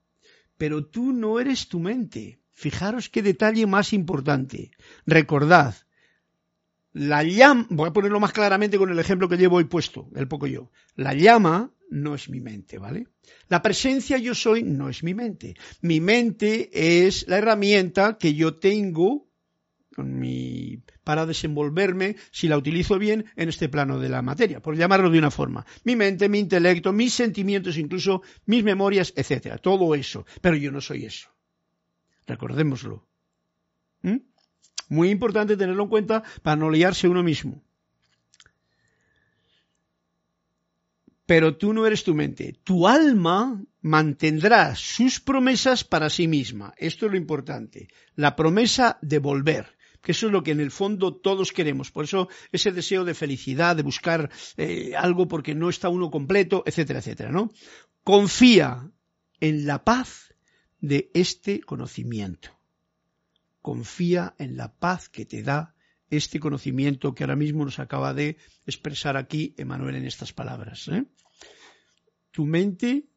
Pero 0.57 0.85
tú 0.85 1.13
no 1.13 1.39
eres 1.39 1.69
tu 1.69 1.79
mente. 1.79 2.41
Fijaros 2.51 3.09
qué 3.09 3.21
detalle 3.21 3.65
más 3.65 3.93
importante. 3.93 4.71
Recordad, 5.05 5.73
la 6.91 7.23
llama, 7.23 7.65
voy 7.69 7.87
a 7.87 7.93
ponerlo 7.93 8.19
más 8.19 8.33
claramente 8.33 8.77
con 8.77 8.89
el 8.89 8.99
ejemplo 8.99 9.29
que 9.29 9.37
llevo 9.37 9.55
hoy 9.55 9.63
puesto, 9.63 10.09
el 10.15 10.27
poco 10.27 10.47
yo. 10.47 10.69
La 10.95 11.13
llama 11.13 11.71
no 11.91 12.15
es 12.15 12.29
mi 12.29 12.39
mente, 12.39 12.79
¿vale? 12.79 13.07
La 13.49 13.61
presencia 13.61 14.17
yo 14.17 14.33
soy 14.33 14.63
no 14.63 14.89
es 14.89 15.03
mi 15.03 15.13
mente. 15.13 15.55
Mi 15.81 15.99
mente 15.99 16.69
es 17.05 17.27
la 17.27 17.37
herramienta 17.37 18.17
que 18.17 18.33
yo 18.33 18.55
tengo 18.55 19.27
para 21.03 21.25
desenvolverme, 21.25 22.15
si 22.31 22.47
la 22.47 22.57
utilizo 22.57 22.97
bien, 22.97 23.25
en 23.35 23.49
este 23.49 23.67
plano 23.67 23.99
de 23.99 24.07
la 24.09 24.21
materia, 24.21 24.61
por 24.61 24.77
llamarlo 24.77 25.09
de 25.09 25.19
una 25.19 25.31
forma. 25.31 25.65
Mi 25.83 25.97
mente, 25.97 26.29
mi 26.29 26.39
intelecto, 26.39 26.93
mis 26.93 27.13
sentimientos, 27.13 27.77
incluso 27.77 28.21
mis 28.45 28.63
memorias, 28.63 29.13
etcétera. 29.15 29.57
Todo 29.57 29.93
eso. 29.93 30.25
Pero 30.41 30.55
yo 30.55 30.71
no 30.71 30.79
soy 30.79 31.05
eso. 31.05 31.29
Recordémoslo. 32.25 33.05
¿Mm? 34.01 34.17
Muy 34.87 35.09
importante 35.09 35.57
tenerlo 35.57 35.83
en 35.83 35.89
cuenta 35.89 36.23
para 36.41 36.55
no 36.55 36.69
liarse 36.69 37.09
uno 37.09 37.21
mismo. 37.21 37.63
Pero 41.31 41.55
tú 41.55 41.71
no 41.71 41.87
eres 41.87 42.03
tu 42.03 42.13
mente. 42.13 42.59
Tu 42.61 42.89
alma 42.89 43.63
mantendrá 43.79 44.75
sus 44.75 45.21
promesas 45.21 45.85
para 45.85 46.09
sí 46.09 46.27
misma. 46.27 46.73
Esto 46.75 47.05
es 47.05 47.13
lo 47.13 47.17
importante. 47.17 47.87
La 48.15 48.35
promesa 48.35 48.99
de 49.01 49.19
volver 49.19 49.77
que 50.01 50.11
eso 50.11 50.25
es 50.25 50.33
lo 50.33 50.43
que 50.43 50.51
en 50.51 50.59
el 50.59 50.71
fondo 50.71 51.15
todos 51.15 51.53
queremos. 51.53 51.89
Por 51.89 52.03
eso 52.03 52.27
ese 52.51 52.73
deseo 52.73 53.05
de 53.05 53.13
felicidad, 53.13 53.77
de 53.77 53.83
buscar 53.83 54.29
eh, 54.57 54.91
algo 54.97 55.29
porque 55.29 55.55
no 55.55 55.69
está 55.69 55.87
uno 55.87 56.11
completo, 56.11 56.63
etcétera, 56.65 56.99
etcétera, 56.99 57.31
¿no? 57.31 57.49
Confía 58.03 58.91
en 59.39 59.65
la 59.65 59.85
paz 59.85 60.35
de 60.81 61.11
este 61.13 61.61
conocimiento 61.61 62.59
confía 63.61 64.33
en 64.37 64.57
la 64.57 64.73
paz 64.73 65.07
que 65.07 65.25
te 65.25 65.43
da 65.43 65.75
este 66.09 66.39
conocimiento 66.39 67.15
que 67.15 67.23
ahora 67.23 67.35
mismo 67.35 67.63
nos 67.63 67.79
acaba 67.79 68.13
de 68.13 68.37
expresar 68.65 69.15
aquí 69.17 69.55
Emanuel 69.57 69.95
en 69.95 70.05
estas 70.05 70.33
palabras. 70.33 70.87
¿eh? 70.89 71.05
Tu 72.31 72.45
mente 72.45 73.07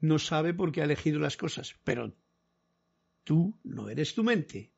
no 0.00 0.18
sabe 0.18 0.54
por 0.54 0.72
qué 0.72 0.80
ha 0.80 0.84
elegido 0.84 1.18
las 1.18 1.36
cosas, 1.36 1.76
pero 1.84 2.14
tú 3.24 3.58
no 3.64 3.88
eres 3.88 4.14
tu 4.14 4.24
mente. 4.24 4.72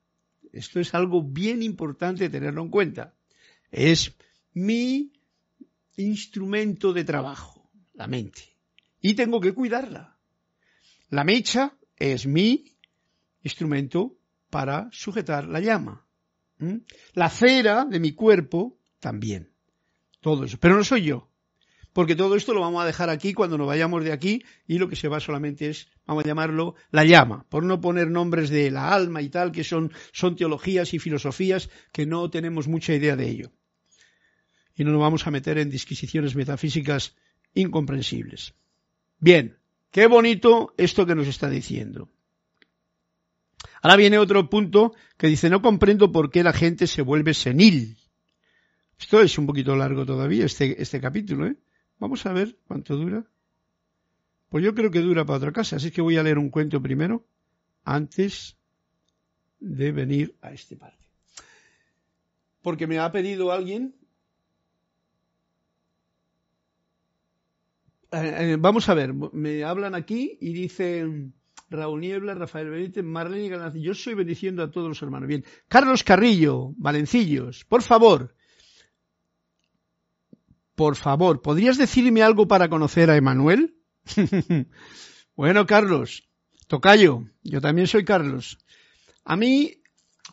Esto 0.52 0.80
es 0.80 0.94
algo 0.94 1.22
bien 1.22 1.62
importante 1.62 2.28
tenerlo 2.28 2.62
en 2.62 2.70
cuenta. 2.70 3.14
Es 3.70 4.14
mi 4.52 5.12
instrumento 5.96 6.92
de 6.92 7.04
trabajo, 7.04 7.70
la 7.94 8.06
mente. 8.06 8.56
Y 9.00 9.14
tengo 9.14 9.40
que 9.40 9.54
cuidarla. 9.54 10.18
La 11.08 11.24
mecha 11.24 11.76
es 11.96 12.26
mi 12.26 12.76
instrumento 13.42 14.16
para 14.50 14.88
sujetar 14.92 15.46
la 15.46 15.60
llama. 15.60 16.06
La 17.14 17.28
cera 17.28 17.84
de 17.84 17.98
mi 17.98 18.12
cuerpo 18.12 18.78
también. 19.00 19.52
Todo 20.20 20.44
eso. 20.44 20.58
Pero 20.60 20.76
no 20.76 20.84
soy 20.84 21.02
yo. 21.02 21.31
Porque 21.92 22.16
todo 22.16 22.36
esto 22.36 22.54
lo 22.54 22.60
vamos 22.60 22.82
a 22.82 22.86
dejar 22.86 23.10
aquí 23.10 23.34
cuando 23.34 23.58
nos 23.58 23.66
vayamos 23.66 24.02
de 24.02 24.12
aquí 24.12 24.42
y 24.66 24.78
lo 24.78 24.88
que 24.88 24.96
se 24.96 25.08
va 25.08 25.20
solamente 25.20 25.68
es, 25.68 25.88
vamos 26.06 26.24
a 26.24 26.28
llamarlo, 26.28 26.74
la 26.90 27.04
llama. 27.04 27.44
Por 27.50 27.64
no 27.64 27.80
poner 27.80 28.10
nombres 28.10 28.48
de 28.48 28.70
la 28.70 28.94
alma 28.94 29.20
y 29.20 29.28
tal, 29.28 29.52
que 29.52 29.62
son, 29.62 29.92
son 30.12 30.34
teologías 30.36 30.94
y 30.94 30.98
filosofías 30.98 31.68
que 31.92 32.06
no 32.06 32.30
tenemos 32.30 32.66
mucha 32.66 32.94
idea 32.94 33.14
de 33.14 33.28
ello. 33.28 33.52
Y 34.74 34.84
no 34.84 34.92
nos 34.92 35.02
vamos 35.02 35.26
a 35.26 35.30
meter 35.30 35.58
en 35.58 35.68
disquisiciones 35.68 36.34
metafísicas 36.34 37.14
incomprensibles. 37.52 38.54
Bien, 39.18 39.58
qué 39.90 40.06
bonito 40.06 40.72
esto 40.78 41.04
que 41.04 41.14
nos 41.14 41.28
está 41.28 41.50
diciendo. 41.50 42.08
Ahora 43.82 43.96
viene 43.96 44.18
otro 44.18 44.48
punto 44.48 44.94
que 45.18 45.26
dice, 45.26 45.50
no 45.50 45.60
comprendo 45.60 46.10
por 46.10 46.30
qué 46.30 46.42
la 46.42 46.54
gente 46.54 46.86
se 46.86 47.02
vuelve 47.02 47.34
senil. 47.34 47.98
Esto 48.98 49.20
es 49.20 49.36
un 49.36 49.46
poquito 49.46 49.76
largo 49.76 50.06
todavía, 50.06 50.46
este, 50.46 50.80
este 50.80 51.00
capítulo, 51.00 51.46
¿eh? 51.46 51.56
Vamos 52.02 52.26
a 52.26 52.32
ver 52.32 52.58
cuánto 52.66 52.96
dura. 52.96 53.24
Pues 54.48 54.64
yo 54.64 54.74
creo 54.74 54.90
que 54.90 54.98
dura 54.98 55.24
para 55.24 55.36
otra 55.36 55.52
casa, 55.52 55.76
así 55.76 55.92
que 55.92 56.02
voy 56.02 56.16
a 56.16 56.24
leer 56.24 56.36
un 56.36 56.50
cuento 56.50 56.82
primero, 56.82 57.24
antes 57.84 58.56
de 59.60 59.92
venir 59.92 60.34
a 60.42 60.52
este 60.52 60.76
parte. 60.76 61.06
Porque 62.60 62.88
me 62.88 62.98
ha 62.98 63.12
pedido 63.12 63.52
alguien 63.52 63.94
eh, 68.10 68.34
eh, 68.36 68.56
vamos 68.58 68.88
a 68.88 68.94
ver, 68.94 69.14
me 69.14 69.62
hablan 69.62 69.94
aquí 69.94 70.38
y 70.40 70.54
dicen, 70.54 71.34
Raúl 71.70 72.00
Niebla, 72.00 72.34
Rafael 72.34 72.68
Benítez, 72.68 73.04
Marlene 73.04 73.48
Galaz. 73.48 73.74
Yo 73.74 73.94
soy 73.94 74.14
bendiciendo 74.14 74.64
a 74.64 74.72
todos 74.72 74.88
los 74.88 75.02
hermanos. 75.02 75.28
Bien. 75.28 75.44
Carlos 75.68 76.02
Carrillo, 76.02 76.72
Valencillos, 76.78 77.64
por 77.64 77.82
favor. 77.82 78.34
Por 80.74 80.96
favor, 80.96 81.42
¿podrías 81.42 81.76
decirme 81.76 82.22
algo 82.22 82.48
para 82.48 82.68
conocer 82.68 83.10
a 83.10 83.16
Emanuel? 83.16 83.76
bueno, 85.36 85.66
Carlos, 85.66 86.28
Tocayo, 86.66 87.24
yo 87.42 87.60
también 87.60 87.86
soy 87.86 88.04
Carlos. 88.04 88.58
A 89.24 89.36
mí, 89.36 89.82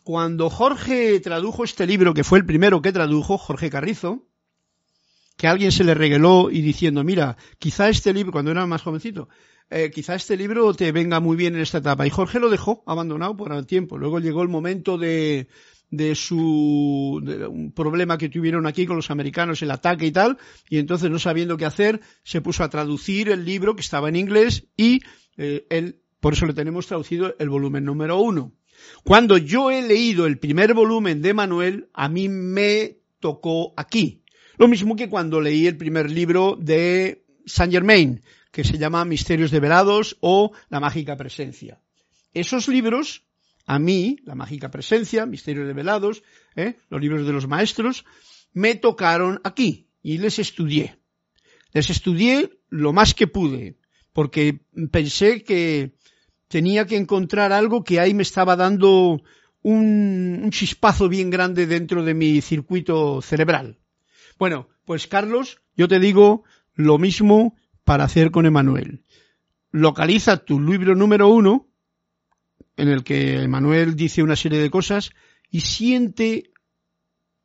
cuando 0.02 0.48
Jorge 0.48 1.20
tradujo 1.20 1.64
este 1.64 1.86
libro, 1.86 2.14
que 2.14 2.24
fue 2.24 2.38
el 2.38 2.46
primero 2.46 2.80
que 2.80 2.92
tradujo, 2.92 3.36
Jorge 3.38 3.70
Carrizo, 3.70 4.26
que 5.36 5.46
alguien 5.46 5.72
se 5.72 5.84
le 5.84 5.94
regaló 5.94 6.50
y 6.50 6.62
diciendo, 6.62 7.04
mira, 7.04 7.36
quizá 7.58 7.88
este 7.88 8.12
libro, 8.12 8.32
cuando 8.32 8.50
era 8.50 8.66
más 8.66 8.82
jovencito, 8.82 9.28
eh, 9.70 9.90
quizá 9.90 10.14
este 10.14 10.36
libro 10.36 10.74
te 10.74 10.90
venga 10.92 11.20
muy 11.20 11.36
bien 11.36 11.54
en 11.54 11.60
esta 11.60 11.78
etapa. 11.78 12.06
Y 12.06 12.10
Jorge 12.10 12.40
lo 12.40 12.50
dejó 12.50 12.82
abandonado 12.86 13.36
por 13.36 13.52
el 13.52 13.66
tiempo. 13.66 13.98
Luego 13.98 14.18
llegó 14.18 14.42
el 14.42 14.48
momento 14.48 14.98
de, 14.98 15.48
de 15.90 16.14
su 16.14 17.20
de 17.24 17.46
un 17.46 17.72
problema 17.72 18.16
que 18.16 18.28
tuvieron 18.28 18.66
aquí 18.66 18.86
con 18.86 18.96
los 18.96 19.10
americanos, 19.10 19.62
el 19.62 19.70
ataque 19.70 20.06
y 20.06 20.12
tal, 20.12 20.38
y 20.68 20.78
entonces 20.78 21.10
no 21.10 21.18
sabiendo 21.18 21.56
qué 21.56 21.64
hacer, 21.64 22.00
se 22.22 22.40
puso 22.40 22.62
a 22.64 22.70
traducir 22.70 23.28
el 23.28 23.44
libro 23.44 23.74
que 23.74 23.82
estaba 23.82 24.08
en 24.08 24.16
inglés 24.16 24.68
y 24.76 25.00
eh, 25.36 25.66
él, 25.70 26.00
por 26.20 26.34
eso 26.34 26.46
le 26.46 26.54
tenemos 26.54 26.86
traducido 26.86 27.34
el 27.38 27.48
volumen 27.48 27.84
número 27.84 28.18
uno. 28.18 28.52
Cuando 29.04 29.36
yo 29.36 29.70
he 29.70 29.82
leído 29.82 30.26
el 30.26 30.38
primer 30.38 30.74
volumen 30.74 31.22
de 31.22 31.34
Manuel, 31.34 31.88
a 31.92 32.08
mí 32.08 32.28
me 32.28 32.98
tocó 33.18 33.74
aquí. 33.76 34.22
Lo 34.56 34.68
mismo 34.68 34.96
que 34.96 35.08
cuando 35.08 35.40
leí 35.40 35.66
el 35.66 35.76
primer 35.76 36.10
libro 36.10 36.56
de 36.58 37.24
Saint 37.46 37.72
Germain, 37.72 38.22
que 38.50 38.64
se 38.64 38.78
llama 38.78 39.04
Misterios 39.04 39.50
develados 39.50 40.16
o 40.20 40.52
La 40.68 40.80
mágica 40.80 41.16
presencia. 41.16 41.80
Esos 42.32 42.68
libros, 42.68 43.24
a 43.70 43.78
mí, 43.78 44.16
La 44.24 44.34
mágica 44.34 44.68
presencia, 44.68 45.26
Misterios 45.26 45.68
develados, 45.68 46.24
¿eh? 46.56 46.74
los 46.88 47.00
libros 47.00 47.24
de 47.24 47.32
los 47.32 47.46
maestros, 47.46 48.04
me 48.52 48.74
tocaron 48.74 49.40
aquí 49.44 49.86
y 50.02 50.18
les 50.18 50.40
estudié. 50.40 50.98
Les 51.72 51.88
estudié 51.88 52.50
lo 52.68 52.92
más 52.92 53.14
que 53.14 53.28
pude, 53.28 53.78
porque 54.12 54.66
pensé 54.90 55.44
que 55.44 55.94
tenía 56.48 56.84
que 56.84 56.96
encontrar 56.96 57.52
algo 57.52 57.84
que 57.84 58.00
ahí 58.00 58.12
me 58.12 58.24
estaba 58.24 58.56
dando 58.56 59.22
un, 59.62 60.40
un 60.42 60.50
chispazo 60.50 61.08
bien 61.08 61.30
grande 61.30 61.68
dentro 61.68 62.02
de 62.02 62.14
mi 62.14 62.40
circuito 62.40 63.22
cerebral. 63.22 63.78
Bueno, 64.36 64.68
pues 64.84 65.06
Carlos, 65.06 65.62
yo 65.76 65.86
te 65.86 66.00
digo 66.00 66.42
lo 66.74 66.98
mismo 66.98 67.54
para 67.84 68.02
hacer 68.02 68.32
con 68.32 68.46
Emanuel. 68.46 69.04
Localiza 69.70 70.38
tu 70.38 70.60
libro 70.60 70.96
número 70.96 71.28
uno, 71.28 71.69
en 72.76 72.88
el 72.88 73.04
que 73.04 73.42
Emanuel 73.42 73.96
dice 73.96 74.22
una 74.22 74.36
serie 74.36 74.58
de 74.58 74.70
cosas, 74.70 75.10
y 75.50 75.60
siente, 75.60 76.52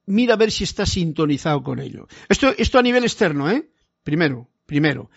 mira 0.06 0.36
a 0.36 0.38
ver 0.38 0.52
si 0.52 0.64
está 0.64 0.86
sintonizado 0.86 1.64
con 1.64 1.80
ello. 1.80 2.08
Esto, 2.30 2.54
esto 2.58 2.80
a 2.80 2.84
nivel 2.84 3.04
externo, 3.04 3.50
¿eh? 3.50 3.70
Primero, 4.04 4.50
primero, 4.66 5.10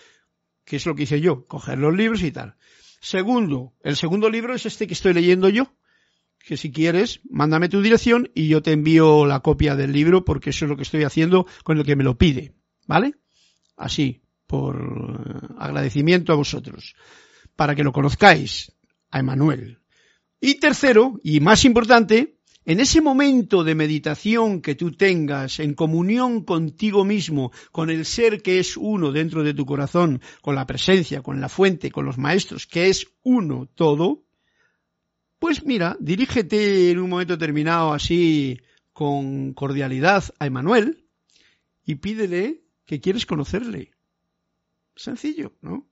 que 0.64 0.76
es 0.76 0.86
lo 0.86 0.94
que 0.94 1.04
hice 1.04 1.20
yo, 1.20 1.46
coger 1.46 1.78
los 1.78 1.94
libros 1.94 2.22
y 2.22 2.32
tal. 2.32 2.56
Segundo, 3.00 3.74
el 3.82 3.96
segundo 3.96 4.28
libro 4.28 4.54
es 4.54 4.66
este 4.66 4.86
que 4.86 4.94
estoy 4.94 5.14
leyendo 5.14 5.48
yo, 5.48 5.72
que 6.38 6.56
si 6.56 6.72
quieres, 6.72 7.20
mándame 7.28 7.68
tu 7.68 7.82
dirección 7.82 8.30
y 8.34 8.48
yo 8.48 8.62
te 8.62 8.72
envío 8.72 9.26
la 9.26 9.40
copia 9.40 9.76
del 9.76 9.92
libro 9.92 10.24
porque 10.24 10.50
eso 10.50 10.64
es 10.64 10.70
lo 10.70 10.76
que 10.76 10.82
estoy 10.82 11.04
haciendo 11.04 11.46
con 11.62 11.78
el 11.78 11.84
que 11.84 11.96
me 11.96 12.04
lo 12.04 12.16
pide, 12.16 12.54
¿vale? 12.86 13.14
Así, 13.76 14.22
por 14.46 15.54
agradecimiento 15.58 16.32
a 16.32 16.36
vosotros, 16.36 16.96
para 17.54 17.74
que 17.74 17.84
lo 17.84 17.92
conozcáis, 17.92 18.72
a 19.10 19.20
Emanuel. 19.20 19.77
Y 20.40 20.54
tercero, 20.56 21.20
y 21.22 21.40
más 21.40 21.64
importante, 21.64 22.38
en 22.64 22.80
ese 22.80 23.00
momento 23.00 23.64
de 23.64 23.74
meditación 23.74 24.60
que 24.60 24.74
tú 24.74 24.92
tengas 24.92 25.58
en 25.58 25.74
comunión 25.74 26.44
contigo 26.44 27.04
mismo, 27.04 27.50
con 27.72 27.88
el 27.88 28.04
ser 28.04 28.42
que 28.42 28.58
es 28.58 28.76
uno 28.76 29.10
dentro 29.10 29.42
de 29.42 29.54
tu 29.54 29.64
corazón, 29.64 30.20
con 30.42 30.54
la 30.54 30.66
presencia, 30.66 31.22
con 31.22 31.40
la 31.40 31.48
fuente, 31.48 31.90
con 31.90 32.04
los 32.04 32.18
maestros, 32.18 32.66
que 32.66 32.88
es 32.88 33.06
uno 33.22 33.70
todo, 33.74 34.24
pues 35.38 35.64
mira, 35.64 35.96
dirígete 35.98 36.90
en 36.90 36.98
un 36.98 37.10
momento 37.10 37.36
determinado 37.36 37.92
así 37.92 38.60
con 38.92 39.54
cordialidad 39.54 40.24
a 40.38 40.46
Emanuel 40.46 41.06
y 41.84 41.94
pídele 41.94 42.64
que 42.84 43.00
quieres 43.00 43.24
conocerle. 43.24 43.92
Sencillo, 44.94 45.54
¿no? 45.62 45.88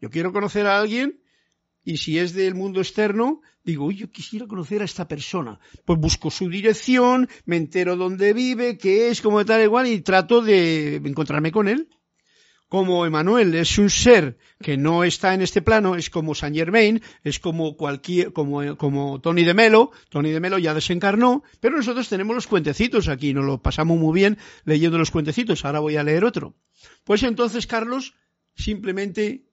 Yo 0.00 0.08
quiero 0.08 0.32
conocer 0.32 0.66
a 0.66 0.78
alguien 0.78 1.20
y 1.86 1.98
si 1.98 2.18
es 2.18 2.34
del 2.34 2.56
mundo 2.56 2.80
externo, 2.80 3.40
digo, 3.62 3.92
yo 3.92 4.10
quisiera 4.10 4.48
conocer 4.48 4.82
a 4.82 4.84
esta 4.84 5.06
persona. 5.06 5.60
Pues 5.84 6.00
busco 6.00 6.32
su 6.32 6.50
dirección, 6.50 7.28
me 7.44 7.56
entero 7.56 7.94
dónde 7.94 8.32
vive, 8.32 8.76
qué 8.76 9.08
es, 9.08 9.22
cómo 9.22 9.44
tal, 9.44 9.62
igual, 9.62 9.86
y 9.86 10.00
trato 10.00 10.42
de 10.42 10.96
encontrarme 10.96 11.52
con 11.52 11.68
él. 11.68 11.88
Como 12.68 13.06
Emanuel 13.06 13.54
es 13.54 13.78
un 13.78 13.88
ser 13.88 14.36
que 14.60 14.76
no 14.76 15.04
está 15.04 15.32
en 15.32 15.42
este 15.42 15.62
plano, 15.62 15.94
es 15.94 16.10
como 16.10 16.34
Saint 16.34 16.56
Germain, 16.56 17.00
es 17.22 17.38
como 17.38 17.76
cualquier, 17.76 18.32
como, 18.32 18.76
como 18.76 19.20
Tony 19.20 19.44
de 19.44 19.54
Melo, 19.54 19.92
Tony 20.08 20.32
de 20.32 20.40
Melo 20.40 20.58
ya 20.58 20.74
desencarnó, 20.74 21.44
pero 21.60 21.76
nosotros 21.76 22.08
tenemos 22.08 22.34
los 22.34 22.48
cuentecitos 22.48 23.06
aquí, 23.06 23.32
nos 23.32 23.44
lo 23.44 23.62
pasamos 23.62 23.96
muy 23.96 24.12
bien 24.12 24.38
leyendo 24.64 24.98
los 24.98 25.12
cuentecitos, 25.12 25.64
ahora 25.64 25.78
voy 25.78 25.96
a 25.96 26.02
leer 26.02 26.24
otro. 26.24 26.56
Pues 27.04 27.22
entonces, 27.22 27.68
Carlos, 27.68 28.14
simplemente 28.56 29.46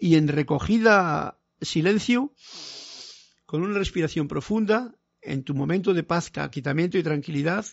y 0.00 0.16
en 0.16 0.28
recogida 0.28 1.38
silencio, 1.60 2.32
con 3.44 3.62
una 3.62 3.78
respiración 3.78 4.26
profunda, 4.26 4.96
en 5.20 5.44
tu 5.44 5.54
momento 5.54 5.92
de 5.92 6.02
paz, 6.02 6.32
aquitamiento 6.38 6.96
y 6.96 7.02
tranquilidad, 7.02 7.66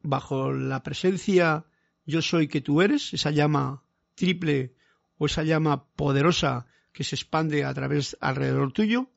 bajo 0.00 0.52
la 0.52 0.82
presencia 0.82 1.66
yo 2.06 2.22
soy 2.22 2.48
que 2.48 2.62
tú 2.62 2.80
eres, 2.80 3.12
esa 3.12 3.30
llama 3.30 3.84
triple 4.14 4.74
o 5.18 5.26
esa 5.26 5.44
llama 5.44 5.84
poderosa 5.94 6.66
que 6.92 7.04
se 7.04 7.16
expande 7.16 7.64
a 7.64 7.74
través 7.74 8.16
alrededor 8.20 8.72
tuyo, 8.72 9.10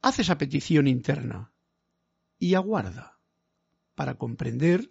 haz 0.00 0.18
esa 0.18 0.38
petición 0.38 0.88
interna 0.88 1.52
y 2.38 2.54
aguarda 2.54 3.18
para 3.94 4.14
comprender 4.14 4.90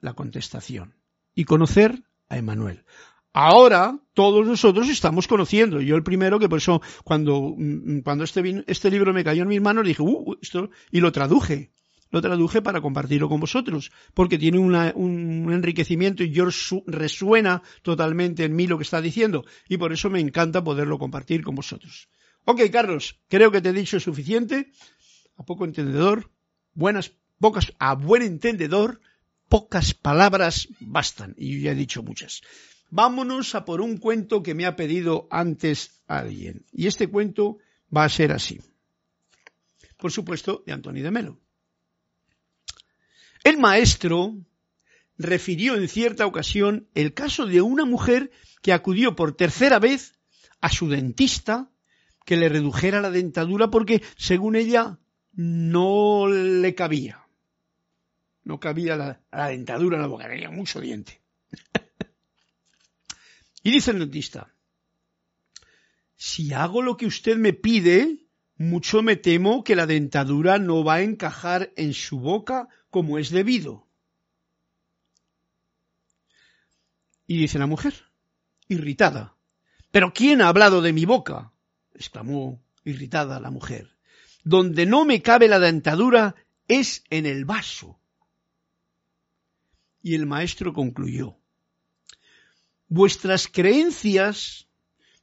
la 0.00 0.12
contestación 0.12 0.94
y 1.34 1.44
conocer 1.44 2.04
a 2.28 2.36
Emanuel. 2.36 2.84
Ahora 3.40 3.96
todos 4.14 4.44
nosotros 4.44 4.88
estamos 4.88 5.28
conociendo. 5.28 5.80
Yo 5.80 5.94
el 5.94 6.02
primero 6.02 6.40
que 6.40 6.48
por 6.48 6.58
eso 6.58 6.82
cuando, 7.04 7.54
mm, 7.56 8.00
cuando 8.00 8.24
este, 8.24 8.64
este 8.66 8.90
libro 8.90 9.14
me 9.14 9.22
cayó 9.22 9.42
en 9.42 9.48
mis 9.48 9.60
manos 9.60 9.86
dije, 9.86 10.02
uh, 10.02 10.34
esto, 10.42 10.70
y 10.90 10.98
lo 10.98 11.12
traduje. 11.12 11.70
Lo 12.10 12.20
traduje 12.20 12.62
para 12.62 12.80
compartirlo 12.80 13.28
con 13.28 13.38
vosotros, 13.38 13.92
porque 14.12 14.38
tiene 14.38 14.58
un 14.58 15.52
enriquecimiento 15.52 16.24
y 16.24 16.32
yo 16.32 16.48
resuena 16.86 17.62
totalmente 17.82 18.44
en 18.44 18.56
mí 18.56 18.66
lo 18.66 18.76
que 18.76 18.82
está 18.82 19.00
diciendo, 19.00 19.44
y 19.68 19.76
por 19.76 19.92
eso 19.92 20.10
me 20.10 20.18
encanta 20.18 20.64
poderlo 20.64 20.98
compartir 20.98 21.44
con 21.44 21.54
vosotros. 21.54 22.08
Ok, 22.44 22.62
Carlos, 22.72 23.20
creo 23.28 23.52
que 23.52 23.60
te 23.60 23.68
he 23.68 23.72
dicho 23.72 24.00
suficiente. 24.00 24.72
A 25.36 25.44
poco 25.44 25.64
entendedor, 25.64 26.28
buenas, 26.74 27.12
pocas, 27.38 27.72
a 27.78 27.94
buen 27.94 28.22
entendedor, 28.22 29.00
pocas 29.48 29.94
palabras 29.94 30.66
bastan, 30.80 31.36
y 31.38 31.54
yo 31.54 31.66
ya 31.66 31.70
he 31.70 31.76
dicho 31.76 32.02
muchas. 32.02 32.42
Vámonos 32.90 33.54
a 33.54 33.64
por 33.64 33.80
un 33.80 33.98
cuento 33.98 34.42
que 34.42 34.54
me 34.54 34.66
ha 34.66 34.76
pedido 34.76 35.28
antes 35.30 36.02
alguien. 36.06 36.64
Y 36.72 36.86
este 36.86 37.08
cuento 37.08 37.58
va 37.94 38.04
a 38.04 38.08
ser 38.08 38.32
así. 38.32 38.60
Por 39.96 40.12
supuesto, 40.12 40.62
de 40.66 40.72
Antonio 40.72 41.02
de 41.02 41.10
Melo. 41.10 41.38
El 43.44 43.58
maestro 43.58 44.36
refirió 45.16 45.74
en 45.74 45.88
cierta 45.88 46.26
ocasión 46.26 46.88
el 46.94 47.12
caso 47.12 47.46
de 47.46 47.60
una 47.60 47.84
mujer 47.84 48.30
que 48.62 48.72
acudió 48.72 49.16
por 49.16 49.36
tercera 49.36 49.78
vez 49.78 50.14
a 50.60 50.70
su 50.70 50.88
dentista 50.88 51.70
que 52.24 52.36
le 52.36 52.48
redujera 52.48 53.00
la 53.00 53.10
dentadura 53.10 53.70
porque, 53.70 54.02
según 54.16 54.54
ella, 54.54 54.98
no 55.32 56.26
le 56.28 56.74
cabía. 56.74 57.26
No 58.44 58.60
cabía 58.60 58.96
la, 58.96 59.48
dentadura 59.48 59.96
en 59.96 60.02
la 60.02 60.08
boca, 60.08 60.28
tenía 60.28 60.50
mucho 60.50 60.80
diente. 60.80 61.20
Y 63.68 63.70
dice 63.70 63.90
el 63.90 63.98
dentista, 63.98 64.54
si 66.16 66.54
hago 66.54 66.80
lo 66.80 66.96
que 66.96 67.04
usted 67.04 67.36
me 67.36 67.52
pide, 67.52 68.24
mucho 68.56 69.02
me 69.02 69.14
temo 69.14 69.62
que 69.62 69.76
la 69.76 69.84
dentadura 69.84 70.58
no 70.58 70.84
va 70.84 70.94
a 70.94 71.02
encajar 71.02 71.70
en 71.76 71.92
su 71.92 72.18
boca 72.18 72.68
como 72.88 73.18
es 73.18 73.28
debido. 73.28 73.86
Y 77.26 77.36
dice 77.36 77.58
la 77.58 77.66
mujer, 77.66 78.06
irritada, 78.68 79.36
¿pero 79.90 80.14
quién 80.14 80.40
ha 80.40 80.48
hablado 80.48 80.80
de 80.80 80.94
mi 80.94 81.04
boca? 81.04 81.52
exclamó 81.92 82.64
irritada 82.84 83.38
la 83.38 83.50
mujer. 83.50 83.98
Donde 84.44 84.86
no 84.86 85.04
me 85.04 85.20
cabe 85.20 85.46
la 85.46 85.58
dentadura 85.58 86.36
es 86.68 87.04
en 87.10 87.26
el 87.26 87.44
vaso. 87.44 88.00
Y 90.00 90.14
el 90.14 90.24
maestro 90.24 90.72
concluyó, 90.72 91.37
vuestras 92.88 93.48
creencias 93.48 94.68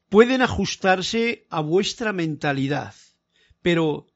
pueden 0.09 0.41
ajustarse 0.41 1.45
a 1.49 1.61
vuestra 1.61 2.13
mentalidad, 2.13 2.93
pero 3.61 4.07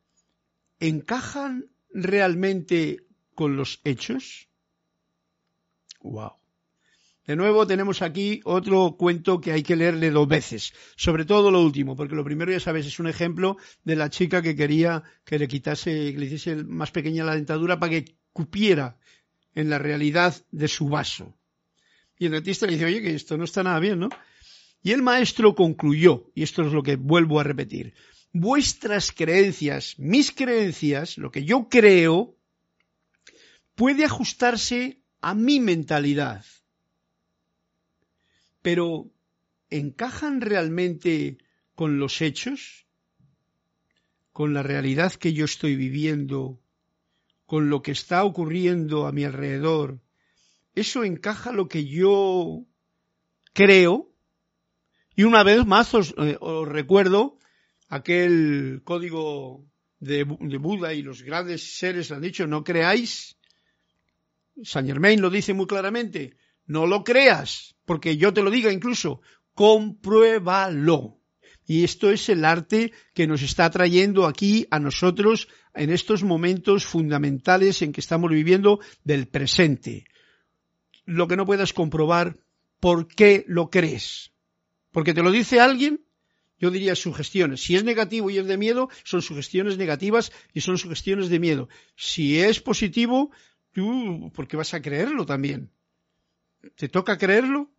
¿encajan 0.80 1.70
realmente 1.92 3.06
con 3.34 3.58
los 3.58 3.82
hechos? 3.84 4.48
Wow. 6.02 6.34
De 7.26 7.36
nuevo 7.36 7.68
tenemos 7.68 8.02
aquí 8.02 8.42
otro 8.44 8.96
cuento 8.98 9.40
que 9.40 9.52
hay 9.52 9.62
que 9.62 9.76
leerle 9.76 10.10
dos 10.10 10.28
veces, 10.28 10.74
sobre 10.96 11.26
todo 11.26 11.52
lo 11.52 11.62
último, 11.62 11.96
porque 11.96 12.16
lo 12.16 12.24
primero 12.24 12.52
ya 12.52 12.60
sabes 12.60 12.88
es 12.88 13.00
un 13.00 13.08
ejemplo 13.08 13.58
de 13.84 13.96
la 13.96 14.10
chica 14.10 14.42
que 14.42 14.56
quería 14.56 15.04
que 15.26 15.38
le 15.38 15.48
quitase, 15.48 16.12
que 16.12 16.18
le 16.18 16.26
hiciese 16.26 16.64
más 16.64 16.90
pequeña 16.90 17.24
la 17.24 17.36
dentadura 17.36 17.80
para 17.80 17.92
que 17.92 18.18
cupiera 18.34 18.98
en 19.54 19.70
la 19.70 19.78
realidad 19.78 20.36
de 20.52 20.68
su 20.68 20.90
vaso. 20.90 21.39
Y 22.20 22.26
el 22.26 22.34
dentista 22.34 22.66
le 22.66 22.74
dice, 22.74 22.86
oye, 22.86 23.02
que 23.02 23.16
esto 23.16 23.38
no 23.38 23.46
está 23.46 23.64
nada 23.64 23.80
bien, 23.80 23.98
¿no? 23.98 24.10
Y 24.84 24.92
el 24.92 25.02
maestro 25.02 25.56
concluyó, 25.56 26.30
y 26.36 26.44
esto 26.44 26.62
es 26.64 26.74
lo 26.74 26.84
que 26.84 26.98
vuelvo 26.98 27.40
a 27.40 27.44
repetir, 27.44 27.94
vuestras 28.34 29.12
creencias, 29.14 29.98
mis 29.98 30.32
creencias, 30.32 31.18
lo 31.18 31.32
que 31.32 31.46
yo 31.46 31.70
creo, 31.70 32.38
puede 33.74 34.04
ajustarse 34.04 35.02
a 35.22 35.34
mi 35.34 35.62
mentalidad. 35.62 36.46
Pero, 38.62 39.10
¿encajan 39.70 40.42
realmente 40.42 41.38
con 41.74 42.00
los 42.00 42.22
hechos? 42.22 42.86
¿Con 44.34 44.54
la 44.54 44.64
realidad 44.64 45.14
que 45.14 45.32
yo 45.32 45.46
estoy 45.46 45.78
viviendo? 45.78 46.62
¿Con 47.46 47.70
lo 47.70 47.82
que 47.82 47.92
está 47.92 48.26
ocurriendo 48.26 49.08
a 49.08 49.14
mi 49.14 49.24
alrededor? 49.24 50.02
¿Eso 50.80 51.04
encaja 51.04 51.52
lo 51.52 51.68
que 51.68 51.86
yo 51.86 52.66
creo? 53.52 54.16
Y 55.14 55.24
una 55.24 55.44
vez 55.44 55.66
más 55.66 55.94
os, 55.94 56.16
eh, 56.18 56.38
recuerdo 56.66 57.38
aquel 57.90 58.80
código 58.86 59.66
de, 60.00 60.24
de, 60.40 60.58
Buda 60.58 60.94
y 60.94 61.02
los 61.02 61.22
grandes 61.24 61.78
seres 61.78 62.14
han 62.14 62.22
dicho, 62.22 62.48
no 62.48 62.64
creáis. 62.64 63.38
Saint 64.64 64.88
Germain 64.88 65.20
lo 65.20 65.30
dice 65.30 65.54
muy 65.54 65.68
claramente, 65.68 66.38
no 66.66 66.88
lo 66.88 67.04
creas, 67.04 67.76
porque 67.84 68.16
yo 68.16 68.34
te 68.34 68.42
lo 68.42 68.50
diga 68.50 68.72
incluso, 68.72 69.20
compruébalo. 69.54 71.20
Y 71.66 71.84
esto 71.84 72.10
es 72.10 72.30
el 72.30 72.46
arte 72.46 72.94
que 73.14 73.28
nos 73.28 73.42
está 73.42 73.70
trayendo 73.70 74.26
aquí 74.26 74.66
a 74.72 74.80
nosotros 74.80 75.50
en 75.74 75.90
estos 75.90 76.24
momentos 76.24 76.86
fundamentales 76.86 77.82
en 77.82 77.92
que 77.92 78.00
estamos 78.00 78.32
viviendo 78.32 78.80
del 79.04 79.28
presente. 79.28 80.06
Lo 81.10 81.28
que 81.28 81.36
no 81.36 81.48
puedas 81.48 81.74
comprobar, 81.74 82.38
¿por 82.80 83.08
qué 83.08 83.44
lo 83.48 83.72
crees? 83.72 84.32
Porque 84.92 85.16
te 85.16 85.24
lo 85.24 85.32
dice 85.32 85.60
alguien, 85.60 86.06
yo 86.60 86.70
diría 86.70 86.96
sugestiones. 86.96 87.64
Si 87.64 87.76
es 87.76 87.84
negativo 87.84 88.30
y 88.30 88.38
es 88.38 88.46
de 88.46 88.58
miedo, 88.58 88.90
son 89.04 89.24
sugestiones 89.24 89.80
negativas 89.80 90.32
y 90.54 90.62
son 90.62 90.78
sugestiones 90.78 91.30
de 91.30 91.40
miedo. 91.40 91.68
Si 91.96 92.40
es 92.40 92.62
positivo, 92.62 93.32
tú, 93.72 94.32
porque 94.36 94.56
vas 94.56 94.76
a 94.76 94.84
creerlo 94.84 95.26
también. 95.26 95.72
¿Te 96.76 96.90
toca 96.90 97.18
creerlo? 97.18 97.72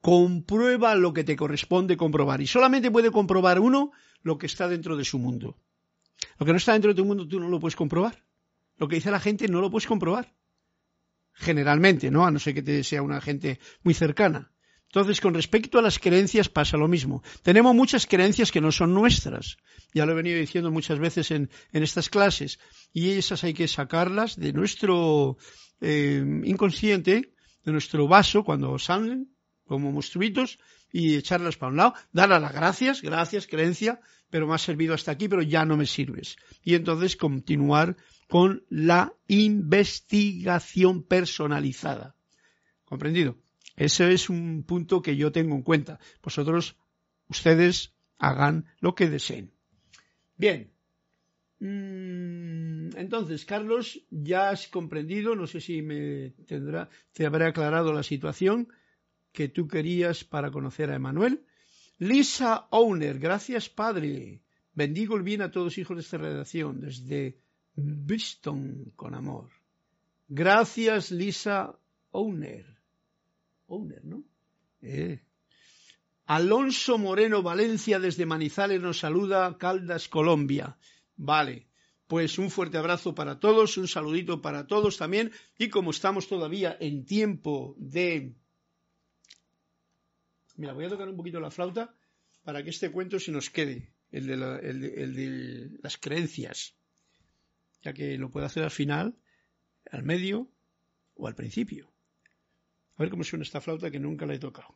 Comprueba 0.00 0.96
lo 0.96 1.12
que 1.12 1.22
te 1.22 1.36
corresponde 1.36 1.96
comprobar. 1.96 2.40
Y 2.40 2.48
solamente 2.48 2.90
puede 2.90 3.12
comprobar 3.12 3.60
uno 3.60 3.92
lo 4.22 4.36
que 4.36 4.46
está 4.46 4.66
dentro 4.66 4.96
de 4.96 5.04
su 5.04 5.20
mundo. 5.20 5.56
Lo 6.40 6.44
que 6.44 6.50
no 6.50 6.58
está 6.58 6.72
dentro 6.72 6.90
de 6.92 6.96
tu 6.96 7.04
mundo 7.04 7.28
tú 7.28 7.38
no 7.38 7.48
lo 7.48 7.60
puedes 7.60 7.76
comprobar. 7.76 8.24
Lo 8.78 8.88
que 8.88 8.96
dice 8.96 9.12
la 9.12 9.20
gente 9.20 9.46
no 9.46 9.60
lo 9.60 9.70
puedes 9.70 9.86
comprobar. 9.86 10.34
Generalmente, 11.34 12.10
¿no? 12.10 12.24
A 12.24 12.30
no 12.30 12.38
ser 12.38 12.54
que 12.54 12.62
te 12.62 12.84
sea 12.84 13.02
una 13.02 13.20
gente 13.20 13.58
muy 13.82 13.94
cercana. 13.94 14.52
Entonces, 14.86 15.20
con 15.20 15.34
respecto 15.34 15.78
a 15.80 15.82
las 15.82 15.98
creencias 15.98 16.48
pasa 16.48 16.76
lo 16.76 16.86
mismo. 16.86 17.24
Tenemos 17.42 17.74
muchas 17.74 18.06
creencias 18.06 18.52
que 18.52 18.60
no 18.60 18.70
son 18.70 18.94
nuestras. 18.94 19.56
Ya 19.92 20.06
lo 20.06 20.12
he 20.12 20.14
venido 20.14 20.38
diciendo 20.38 20.70
muchas 20.70 21.00
veces 21.00 21.32
en, 21.32 21.50
en 21.72 21.82
estas 21.82 22.08
clases. 22.08 22.60
Y 22.92 23.10
esas 23.10 23.42
hay 23.42 23.54
que 23.54 23.66
sacarlas 23.66 24.38
de 24.38 24.52
nuestro 24.52 25.36
eh, 25.80 26.24
inconsciente, 26.44 27.34
de 27.64 27.72
nuestro 27.72 28.06
vaso, 28.06 28.44
cuando 28.44 28.78
salen 28.78 29.34
como 29.66 29.90
monstruitos, 29.90 30.58
y 30.92 31.16
echarlas 31.16 31.56
para 31.56 31.72
un 31.72 31.76
lado, 31.78 31.94
darle 32.12 32.38
las 32.38 32.52
gracias, 32.52 33.02
gracias, 33.02 33.48
creencia, 33.48 34.00
pero 34.30 34.46
me 34.46 34.54
has 34.54 34.62
servido 34.62 34.94
hasta 34.94 35.10
aquí, 35.10 35.28
pero 35.28 35.42
ya 35.42 35.64
no 35.64 35.76
me 35.76 35.86
sirves. 35.86 36.36
Y 36.62 36.76
entonces 36.76 37.16
continuar 37.16 37.96
con 38.34 38.64
la 38.68 39.14
investigación 39.28 41.04
personalizada. 41.04 42.16
¿Comprendido? 42.84 43.38
Ese 43.76 44.12
es 44.12 44.28
un 44.28 44.64
punto 44.64 45.02
que 45.02 45.14
yo 45.14 45.30
tengo 45.30 45.54
en 45.54 45.62
cuenta. 45.62 46.00
Vosotros, 46.20 46.76
ustedes, 47.28 47.94
hagan 48.18 48.66
lo 48.80 48.96
que 48.96 49.08
deseen. 49.08 49.52
Bien. 50.36 50.72
Mm, 51.60 52.96
entonces, 52.96 53.44
Carlos, 53.44 54.04
ya 54.10 54.50
has 54.50 54.66
comprendido, 54.66 55.36
no 55.36 55.46
sé 55.46 55.60
si 55.60 55.80
me 55.82 56.30
tendrá, 56.48 56.88
te 57.12 57.26
habrá 57.26 57.46
aclarado 57.46 57.92
la 57.92 58.02
situación 58.02 58.66
que 59.30 59.46
tú 59.46 59.68
querías 59.68 60.24
para 60.24 60.50
conocer 60.50 60.90
a 60.90 60.96
Emanuel. 60.96 61.44
Lisa 61.98 62.66
Owner, 62.70 63.20
gracias 63.20 63.68
Padre. 63.68 64.42
Bendigo 64.72 65.14
el 65.16 65.22
bien 65.22 65.40
a 65.40 65.52
todos 65.52 65.78
hijos 65.78 65.96
de 65.96 66.02
esta 66.02 66.18
redacción, 66.18 66.80
desde 66.80 67.43
Bristol, 67.76 68.92
con 68.96 69.14
amor. 69.14 69.50
Gracias 70.28 71.10
Lisa 71.10 71.78
Owner. 72.10 72.74
¿no? 73.68 74.24
Eh. 74.82 75.20
Alonso 76.26 76.98
Moreno 76.98 77.42
Valencia 77.42 77.98
desde 77.98 78.26
Manizales 78.26 78.80
nos 78.80 78.98
saluda, 79.00 79.58
Caldas, 79.58 80.08
Colombia. 80.08 80.78
Vale, 81.16 81.66
pues 82.06 82.38
un 82.38 82.50
fuerte 82.50 82.78
abrazo 82.78 83.14
para 83.14 83.38
todos, 83.40 83.76
un 83.76 83.88
saludito 83.88 84.40
para 84.40 84.66
todos 84.66 84.96
también. 84.96 85.32
Y 85.58 85.68
como 85.68 85.90
estamos 85.90 86.28
todavía 86.28 86.76
en 86.80 87.04
tiempo 87.04 87.74
de... 87.78 88.34
Mira, 90.56 90.72
voy 90.72 90.84
a 90.84 90.88
tocar 90.88 91.08
un 91.08 91.16
poquito 91.16 91.40
la 91.40 91.50
flauta 91.50 91.94
para 92.44 92.62
que 92.62 92.70
este 92.70 92.90
cuento 92.90 93.18
se 93.18 93.32
nos 93.32 93.50
quede, 93.50 93.92
el 94.12 94.26
de, 94.26 94.34
el 94.34 95.14
de 95.16 95.78
las 95.82 95.96
creencias, 95.96 96.76
ya 97.84 97.92
que 97.92 98.18
lo 98.18 98.30
puedo 98.30 98.46
hacer 98.46 98.64
al 98.64 98.70
final, 98.70 99.14
al 99.90 100.02
medio 100.02 100.50
o 101.14 101.28
al 101.28 101.34
principio. 101.34 101.92
A 102.96 103.02
ver 103.02 103.10
cómo 103.10 103.24
suena 103.24 103.42
esta 103.42 103.60
flauta 103.60 103.90
que 103.90 104.00
nunca 104.00 104.26
la 104.26 104.34
he 104.34 104.38
tocado. 104.38 104.74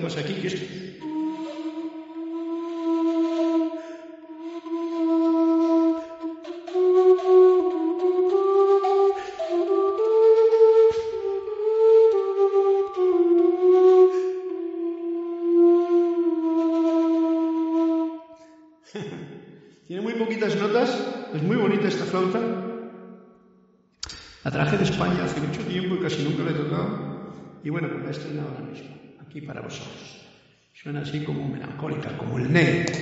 Más 0.00 0.16
aquí 0.18 0.34
que 0.34 0.48
es... 0.48 0.54
Tiene 19.86 20.02
muy 20.02 20.14
poquitas 20.14 20.56
notas, 20.56 20.90
es 21.32 21.42
muy 21.42 21.56
bonita 21.56 21.88
esta 21.88 22.04
flauta. 22.04 22.40
La 24.44 24.50
traje 24.50 24.76
de 24.76 24.84
España 24.84 25.24
hace 25.24 25.40
mucho 25.40 25.62
tiempo 25.62 25.94
y 25.94 26.00
casi 26.00 26.22
nunca 26.22 26.42
la 26.42 26.50
he 26.50 26.54
tocado. 26.54 27.32
Y 27.64 27.70
bueno, 27.70 27.88
pues 27.88 28.02
la 28.02 28.08
he 28.08 28.12
estrenado 28.12 28.48
ahora 28.50 28.60
mismo 28.60 29.05
aquí 29.36 29.46
para 29.46 29.60
vosotros. 29.60 30.24
Suena 30.72 31.00
así 31.00 31.20
como 31.20 31.46
melancólica, 31.46 32.16
como 32.16 32.38
el 32.38 32.50
negro. 32.50 32.92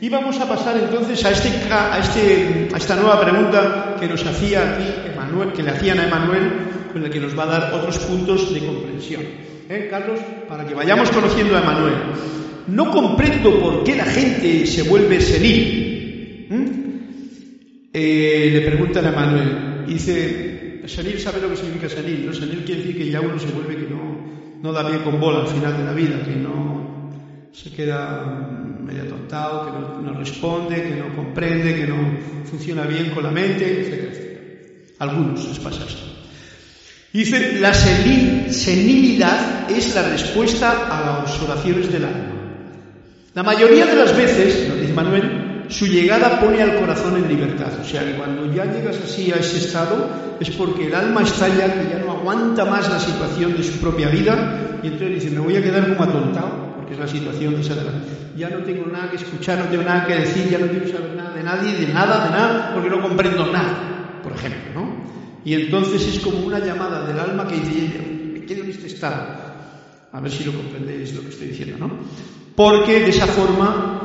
Y 0.00 0.08
vamos 0.08 0.38
a 0.40 0.48
pasar 0.48 0.76
entonces 0.76 1.24
a, 1.24 1.30
este, 1.30 1.48
a, 1.72 1.98
este, 2.00 2.68
a 2.72 2.76
esta 2.76 2.96
nueva 2.96 3.20
pregunta 3.20 3.96
que 3.98 4.06
nos 4.06 4.24
hacía 4.26 4.74
aquí 4.74 4.84
Emanuel, 5.12 5.52
que 5.52 5.62
le 5.62 5.70
hacían 5.70 6.00
a 6.00 6.06
Emanuel, 6.06 6.50
con 6.92 7.02
la 7.02 7.08
que 7.08 7.20
nos 7.20 7.38
va 7.38 7.44
a 7.44 7.46
dar 7.46 7.74
otros 7.74 7.98
puntos 7.98 8.52
de 8.52 8.66
comprensión. 8.66 9.22
¿Eh, 9.68 9.88
Carlos? 9.90 10.20
Para 10.48 10.66
que 10.66 10.74
vayamos 10.74 11.10
conociendo 11.10 11.56
a 11.56 11.62
Emanuel. 11.62 11.94
No 12.66 12.90
comprendo 12.90 13.60
por 13.60 13.84
qué 13.84 13.96
la 13.96 14.06
gente 14.06 14.66
se 14.66 14.82
vuelve 14.82 15.20
senil. 15.20 16.46
¿Mm? 16.50 16.66
Eh, 17.92 18.50
le 18.52 18.60
preguntan 18.62 19.06
a 19.06 19.08
Emanuel. 19.10 19.84
Y 19.86 19.94
dice, 19.94 20.82
senil 20.86 21.18
sabe 21.18 21.40
lo 21.40 21.50
que 21.50 21.56
significa 21.56 21.88
senil. 21.88 22.26
¿no? 22.26 22.32
Senil 22.32 22.64
quiere 22.64 22.82
decir 22.82 22.98
que 22.98 23.10
ya 23.10 23.20
uno 23.20 23.38
se 23.38 23.46
vuelve 23.46 23.76
que 23.76 23.88
no, 23.88 24.05
no 24.66 24.72
da 24.72 24.82
bien 24.82 25.02
con 25.02 25.20
bola 25.20 25.40
al 25.40 25.46
final 25.46 25.78
de 25.78 25.84
la 25.84 25.92
vida, 25.92 26.20
que 26.24 26.34
no 26.34 27.08
se 27.52 27.70
queda 27.70 28.24
medio 28.82 29.04
atontado, 29.04 29.66
que 29.66 30.02
no, 30.02 30.12
responde, 30.18 30.82
que 30.82 30.96
no 30.96 31.14
comprende, 31.14 31.76
que 31.76 31.86
no 31.86 32.18
funciona 32.44 32.82
bien 32.82 33.10
con 33.10 33.22
la 33.22 33.30
mente, 33.30 33.64
etcétera. 33.64 34.12
Algunos 34.98 35.46
les 35.46 35.58
pasa 35.60 35.84
esto. 35.86 36.02
Dice, 37.12 37.60
la 37.60 37.72
senilidad 37.72 39.70
es 39.70 39.94
la 39.94 40.02
respuesta 40.02 40.88
a 40.90 41.22
las 41.22 41.40
oraciones 41.40 41.90
del 41.92 42.04
alma. 42.04 42.34
La 43.34 43.44
mayoría 43.44 43.86
de 43.86 43.94
las 43.94 44.16
veces, 44.16 44.80
dice 44.80 44.92
Manuel, 44.92 45.45
su 45.68 45.86
llegada 45.86 46.40
pone 46.40 46.62
al 46.62 46.78
corazón 46.78 47.16
en 47.16 47.28
libertad. 47.28 47.72
O 47.80 47.84
sea, 47.84 48.04
que 48.04 48.12
cuando 48.12 48.52
ya 48.52 48.64
llegas 48.64 48.96
así 49.04 49.32
a 49.32 49.36
ese 49.36 49.58
estado 49.58 50.08
es 50.40 50.50
porque 50.50 50.86
el 50.86 50.94
alma 50.94 51.22
está 51.22 51.48
ya 51.48 51.72
que 51.72 51.88
ya 51.90 51.98
no 52.04 52.12
aguanta 52.12 52.64
más 52.64 52.88
la 52.90 52.98
situación 52.98 53.56
de 53.56 53.62
su 53.62 53.78
propia 53.78 54.08
vida 54.08 54.78
y 54.82 54.88
entonces 54.88 55.22
dice, 55.22 55.30
me 55.30 55.40
voy 55.40 55.56
a 55.56 55.62
quedar 55.62 55.88
como 55.96 56.02
atontado 56.10 56.74
porque 56.76 56.94
es 56.94 56.98
la 56.98 57.08
situación 57.08 57.56
de 57.56 57.64
Satanás. 57.64 57.94
Ya 58.36 58.50
no 58.50 58.58
tengo 58.58 58.86
nada 58.86 59.10
que 59.10 59.16
escuchar, 59.16 59.58
no 59.58 59.64
tengo 59.64 59.82
nada 59.82 60.06
que 60.06 60.14
decir, 60.14 60.48
ya 60.50 60.58
no 60.58 60.66
quiero 60.68 60.86
saber 60.88 61.14
nada 61.16 61.34
de 61.34 61.42
nadie, 61.42 61.74
de 61.74 61.92
nada, 61.92 62.26
de 62.26 62.30
nada, 62.30 62.70
porque 62.74 62.90
no 62.90 63.00
comprendo 63.00 63.46
nada, 63.50 64.20
por 64.22 64.32
ejemplo, 64.32 64.60
¿no? 64.74 65.06
Y 65.44 65.54
entonces 65.54 66.06
es 66.06 66.20
como 66.20 66.38
una 66.40 66.58
llamada 66.58 67.06
del 67.06 67.18
alma 67.18 67.46
que 67.48 67.56
dice, 67.56 68.30
me 68.32 68.44
quedo 68.44 68.64
en 68.64 68.70
este 68.70 68.88
estado. 68.88 69.46
A 70.12 70.20
ver 70.20 70.30
si 70.30 70.44
lo 70.44 70.52
comprendéis 70.52 71.14
lo 71.14 71.22
que 71.22 71.28
estoy 71.28 71.48
diciendo, 71.48 71.76
¿no? 71.78 71.90
Porque 72.54 73.00
de 73.00 73.10
esa 73.10 73.26
forma 73.26 73.95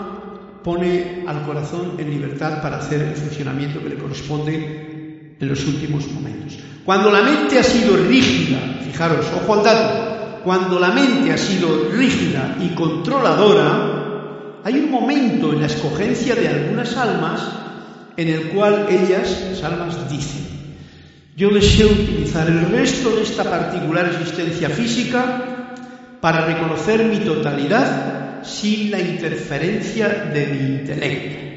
pone 0.63 1.23
al 1.27 1.43
corazón 1.45 1.93
en 1.97 2.09
libertad 2.09 2.61
para 2.61 2.77
hacer 2.77 3.01
el 3.01 3.15
funcionamiento 3.15 3.81
que 3.81 3.89
le 3.89 3.97
corresponde 3.97 5.35
en 5.39 5.47
los 5.47 5.65
últimos 5.65 6.09
momentos. 6.11 6.57
Cuando 6.85 7.11
la 7.11 7.21
mente 7.21 7.59
ha 7.59 7.63
sido 7.63 7.97
rígida, 7.97 8.59
fijaros, 8.83 9.25
ojo 9.35 9.53
al 9.53 9.63
dato, 9.63 10.41
cuando 10.43 10.79
la 10.79 10.89
mente 10.89 11.31
ha 11.31 11.37
sido 11.37 11.89
rígida 11.91 12.57
y 12.59 12.69
controladora, 12.69 14.61
hay 14.63 14.75
un 14.75 14.91
momento 14.91 15.53
en 15.53 15.61
la 15.61 15.67
escogencia 15.67 16.35
de 16.35 16.47
algunas 16.47 16.95
almas 16.97 17.41
en 18.17 18.27
el 18.27 18.49
cual 18.49 18.87
ellas, 18.89 19.45
las 19.49 19.63
almas, 19.63 20.09
dicen, 20.09 20.75
yo 21.35 21.49
deseo 21.49 21.87
utilizar 21.87 22.47
el 22.47 22.69
resto 22.69 23.15
de 23.15 23.23
esta 23.23 23.43
particular 23.43 24.05
existencia 24.07 24.69
física 24.69 25.73
para 26.19 26.45
reconocer 26.45 27.05
mi 27.05 27.17
totalidad 27.19 28.20
sin 28.43 28.91
la 28.91 28.99
interferencia 28.99 30.07
de 30.33 30.47
mi 30.47 30.75
intelecto. 30.79 31.51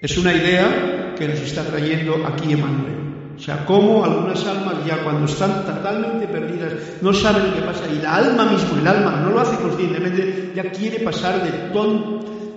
Es 0.00 0.18
una 0.18 0.34
idea 0.34 1.14
que 1.18 1.26
nos 1.26 1.40
está 1.40 1.64
trayendo 1.64 2.26
aquí 2.26 2.52
Emanuel. 2.52 3.06
O 3.36 3.38
sea, 3.38 3.66
cómo 3.66 4.04
algunas 4.04 4.46
almas 4.46 4.76
ya 4.86 5.02
cuando 5.02 5.26
están 5.26 5.66
totalmente 5.66 6.26
perdidas 6.26 6.72
no 7.02 7.12
saben 7.12 7.50
lo 7.50 7.54
que 7.54 7.62
pasa 7.62 7.82
y 7.92 8.00
la 8.02 8.16
alma 8.16 8.46
mismo, 8.46 8.78
el 8.80 8.86
alma 8.86 9.20
no 9.22 9.30
lo 9.30 9.40
hace 9.40 9.56
conscientemente, 9.56 10.52
ya 10.54 10.70
quiere 10.70 11.00
pasar 11.00 11.42
de 11.42 11.50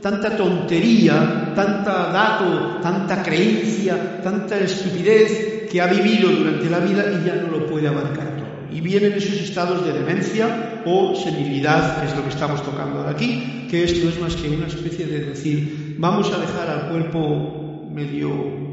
tanta 0.01 0.37
tontería, 0.37 1.51
tanta 1.53 2.11
dato, 2.11 2.79
tanta 2.81 3.21
creencia, 3.21 4.21
tanta 4.21 4.57
estupidez 4.57 5.69
que 5.69 5.81
ha 5.81 5.87
vivido 5.87 6.29
durante 6.29 6.69
la 6.69 6.79
vida 6.79 7.03
y 7.11 7.25
ya 7.25 7.35
no 7.35 7.57
lo 7.57 7.65
puede 7.65 7.87
abarcar 7.87 8.37
todo. 8.37 8.48
Y 8.71 8.81
vienen 8.81 9.13
esos 9.13 9.39
estados 9.41 9.85
de 9.85 9.93
demencia 9.93 10.83
o 10.85 11.15
senilidad, 11.15 12.01
que 12.01 12.07
es 12.07 12.15
lo 12.15 12.23
que 12.23 12.29
estamos 12.29 12.63
tocando 12.63 12.99
ahora 12.99 13.11
aquí, 13.11 13.67
que 13.69 13.83
esto 13.83 14.09
es 14.09 14.19
más 14.19 14.35
que 14.35 14.49
una 14.49 14.67
especie 14.67 15.05
de 15.05 15.25
decir, 15.25 15.95
vamos 15.99 16.31
a 16.31 16.39
dejar 16.39 16.69
al 16.69 16.89
cuerpo 16.89 17.89
medio 17.91 18.69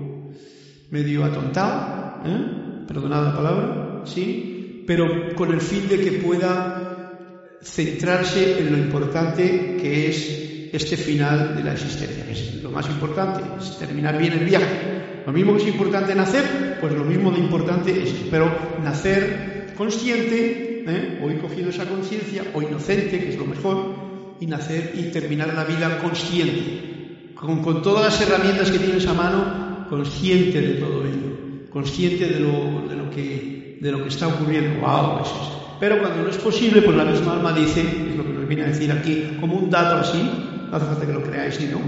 medio 0.91 1.25
atontado, 1.25 2.23
¿eh? 2.25 2.85
perdonad 2.87 3.25
la 3.25 3.37
palabra, 3.37 4.03
sí, 4.05 4.85
pero 4.87 5.35
con 5.35 5.53
el 5.53 5.61
fin 5.61 5.89
de 5.89 6.01
que 6.01 6.13
pueda 6.13 7.59
centrarse 7.63 8.61
en 8.61 8.73
lo 8.73 8.79
importante 8.79 9.77
que 9.81 10.09
es 10.09 10.71
este 10.73 10.97
final 10.97 11.57
de 11.57 11.65
la 11.65 11.73
existencia, 11.73 12.25
que 12.25 12.33
es 12.33 12.63
lo 12.63 12.71
más 12.71 12.89
importante, 12.89 13.43
es 13.59 13.79
terminar 13.79 14.19
bien 14.19 14.35
el 14.35 14.45
viaje. 14.45 15.23
Lo 15.27 15.33
mismo 15.33 15.57
que 15.57 15.63
es 15.63 15.69
importante 15.69 16.15
nacer, 16.15 16.79
pues 16.81 16.93
lo 16.93 17.05
mismo 17.05 17.33
de 17.33 17.39
importante 17.39 18.03
es, 18.03 18.15
pero 18.31 18.79
nacer 18.85 19.56
consciente, 19.77 20.85
¿eh? 20.87 21.21
hoy 21.23 21.35
cogiendo 21.37 21.71
esa 21.71 21.87
conciencia, 21.87 22.45
o 22.55 22.63
inocente, 22.63 23.19
que 23.19 23.31
es 23.31 23.39
lo 23.39 23.47
mejor, 23.47 23.95
y 24.41 24.47
nacer 24.47 24.93
y 24.97 25.05
terminar 25.11 25.55
la 25.55 25.65
vida 25.65 25.99
consciente, 25.99 27.33
con, 27.35 27.83
todas 27.83 28.05
las 28.05 28.21
herramientas 28.21 28.71
que 28.71 28.79
tienes 28.79 29.07
a 29.07 29.15
mano 29.15 29.87
consciente 29.89 30.61
de 30.61 30.75
todo 30.75 31.05
ello, 31.05 31.71
consciente 31.71 32.27
de 32.27 32.41
lo, 32.41 33.11
que, 33.11 33.79
está 34.09 34.29
ocurriendo. 34.29 34.81
¡Wow! 34.81 35.23
Pero 35.79 36.01
cuando 36.01 36.23
no 36.23 36.29
es 36.29 36.39
posible, 36.39 36.83
pues 36.83 36.97
la 36.97 37.05
misma 37.05 37.35
alma 37.35 37.53
dice, 37.53 37.83
es 37.83 38.17
lo 38.17 38.25
que 38.25 38.33
nos 38.33 38.49
viene 38.49 38.65
a 38.65 38.69
decir 38.69 38.91
aquí, 38.91 39.37
como 39.39 39.57
un 39.57 39.71
dato 39.71 39.97
así, 39.97 40.19
no 40.19 40.77
hace 40.77 40.87
falta 40.87 41.07
que 41.07 41.13
lo 41.13 41.23
creáis 41.23 41.61
ni 41.61 41.67
no. 41.67 41.81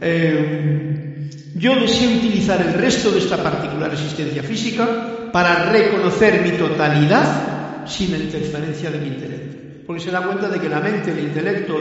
Eh, 0.00 1.30
yo 1.56 1.76
deseo 1.76 2.16
utilizar 2.16 2.60
el 2.60 2.74
resto 2.74 3.10
de 3.10 3.18
esta 3.18 3.42
particular 3.42 3.92
existencia 3.92 4.42
física 4.42 5.23
para 5.34 5.64
reconocer 5.72 6.42
mi 6.42 6.52
totalidad 6.52 7.84
sin 7.88 8.12
la 8.12 8.18
interferencia 8.18 8.88
de 8.88 9.00
mi 9.00 9.08
intelecto. 9.08 9.56
Porque 9.84 10.00
se 10.00 10.12
da 10.12 10.22
cuenta 10.22 10.48
de 10.48 10.60
que 10.60 10.68
la 10.68 10.78
mente, 10.78 11.10
el 11.10 11.18
intelecto, 11.18 11.76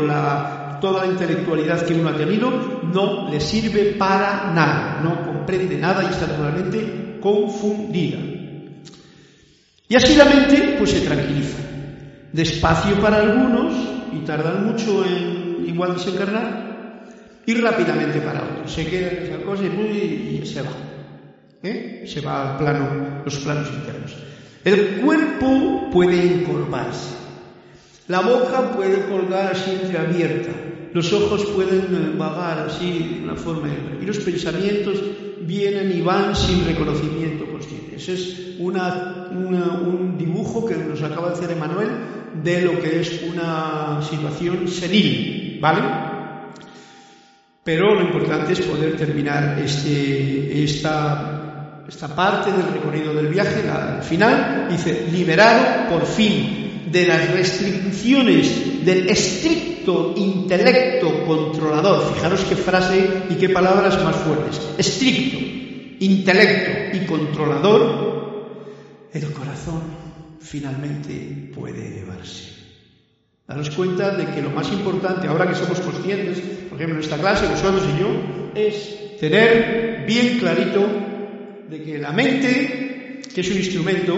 toda 0.82 1.06
la 1.06 1.12
intelectualidad 1.12 1.86
que 1.86 1.94
uno 1.94 2.10
ha 2.10 2.18
tenido 2.18 2.50
no 2.92 3.30
le 3.30 3.40
sirve 3.40 3.94
para 3.94 4.52
nada, 4.56 5.02
no 5.04 5.24
comprende 5.24 5.78
nada 5.78 6.04
y 6.04 6.08
está 6.08 6.26
totalmente 6.26 7.20
confundida. 7.22 8.18
Y 9.88 9.96
así 9.96 10.16
la 10.16 10.26
mente 10.26 10.76
pues 10.80 10.90
se 10.90 11.02
tranquiliza. 11.02 11.60
Despacio 12.32 13.00
para 13.00 13.18
algunos 13.18 13.76
y 14.14 14.26
tardan 14.26 14.66
mucho 14.66 15.06
en 15.06 15.64
igual 15.68 15.94
desencarnar 15.94 17.04
y 17.46 17.54
rápidamente 17.54 18.20
para 18.20 18.42
otros. 18.42 18.74
Se 18.74 18.88
queda 18.88 19.10
en 19.10 19.24
esa 19.26 19.46
cosa 19.46 19.62
y, 19.64 20.40
y 20.42 20.44
se 20.44 20.64
va. 20.64 20.93
¿Eh? 21.64 22.04
Se 22.06 22.22
va 22.22 22.52
al 22.52 22.58
plano, 22.58 23.22
los 23.26 23.38
planos 23.38 23.70
internos. 23.70 24.16
El 24.64 25.02
cuerpo 25.02 25.90
puede 25.92 26.22
encorvarse. 26.22 27.16
La 28.10 28.20
boca 28.20 28.74
puede 28.74 29.08
colgar 29.08 29.54
así 29.54 29.72
entreabierta 29.72 30.52
los 30.94 31.12
ojos 31.12 31.46
pueden 31.46 32.18
vagar 32.20 32.68
así 32.68 33.18
de 33.18 33.24
una 33.24 33.36
forma 33.36 33.68
y 34.00 34.06
los 34.06 34.20
pensamientos 34.20 35.02
vienen 35.42 35.92
y 35.92 36.02
van 36.02 36.36
sin 36.36 36.66
reconocimiento 36.66 37.48
consciente. 37.48 37.96
Ese 37.96 38.14
es 38.14 38.60
un 38.60 40.16
dibujo 40.18 40.66
que 40.66 40.76
nos 40.76 41.02
acaba 41.02 41.30
de 41.30 41.34
hacer 41.34 41.52
Emanuel 41.52 41.90
de 42.44 42.62
lo 42.62 42.80
que 42.80 43.00
es 43.02 43.24
una 43.24 44.02
situación 44.08 44.68
senil, 44.68 45.58
¿vale? 45.60 45.82
Pero 47.64 47.96
lo 47.96 48.02
importante 48.02 48.54
es 48.54 48.62
poder 48.62 48.96
terminar 48.96 49.60
este, 49.60 50.64
esta, 50.64 51.43
esta 51.94 52.08
parte 52.08 52.52
del 52.52 52.74
recorrido 52.74 53.14
del 53.14 53.28
viaje, 53.28 53.70
al 53.70 54.02
final, 54.02 54.68
dice, 54.68 55.08
liberado 55.12 55.90
por 55.90 56.08
fin 56.08 56.90
de 56.92 57.06
las 57.06 57.30
restricciones 57.30 58.84
del 58.84 59.10
estricto 59.10 60.16
intelecto 60.18 61.24
controlador. 61.24 62.16
Fijaros 62.16 62.42
qué 62.50 62.56
frase 62.56 63.26
y 63.30 63.36
qué 63.36 63.50
palabras 63.50 64.04
más 64.04 64.16
fuertes. 64.16 64.60
Estricto, 64.76 65.38
intelecto 66.00 66.98
y 66.98 67.06
controlador, 67.06 68.66
el 69.14 69.32
corazón 69.32 69.84
finalmente 70.42 71.52
puede 71.54 71.88
elevarse. 71.88 72.54
Daros 73.48 73.70
cuenta 73.70 74.10
de 74.10 74.34
que 74.34 74.42
lo 74.42 74.50
más 74.50 74.72
importante, 74.72 75.28
ahora 75.28 75.48
que 75.48 75.56
somos 75.56 75.80
conscientes, 75.80 76.40
por 76.70 76.80
ejemplo 76.80 76.96
en 76.96 77.04
esta 77.04 77.20
clase, 77.20 77.48
vosotros 77.48 77.84
y 77.96 78.00
yo, 78.00 78.08
es 78.56 79.20
tener 79.20 80.06
bien 80.08 80.40
clarito 80.40 81.13
de 81.70 81.84
que 81.84 81.98
la 81.98 82.12
mente, 82.12 83.22
que 83.34 83.42
es 83.42 83.50
un 83.50 83.58
instrumento, 83.58 84.18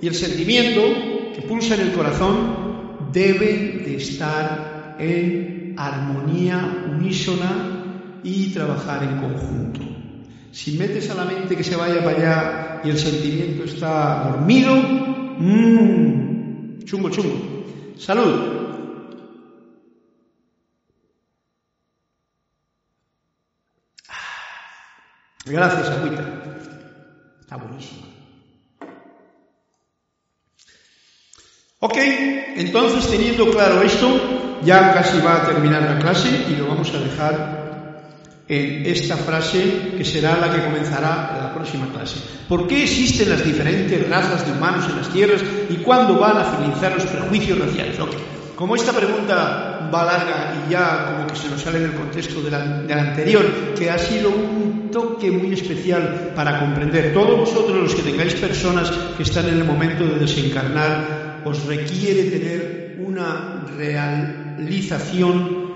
y 0.00 0.06
el 0.06 0.14
sentimiento, 0.14 1.32
que 1.34 1.42
pulsa 1.42 1.74
en 1.74 1.80
el 1.82 1.92
corazón 1.92 3.10
deben 3.12 3.84
de 3.84 3.96
estar 3.96 4.96
en 4.98 5.74
armonía 5.76 6.84
unísona 6.96 8.20
y 8.22 8.52
trabajar 8.52 9.02
en 9.02 9.20
conjunto. 9.20 9.80
Si 10.50 10.78
metes 10.78 11.10
a 11.10 11.14
la 11.14 11.24
mente 11.24 11.56
que 11.56 11.64
se 11.64 11.76
vaya 11.76 12.02
para 12.02 12.16
allá 12.16 12.80
y 12.84 12.90
el 12.90 12.98
sentimiento 12.98 13.64
está 13.64 14.30
dormido, 14.30 14.74
mmm, 15.38 16.78
chungo, 16.84 17.10
chungo. 17.10 17.64
Salud. 17.98 18.56
Gracias, 25.46 25.90
agüita. 25.90 26.45
Está 27.46 27.58
buenísimo. 27.58 28.02
Ok, 31.78 31.96
entonces 32.56 33.08
teniendo 33.08 33.48
claro 33.52 33.82
esto, 33.82 34.58
ya 34.64 34.92
casi 34.92 35.20
va 35.20 35.36
a 35.36 35.46
terminar 35.46 35.82
la 35.82 36.00
clase 36.00 36.28
y 36.50 36.56
lo 36.56 36.66
vamos 36.66 36.92
a 36.92 36.98
dejar 36.98 38.02
en 38.48 38.86
esta 38.86 39.16
frase 39.16 39.92
que 39.96 40.04
será 40.04 40.38
la 40.38 40.52
que 40.52 40.64
comenzará 40.64 41.38
la 41.40 41.54
próxima 41.54 41.86
clase. 41.92 42.18
¿Por 42.48 42.66
qué 42.66 42.82
existen 42.82 43.30
las 43.30 43.44
diferentes 43.44 44.08
razas 44.08 44.44
de 44.44 44.50
humanos 44.50 44.84
en 44.90 44.96
las 44.96 45.08
tierras 45.10 45.40
y 45.68 45.76
cuándo 45.76 46.18
van 46.18 46.38
a 46.38 46.44
finalizar 46.44 46.94
los 46.94 47.06
prejuicios 47.06 47.60
raciales? 47.60 48.00
Ok, 48.00 48.10
como 48.56 48.74
esta 48.74 48.92
pregunta 48.92 49.88
va 49.94 50.04
larga 50.04 50.64
y 50.66 50.72
ya 50.72 51.12
como 51.12 51.28
que 51.28 51.36
se 51.36 51.48
nos 51.48 51.60
sale 51.62 51.78
en 51.78 51.84
el 51.84 51.94
contexto 51.94 52.42
de 52.42 52.50
la, 52.50 52.58
de 52.58 52.92
la 52.92 53.02
anterior, 53.02 53.74
que 53.78 53.88
ha 53.88 53.98
sido 53.98 54.30
un 54.30 54.65
toque 54.96 55.30
muy 55.30 55.52
especial 55.52 56.32
para 56.34 56.58
comprender, 56.58 57.12
todos 57.12 57.40
vosotros 57.40 57.76
los 57.76 57.94
que 57.94 58.00
tengáis 58.00 58.32
personas 58.36 58.90
que 59.14 59.24
están 59.24 59.46
en 59.46 59.58
el 59.58 59.64
momento 59.64 60.06
de 60.06 60.18
desencarnar, 60.18 61.42
os 61.44 61.66
requiere 61.66 62.30
tener 62.30 62.96
una 63.04 63.66
realización 63.76 65.66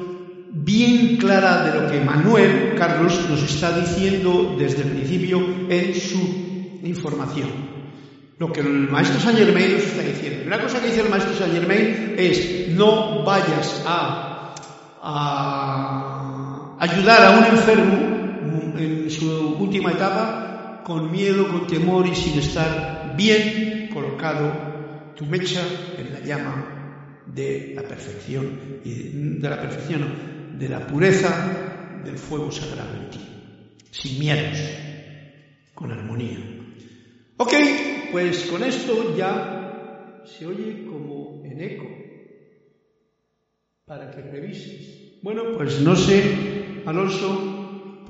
bien 0.52 1.18
clara 1.18 1.64
de 1.64 1.78
lo 1.78 1.90
que 1.90 2.00
Manuel 2.00 2.74
Carlos 2.78 3.28
nos 3.28 3.42
está 3.42 3.78
diciendo 3.78 4.56
desde 4.58 4.84
el 4.84 4.88
principio 4.88 5.38
en 5.68 5.94
su 5.94 6.80
información. 6.82 7.50
lo 8.38 8.50
que 8.50 8.60
el 8.60 8.88
maestro 8.88 9.20
Saint 9.20 9.38
Germain 9.38 9.74
nos 9.74 9.82
está 9.82 10.00
diciendo. 10.00 10.44
Una 10.46 10.62
cosa 10.62 10.80
que 10.80 10.86
dice 10.86 11.02
el 11.02 11.10
maestro 11.10 11.34
Saint 11.34 11.52
Germain 11.52 12.14
es 12.16 12.68
no 12.70 13.22
vayas 13.22 13.82
a, 13.84 14.54
a 15.02 16.76
ayudar 16.80 17.22
a 17.22 17.30
un 17.38 17.44
enfermo 17.44 18.09
en 18.78 19.10
su 19.10 19.56
última 19.58 19.92
etapa 19.92 20.82
con 20.84 21.10
miedo, 21.10 21.48
con 21.48 21.66
temor 21.66 22.06
y 22.06 22.14
sin 22.14 22.38
estar 22.38 23.14
bien 23.16 23.90
colocado 23.92 25.14
tu 25.14 25.26
mecha 25.26 25.62
en 25.98 26.12
la 26.12 26.20
llama 26.20 27.24
de 27.26 27.72
la 27.74 27.82
perfección 27.82 28.80
y 28.84 29.38
de 29.40 29.48
la 29.48 29.60
perfección, 29.60 30.58
de 30.58 30.68
la 30.68 30.86
pureza 30.86 32.00
del 32.04 32.16
fuego 32.16 32.50
sagrado 32.50 32.96
en 32.96 33.10
ti, 33.10 33.20
sin 33.90 34.18
miedos, 34.18 34.58
con 35.74 35.92
armonía. 35.92 36.38
Ok, 37.36 37.52
pues 38.12 38.44
con 38.46 38.62
esto 38.62 39.16
ya 39.16 40.22
se 40.24 40.46
oye 40.46 40.86
como 40.86 41.42
en 41.44 41.60
eco, 41.60 41.86
para 43.84 44.10
que 44.10 44.22
revises. 44.22 45.20
Bueno, 45.22 45.56
pues 45.56 45.80
no 45.80 45.96
sé, 45.96 46.82
Alonso, 46.86 47.49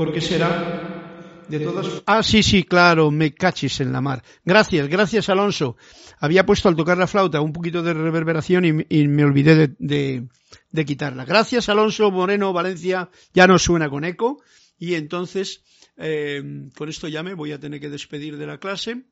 por 0.01 0.15
qué 0.15 0.23
será. 0.23 1.45
De 1.47 1.61
todas. 1.61 2.03
Ah, 2.07 2.23
sí, 2.23 2.43
sí, 2.43 2.63
claro, 2.63 3.11
me 3.11 3.35
cachis 3.35 3.81
en 3.81 3.93
la 3.93 4.01
mar. 4.01 4.23
Gracias, 4.47 4.89
gracias, 4.89 5.29
Alonso. 5.29 5.77
Había 6.21 6.47
puesto 6.47 6.71
al 6.71 6.77
tocar 6.77 6.97
la 6.97 7.07
flauta 7.07 7.43
un 7.43 7.53
poquito 7.53 7.83
de 7.83 7.93
reverberación 7.93 8.65
y, 8.65 9.09
me 9.09 9.25
olvidé 9.25 9.75
de, 9.79 10.27
de 10.71 10.85
quitarla. 10.87 11.27
Gracias, 11.27 11.69
Alonso 11.69 12.11
Moreno, 12.11 12.55
Valencia. 12.55 13.11
Ya 13.35 13.47
no 13.47 13.59
suena 13.59 13.91
con 13.91 14.05
eco. 14.05 14.43
Y 14.79 14.95
entonces, 14.95 15.65
eh, 15.99 16.71
con 16.79 16.89
esto 16.89 17.07
ya 17.07 17.23
me 17.23 17.35
voy 17.35 17.53
a 17.53 17.61
tener 17.61 17.79
que 17.79 17.91
despedir 17.91 18.39
de 18.39 18.47
la 18.47 18.57
clase 18.57 19.03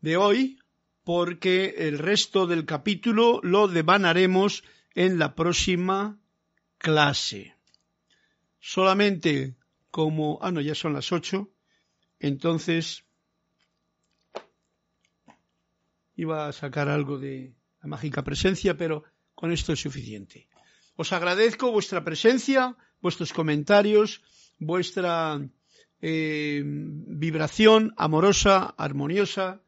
de 0.00 0.16
hoy, 0.16 0.58
porque 1.04 1.74
el 1.76 1.98
resto 1.98 2.46
del 2.46 2.64
capítulo 2.64 3.40
lo 3.42 3.68
devanaremos 3.68 4.64
en 4.94 5.18
la 5.18 5.34
próxima 5.34 6.18
clase. 6.78 7.51
Solamente 8.64 9.56
como, 9.90 10.38
ah, 10.40 10.52
no, 10.52 10.60
ya 10.60 10.76
son 10.76 10.92
las 10.92 11.10
ocho, 11.10 11.50
entonces 12.20 13.04
iba 16.14 16.46
a 16.46 16.52
sacar 16.52 16.88
algo 16.88 17.18
de 17.18 17.56
la 17.82 17.88
mágica 17.88 18.22
presencia, 18.22 18.76
pero 18.76 19.02
con 19.34 19.50
esto 19.50 19.72
es 19.72 19.80
suficiente. 19.80 20.48
Os 20.94 21.12
agradezco 21.12 21.72
vuestra 21.72 22.04
presencia, 22.04 22.76
vuestros 23.00 23.32
comentarios, 23.32 24.22
vuestra 24.58 25.40
eh, 26.00 26.62
vibración 26.64 27.92
amorosa, 27.96 28.74
armoniosa, 28.78 29.60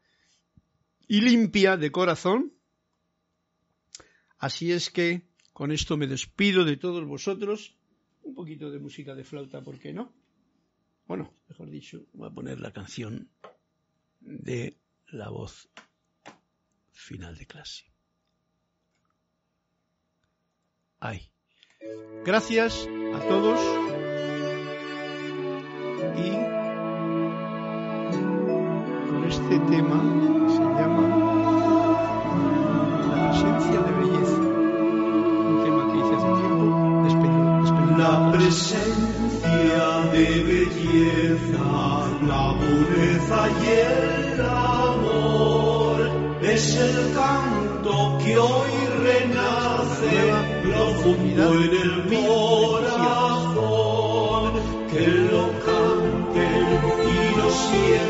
y 1.05 1.19
limpia 1.19 1.75
de 1.75 1.91
corazón. 1.91 2.53
Así 4.37 4.71
es 4.71 4.89
que 4.89 5.27
con 5.51 5.73
esto 5.73 5.97
me 5.97 6.07
despido 6.07 6.63
de 6.63 6.77
todos 6.77 7.05
vosotros. 7.05 7.75
Poquito 8.35 8.69
de 8.69 8.79
música 8.79 9.15
de 9.15 9.23
flauta, 9.23 9.61
¿por 9.61 9.79
qué 9.79 9.93
no? 9.93 10.13
Bueno, 11.07 11.33
mejor 11.47 11.69
dicho, 11.69 12.05
voy 12.13 12.27
a 12.27 12.33
poner 12.33 12.59
la 12.59 12.71
canción 12.73 13.29
de 14.19 14.77
la 15.07 15.29
voz 15.29 15.69
final 16.91 17.37
de 17.37 17.45
clase. 17.45 17.85
Ay. 20.99 21.31
Gracias 22.25 22.87
a 23.13 23.19
todos 23.27 23.59
y 26.17 26.31
con 29.09 29.23
este 29.25 29.59
tema 29.69 30.64
La 38.55 38.61
presencia 38.61 39.87
de 40.13 40.27
belleza, 40.43 41.67
la 42.25 42.45
pureza 42.57 43.39
y 43.61 43.63
el 43.67 44.39
amor 44.45 45.97
es 46.41 46.63
el 46.77 46.97
canto 47.13 48.17
que 48.23 48.37
hoy 48.37 48.73
renace 49.03 50.15
profundo 50.63 51.43
en 51.53 51.73
el 51.83 51.93
corazón. 52.15 53.43
Que 54.89 55.05
lo 55.05 55.43
canten 55.65 56.79
y 57.11 57.15
lo 57.37 57.47
sientan 57.51 58.04